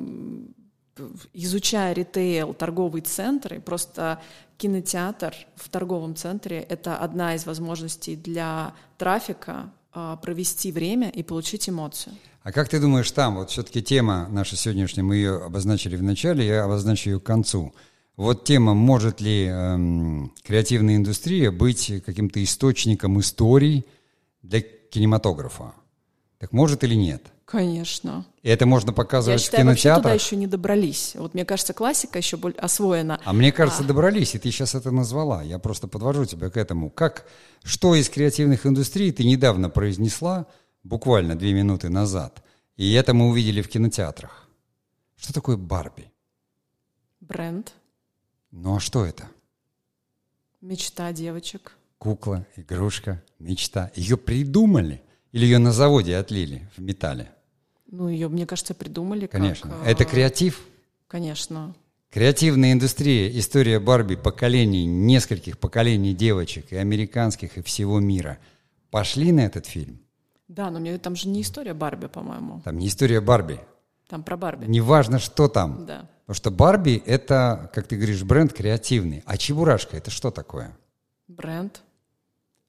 изучая 1.33 1.93
ритейл, 1.93 2.53
торговые 2.53 3.03
центры, 3.03 3.59
просто 3.59 4.19
кинотеатр 4.57 5.33
в 5.55 5.69
торговом 5.69 6.15
центре— 6.15 6.59
это 6.69 6.97
одна 6.97 7.35
из 7.35 7.45
возможностей 7.45 8.15
для 8.15 8.73
трафика 8.97 9.71
провести 9.91 10.71
время 10.71 11.09
и 11.09 11.23
получить 11.23 11.67
эмоцию. 11.69 12.15
А 12.43 12.51
как 12.51 12.69
ты 12.69 12.79
думаешь 12.79 13.11
там, 13.11 13.35
вот 13.35 13.49
все-таки 13.49 13.81
тема 13.83 14.27
наша 14.29 14.55
сегодняшняя, 14.55 15.03
мы 15.03 15.15
ее 15.15 15.37
обозначили 15.37 15.95
в 15.95 16.03
начале, 16.03 16.45
я 16.45 16.63
обозначу 16.63 17.09
ее 17.09 17.19
к 17.19 17.23
концу. 17.23 17.73
Вот 18.15 18.43
тема, 18.43 18.73
может 18.73 19.21
ли 19.21 19.45
эм, 19.45 20.33
креативная 20.43 20.97
индустрия 20.97 21.51
быть 21.51 21.91
каким-то 22.05 22.43
источником 22.43 23.19
историй 23.19 23.85
для 24.41 24.61
кинематографа? 24.61 25.73
Так 26.37 26.51
может 26.51 26.83
или 26.83 26.95
нет? 26.95 27.23
Конечно. 27.49 28.27
И 28.43 28.49
это 28.49 28.67
можно 28.67 28.93
показывать 28.93 29.39
Я 29.39 29.43
считаю, 29.43 29.63
в 29.63 29.65
кинотеатрах? 29.65 30.03
туда 30.03 30.13
еще 30.13 30.35
не 30.35 30.45
добрались. 30.45 31.15
Вот 31.15 31.33
мне 31.33 31.45
кажется, 31.45 31.73
классика 31.73 32.19
еще 32.19 32.37
более 32.37 32.59
освоена. 32.59 33.19
А 33.25 33.33
мне 33.33 33.51
кажется, 33.51 33.81
а... 33.81 33.87
добрались, 33.87 34.35
и 34.35 34.37
ты 34.37 34.51
сейчас 34.51 34.75
это 34.75 34.91
назвала. 34.91 35.41
Я 35.41 35.57
просто 35.57 35.87
подвожу 35.87 36.25
тебя 36.25 36.51
к 36.51 36.57
этому. 36.57 36.91
Как, 36.91 37.25
что 37.63 37.95
из 37.95 38.07
креативных 38.07 38.67
индустрий 38.67 39.11
ты 39.11 39.23
недавно 39.23 39.71
произнесла, 39.71 40.45
буквально 40.83 41.35
две 41.35 41.53
минуты 41.53 41.89
назад. 41.89 42.43
И 42.77 42.93
это 42.93 43.15
мы 43.15 43.29
увидели 43.29 43.63
в 43.63 43.67
кинотеатрах. 43.67 44.47
Что 45.17 45.33
такое 45.33 45.57
Барби? 45.57 46.11
Бренд. 47.19 47.73
Ну 48.51 48.75
а 48.75 48.79
что 48.79 49.03
это? 49.03 49.27
Мечта 50.61 51.11
девочек. 51.13 51.71
Кукла, 51.97 52.45
игрушка, 52.55 53.23
мечта. 53.39 53.91
Ее 53.95 54.17
придумали 54.17 55.01
или 55.31 55.45
ее 55.45 55.57
на 55.57 55.71
заводе 55.71 56.15
отлили 56.15 56.69
в 56.77 56.81
металле? 56.81 57.31
Ну, 57.91 58.07
ее, 58.07 58.27
мне 58.29 58.45
кажется, 58.45 58.73
придумали. 58.73 59.27
Конечно. 59.27 59.71
Как, 59.71 59.87
это 59.87 60.05
креатив? 60.05 60.61
Конечно. 61.07 61.73
Креативная 62.11 62.73
индустрия, 62.73 63.29
история 63.37 63.79
Барби 63.79 64.15
поколений, 64.15 64.85
нескольких 64.85 65.59
поколений 65.59 66.13
девочек, 66.13 66.71
и 66.71 66.75
американских, 66.75 67.57
и 67.57 67.61
всего 67.61 67.99
мира. 67.99 68.37
Пошли 68.89 69.31
на 69.31 69.41
этот 69.41 69.65
фильм? 69.65 69.99
Да, 70.47 70.71
но 70.71 70.79
мне 70.79 70.97
там 70.97 71.15
же 71.15 71.29
не 71.29 71.41
история 71.41 71.73
Барби, 71.73 72.07
по-моему. 72.07 72.61
Там 72.65 72.77
не 72.79 72.87
история 72.87 73.21
Барби. 73.21 73.59
Там 74.07 74.23
про 74.23 74.37
Барби. 74.37 74.65
Неважно, 74.65 75.19
что 75.19 75.47
там. 75.47 75.85
Да. 75.85 76.09
Потому 76.21 76.35
что 76.35 76.51
Барби— 76.51 77.01
это, 77.05 77.71
как 77.73 77.87
ты 77.87 77.95
говоришь, 77.95 78.23
бренд 78.23 78.53
креативный. 78.53 79.23
А 79.25 79.37
Чебурашка— 79.37 79.97
это 79.97 80.09
что 80.09 80.31
такое? 80.31 80.75
Бренд. 81.27 81.81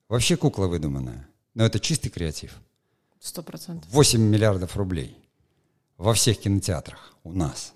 Вообще 0.08 0.36
кукла 0.36 0.66
выдуманная. 0.66 1.28
Но 1.54 1.64
это 1.64 1.80
чистый 1.80 2.10
креатив. 2.10 2.58
Сто 3.20 3.42
процентов. 3.42 3.88
8 3.92 4.20
миллиардов 4.20 4.76
рублей 4.76 5.16
во 5.98 6.14
всех 6.14 6.40
кинотеатрах 6.40 7.14
у 7.22 7.32
нас. 7.32 7.74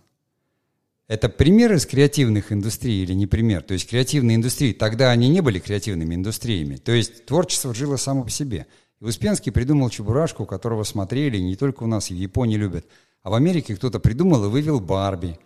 Это 1.07 1.28
пример 1.28 1.74
из 1.74 1.87
креативных 1.87 2.50
индустрий 2.50 3.02
или 3.02 3.12
не 3.12 3.26
пример? 3.26 3.62
То 3.62 3.74
есть 3.74 3.88
креативные 3.88 4.37
индустрии, 4.37 4.72
тогда 4.72 5.11
они 5.11 5.28
не 5.28 5.42
были 5.42 5.59
креативными 5.59 6.14
индустриями. 6.14 6.76
То 6.76 6.92
есть 6.92 7.26
творчество 7.26 7.74
жило 7.74 7.96
само 7.96 8.24
по 8.24 8.30
себе– 8.30 8.66
и 9.00 9.04
Успенский 9.04 9.52
придумал 9.52 9.90
Чебурашку, 9.90 10.46
которого 10.46 10.83
смотрели 10.85 11.38
не 11.38 11.57
только 11.57 11.83
у 11.83 11.87
нас, 11.87 12.11
и 12.11 12.14
в 12.14 12.16
Японии 12.16 12.57
любят, 12.57 12.87
а 13.22 13.30
в 13.30 13.35
Америке 13.35 13.76
кто-то 13.76 14.00
придумал 14.00 14.46
и 14.46 14.48
вывел 14.48 14.80
Барби. 14.80 15.38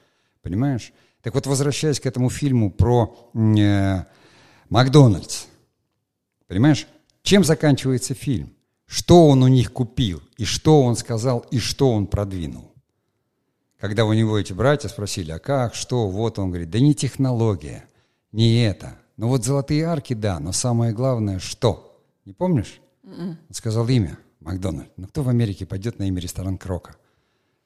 Понимаешь? 0.43 0.93
Так 1.23 1.35
вот, 1.35 1.47
возвращаясь 1.47 1.99
к 1.99 2.07
этому 2.07 2.31
фильму 2.31 2.71
про 2.71 3.17
э, 3.35 4.05
Макдональдс, 4.69 5.47
понимаешь, 6.47 6.87
чем 7.23 7.43
заканчивается 7.43 8.15
фильм? 8.15 8.55
Что 8.89 9.29
он 9.29 9.43
у 9.43 9.49
них 9.49 9.73
купил, 9.73 10.23
и 10.39 10.45
что 10.45 10.83
он 10.83 10.97
сказал, 10.97 11.45
и 11.51 11.59
что 11.59 11.93
он 11.93 12.07
продвинул? 12.07 12.73
Когда 13.79 14.07
у 14.07 14.15
него 14.15 14.39
эти 14.39 14.55
братья 14.55 14.89
спросили, 14.89 15.31
а 15.31 15.39
как, 15.39 15.75
что, 15.75 16.09
вот 16.09 16.39
он 16.39 16.49
говорит, 16.49 16.71
да 16.71 16.81
не 16.81 16.95
технология, 16.95 17.85
не 18.33 18.65
это. 18.65 18.99
Ну 19.19 19.29
вот 19.29 19.45
золотые 19.45 19.85
арки, 19.85 20.15
да, 20.15 20.41
но 20.41 20.53
самое 20.53 20.93
главное, 20.93 21.39
что? 21.39 22.03
Не 22.25 22.33
помнишь? 22.33 22.81
Он 23.05 23.37
сказал 23.53 23.87
имя 23.89 24.19
Макдональд. 24.41 24.91
Но 24.97 25.07
кто 25.07 25.23
в 25.23 25.29
Америке 25.29 25.67
пойдет 25.67 25.99
на 25.99 26.05
имя 26.05 26.21
ресторан 26.21 26.57
Крока? 26.57 26.97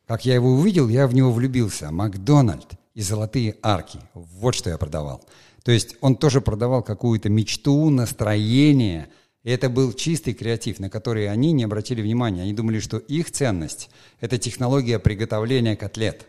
Как 0.07 0.25
я 0.25 0.35
его 0.35 0.51
увидел, 0.51 0.89
я 0.89 1.07
в 1.07 1.15
него 1.15 1.31
влюбился. 1.31 1.91
Макдональд 1.93 2.73
и 2.95 3.01
золотые 3.01 3.57
арки. 3.63 4.01
Вот 4.13 4.57
что 4.57 4.71
я 4.71 4.77
продавал. 4.77 5.25
То 5.63 5.71
есть 5.71 5.97
он 6.01 6.17
тоже 6.17 6.41
продавал 6.41 6.83
какую-то 6.83 7.29
мечту, 7.29 7.89
настроение. 7.91 9.09
И 9.45 9.51
это 9.51 9.69
был 9.69 9.93
чистый 9.93 10.35
креатив, 10.35 10.79
на 10.79 10.89
который 10.89 11.29
они 11.29 11.53
не 11.53 11.65
обратили 11.65 12.01
внимания. 12.03 12.43
Они 12.43 12.53
думали, 12.53 12.79
что 12.79 12.99
их 12.99 13.31
ценность– 13.31 13.91
это 14.21 14.39
технология 14.39 14.99
приготовления 14.99 15.77
котлет. 15.77 16.27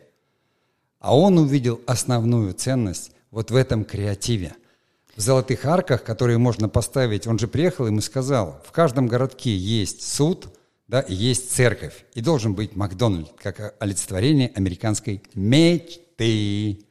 А 1.00 1.16
он 1.16 1.38
увидел 1.38 1.82
основную 1.86 2.54
ценность 2.54 3.12
вот 3.32 3.52
в 3.52 3.56
этом 3.56 3.86
креативе– 3.86 4.54
в 5.16 5.22
Золотых 5.22 5.66
Арках, 5.66 6.04
которые 6.04 6.38
можно 6.38 6.70
поставить, 6.70 7.28
он 7.28 7.38
же 7.38 7.48
приехал 7.48 7.88
им 7.88 8.00
и 8.00 8.02
сказал, 8.02 8.62
в 8.66 8.72
каждом 8.72 9.08
городке 9.08 9.56
есть 9.56 10.02
суд, 10.02 10.48
да, 10.88 11.02
и 11.02 11.14
есть 11.14 11.52
церковь, 11.52 12.06
и 12.14 12.22
должен 12.22 12.56
быть 12.56 12.76
Макдональд, 12.76 13.32
как 13.38 13.76
олицетворение 13.80 14.52
американской 14.56 15.22
мечты. 15.36 16.86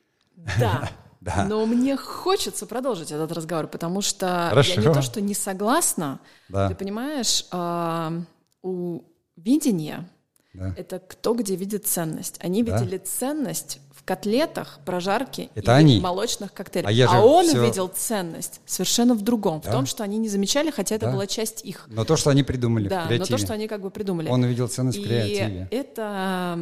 Да. 0.58 0.90
Да. 1.22 1.46
Но 1.48 1.64
мне 1.66 1.96
хочется 1.96 2.66
продолжить 2.66 3.12
этот 3.12 3.30
разговор, 3.30 3.68
потому 3.68 4.02
что 4.02 4.48
Хорошо. 4.50 4.80
я 4.80 4.88
не 4.88 4.92
то, 4.94 5.02
что 5.02 5.20
не 5.20 5.34
согласна. 5.34 6.18
Да. 6.48 6.68
Ты 6.68 6.74
понимаешь, 6.74 7.46
э, 7.52 8.20
у 8.62 9.02
видения 9.36 10.08
Да. 10.52 10.74
это 10.76 10.98
кто 10.98 11.34
где 11.34 11.54
видит 11.54 11.86
ценность. 11.86 12.38
Они 12.42 12.64
Да. 12.64 12.76
видели 12.76 12.98
ценность 12.98 13.78
в 13.94 14.02
котлетах, 14.04 14.80
прожарке 14.84 15.48
Это 15.54 15.70
и 15.70 15.74
они. 15.76 16.00
молочных 16.00 16.52
коктейлях. 16.52 16.88
А 16.88 16.92
я 16.92 17.06
же 17.06 17.16
он 17.18 17.46
всё- 17.46 17.62
увидел 17.62 17.86
ценность 17.86 18.60
совершенно 18.66 19.14
в 19.14 19.22
другом, 19.22 19.60
в 19.60 19.64
Да. 19.66 19.70
том, 19.70 19.86
что 19.86 20.02
они 20.02 20.18
не 20.18 20.28
замечали, 20.28 20.72
хотя 20.72 20.96
это 20.96 21.06
Да. 21.06 21.12
была 21.12 21.28
часть 21.28 21.64
их. 21.64 21.86
Но 21.88 22.04
то, 22.04 22.16
что 22.16 22.30
они 22.30 22.42
придумали 22.42 22.88
Да, 22.88 23.02
в 23.02 23.04
но 23.04 23.08
креативе. 23.10 23.38
то, 23.38 23.44
что 23.44 23.54
они 23.54 23.68
как 23.68 23.80
бы 23.80 23.90
придумали. 23.90 24.28
Он 24.28 24.42
увидел 24.42 24.66
ценность 24.66 24.98
в 24.98 25.02
и 25.02 25.04
креативе. 25.04 25.68
это 25.70 26.58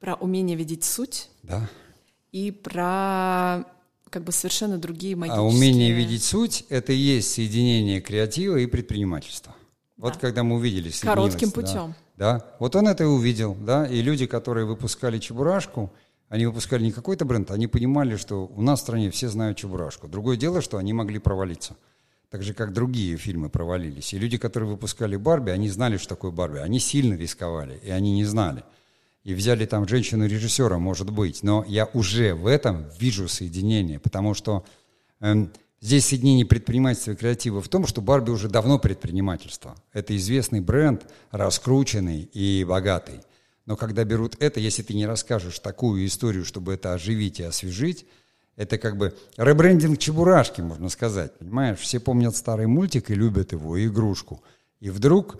про 0.00 0.14
умение 0.16 0.54
видеть 0.54 0.84
суть 0.84 1.30
Да. 1.42 1.66
и 2.30 2.50
про 2.50 3.64
как 4.10 4.24
бы 4.24 4.32
совершенно 4.32 4.78
другие 4.78 5.16
магические... 5.16 5.40
А 5.40 5.48
умение 5.48 5.92
видеть 5.92 6.22
суть— 6.22 6.64
это 6.68 6.92
и 6.92 6.96
есть 6.96 7.32
соединение 7.32 8.00
креатива 8.00 8.56
и 8.56 8.66
предпринимательства. 8.66 9.54
Вот 9.96 10.14
Да. 10.14 10.18
когда 10.20 10.42
мы 10.42 10.56
увидели 10.56 10.90
Коротким 10.90 11.48
соединилось, 11.50 11.72
да. 11.72 11.80
путем. 11.80 11.94
Да, 12.16 12.46
вот 12.60 12.76
он 12.76 12.88
это 12.88 13.04
и 13.04 13.06
увидел, 13.06 13.54
да, 13.54 13.86
и 13.86 14.02
люди, 14.02 14.26
которые 14.26 14.66
выпускали 14.66 15.18
Чебурашку, 15.18 15.92
они 16.28 16.46
выпускали 16.46 16.84
не 16.84 16.92
какой-то 16.92 17.24
бренд, 17.24 17.50
они 17.50 17.66
понимали, 17.66 18.16
что 18.16 18.46
у 18.46 18.62
нас 18.62 18.80
в 18.80 18.82
стране 18.82 19.10
все 19.10 19.28
знают 19.28 19.58
Чебурашку. 19.58 20.08
Другое 20.08 20.36
дело, 20.36 20.60
что 20.60 20.76
они 20.78 20.92
могли 20.92 21.18
провалиться. 21.18 21.76
Так 22.30 22.42
же, 22.42 22.54
как 22.54 22.72
другие 22.72 23.16
фильмы 23.16 23.48
провалились. 23.48 24.12
И 24.12 24.18
люди, 24.18 24.36
которые 24.36 24.68
выпускали 24.68 25.16
Барби, 25.16 25.50
они 25.50 25.68
знали, 25.68 25.96
что 25.96 26.08
такое 26.08 26.32
Барби. 26.32 26.58
Они 26.58 26.80
сильно 26.80 27.14
рисковали, 27.14 27.80
и 27.84 27.90
они 27.90 28.12
не 28.14 28.24
знали. 28.24 28.64
И 29.26 29.34
взяли 29.34 29.66
там 29.66 29.88
женщину-режиссера, 29.88 30.78
может 30.78 31.10
быть. 31.10 31.42
Но 31.42 31.64
я 31.66 31.86
уже 31.94 32.32
в 32.32 32.46
этом 32.46 32.88
вижу 32.96 33.26
соединение, 33.26 33.98
потому 33.98 34.34
что 34.34 34.64
эм, 35.18 35.50
здесь 35.80 36.06
соединение 36.06 36.46
предпринимательства 36.46 37.10
и 37.10 37.16
креатива 37.16 37.60
в 37.60 37.66
том, 37.66 37.88
что 37.88 38.00
Барби 38.00 38.30
уже 38.30 38.48
давно 38.48 38.78
предпринимательство. 38.78 39.74
Это 39.92 40.16
известный 40.16 40.60
бренд, 40.60 41.10
раскрученный 41.32 42.30
и 42.32 42.62
богатый. 42.62 43.20
Но 43.64 43.74
когда 43.74 44.04
берут 44.04 44.36
это, 44.38 44.60
если 44.60 44.84
ты 44.84 44.94
не 44.94 45.06
расскажешь 45.06 45.58
такую 45.58 46.06
историю, 46.06 46.44
чтобы 46.44 46.74
это 46.74 46.92
оживить 46.92 47.40
и 47.40 47.42
освежить, 47.42 48.06
это 48.54 48.78
как 48.78 48.96
бы 48.96 49.12
ребрендинг 49.36 49.98
Чебурашки, 49.98 50.60
можно 50.60 50.88
сказать, 50.88 51.36
понимаешь? 51.36 51.80
Все 51.80 51.98
помнят 51.98 52.36
старый 52.36 52.68
мультик 52.68 53.10
и 53.10 53.16
любят 53.16 53.50
его, 53.50 53.76
и 53.76 53.88
игрушку. 53.88 54.44
И 54.78 54.88
вдруг 54.88 55.38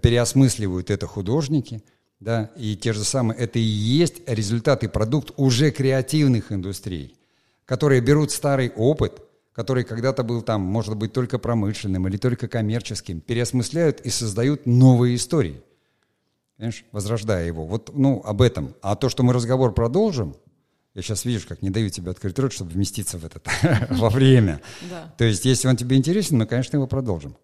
переосмысливают 0.00 0.90
это 0.90 1.06
художники, 1.06 1.82
да, 2.20 2.50
и 2.56 2.76
те 2.76 2.92
же 2.92 3.04
самые, 3.04 3.38
это 3.38 3.58
и 3.58 3.62
есть 3.62 4.16
результат 4.26 4.84
и 4.84 4.88
продукт 4.88 5.32
уже 5.36 5.70
креативных 5.70 6.52
индустрий, 6.52 7.16
которые 7.64 8.00
берут 8.00 8.30
старый 8.30 8.70
опыт, 8.70 9.22
который 9.52 9.84
когда-то 9.84 10.22
был 10.22 10.42
там, 10.42 10.60
может 10.60 10.96
быть, 10.96 11.12
только 11.12 11.38
промышленным 11.38 12.06
или 12.08 12.16
только 12.16 12.48
коммерческим, 12.48 13.20
переосмысляют 13.20 14.00
и 14.00 14.10
создают 14.10 14.66
новые 14.66 15.16
истории 15.16 15.62
понимаешь, 16.58 16.84
возрождая 16.92 17.46
его. 17.46 17.64
Вот, 17.64 17.90
ну, 17.94 18.20
об 18.24 18.42
этом. 18.42 18.74
А 18.82 18.96
то, 18.96 19.08
что 19.08 19.22
мы 19.22 19.32
разговор 19.32 19.72
продолжим, 19.72 20.34
я 20.94 21.02
сейчас 21.02 21.24
видишь, 21.24 21.46
как 21.46 21.62
не 21.62 21.70
даю 21.70 21.88
тебе 21.88 22.10
открыть 22.10 22.38
рот, 22.38 22.52
чтобы 22.52 22.72
вместиться 22.72 23.16
в 23.16 23.24
этот, 23.24 23.46
во 23.90 24.10
время. 24.10 24.60
То 25.16 25.24
есть, 25.24 25.44
если 25.44 25.68
он 25.68 25.76
тебе 25.76 25.96
интересен, 25.96 26.36
мы, 26.36 26.46
конечно, 26.46 26.76
его 26.76 26.88
продолжим. 26.88 27.36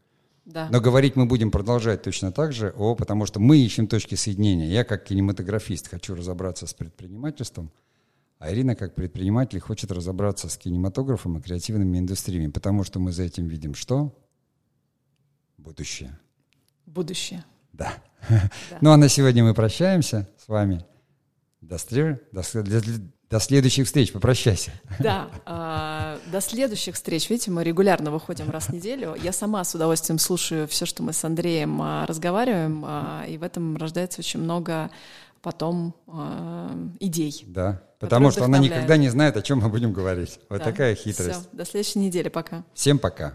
Да. 0.45 0.69
Но 0.71 0.81
говорить 0.81 1.17
мы 1.17 1.25
будем 1.27 1.51
продолжать 1.51 2.03
точно 2.03 2.31
так 2.31 2.53
же, 2.53 2.75
о, 2.77 2.95
потому 2.95 3.25
что 3.25 3.41
мы 3.41 3.59
ищем 3.59 3.87
точки 3.87 4.15
соединения. 4.15 4.67
Я, 4.67 4.85
как 4.85 5.05
кинематографист, 5.05 5.89
хочу 5.89 6.15
разобраться 6.15 6.67
с 6.67 6.75
предпринимательством, 6.75 7.71
а 8.39 8.53
Ирина, 8.53 8.77
как 8.77 8.95
предприниматель, 8.95 9.59
хочет 9.59 9.91
разобраться 9.91 10.51
с 10.51 10.59
кинематографом 10.59 11.39
и 11.39 11.41
креативными 11.41 11.99
индустриями, 11.99 12.51
потому 12.51 12.85
что 12.85 13.01
мы 13.01 13.11
за 13.11 13.23
этим 13.23 13.47
видим 13.47 13.75
что? 13.75 14.15
Будущее. 15.57 16.19
Будущее. 16.85 17.45
Да. 17.73 17.95
Ну 18.81 18.91
а 18.91 18.97
на 18.97 19.09
сегодня 19.09 19.45
мы 19.45 19.55
прощаемся 19.55 20.29
с 20.39 20.49
вами. 20.49 20.85
До, 21.61 21.77
стр- 21.77 22.21
до, 22.33 22.43
до- 23.39 23.45
следующих 23.45 23.87
встреч. 23.87 24.13
Попрощайся. 24.13 24.71
Да, 25.01 25.29
а, 25.47 26.19
до 26.31 26.41
следующих 26.41 26.95
встреч. 26.95 27.29
Видите, 27.31 27.51
мы 27.51 27.65
регулярно 27.65 28.11
выходим 28.11 28.51
раз 28.51 28.65
в 28.67 28.73
неделю. 28.73 29.17
Я 29.23 29.33
сама 29.33 29.65
с 29.65 29.75
удовольствием 29.75 30.19
слушаю 30.19 30.67
все, 30.69 30.87
что 30.87 31.03
мы 31.03 31.13
с 31.13 31.25
Андреем 31.25 31.81
а, 31.83 32.07
разговариваем, 32.07 32.85
а, 32.87 33.25
и 33.29 33.39
в 33.39 33.43
этом 33.43 33.77
рождается 33.77 34.21
очень 34.21 34.41
много 34.41 34.91
потом 35.43 35.95
а, 36.07 36.71
идей. 37.01 37.45
Да. 37.47 37.83
Потому 37.99 38.31
что 38.31 38.45
она 38.45 38.59
никогда 38.59 38.97
не 38.97 39.09
знает, 39.09 39.37
о 39.37 39.43
чем 39.43 39.61
мы 39.61 39.69
будем 39.69 39.93
говорить. 39.93 40.39
Вот 40.51 40.59
Да. 40.59 40.65
такая 40.65 40.95
хитрость. 40.95 41.31
Всё, 41.41 41.49
до 41.53 41.65
следующей 41.65 41.99
недели, 42.01 42.29
пока. 42.29 42.65
Всем 42.75 42.99
пока. 42.99 43.35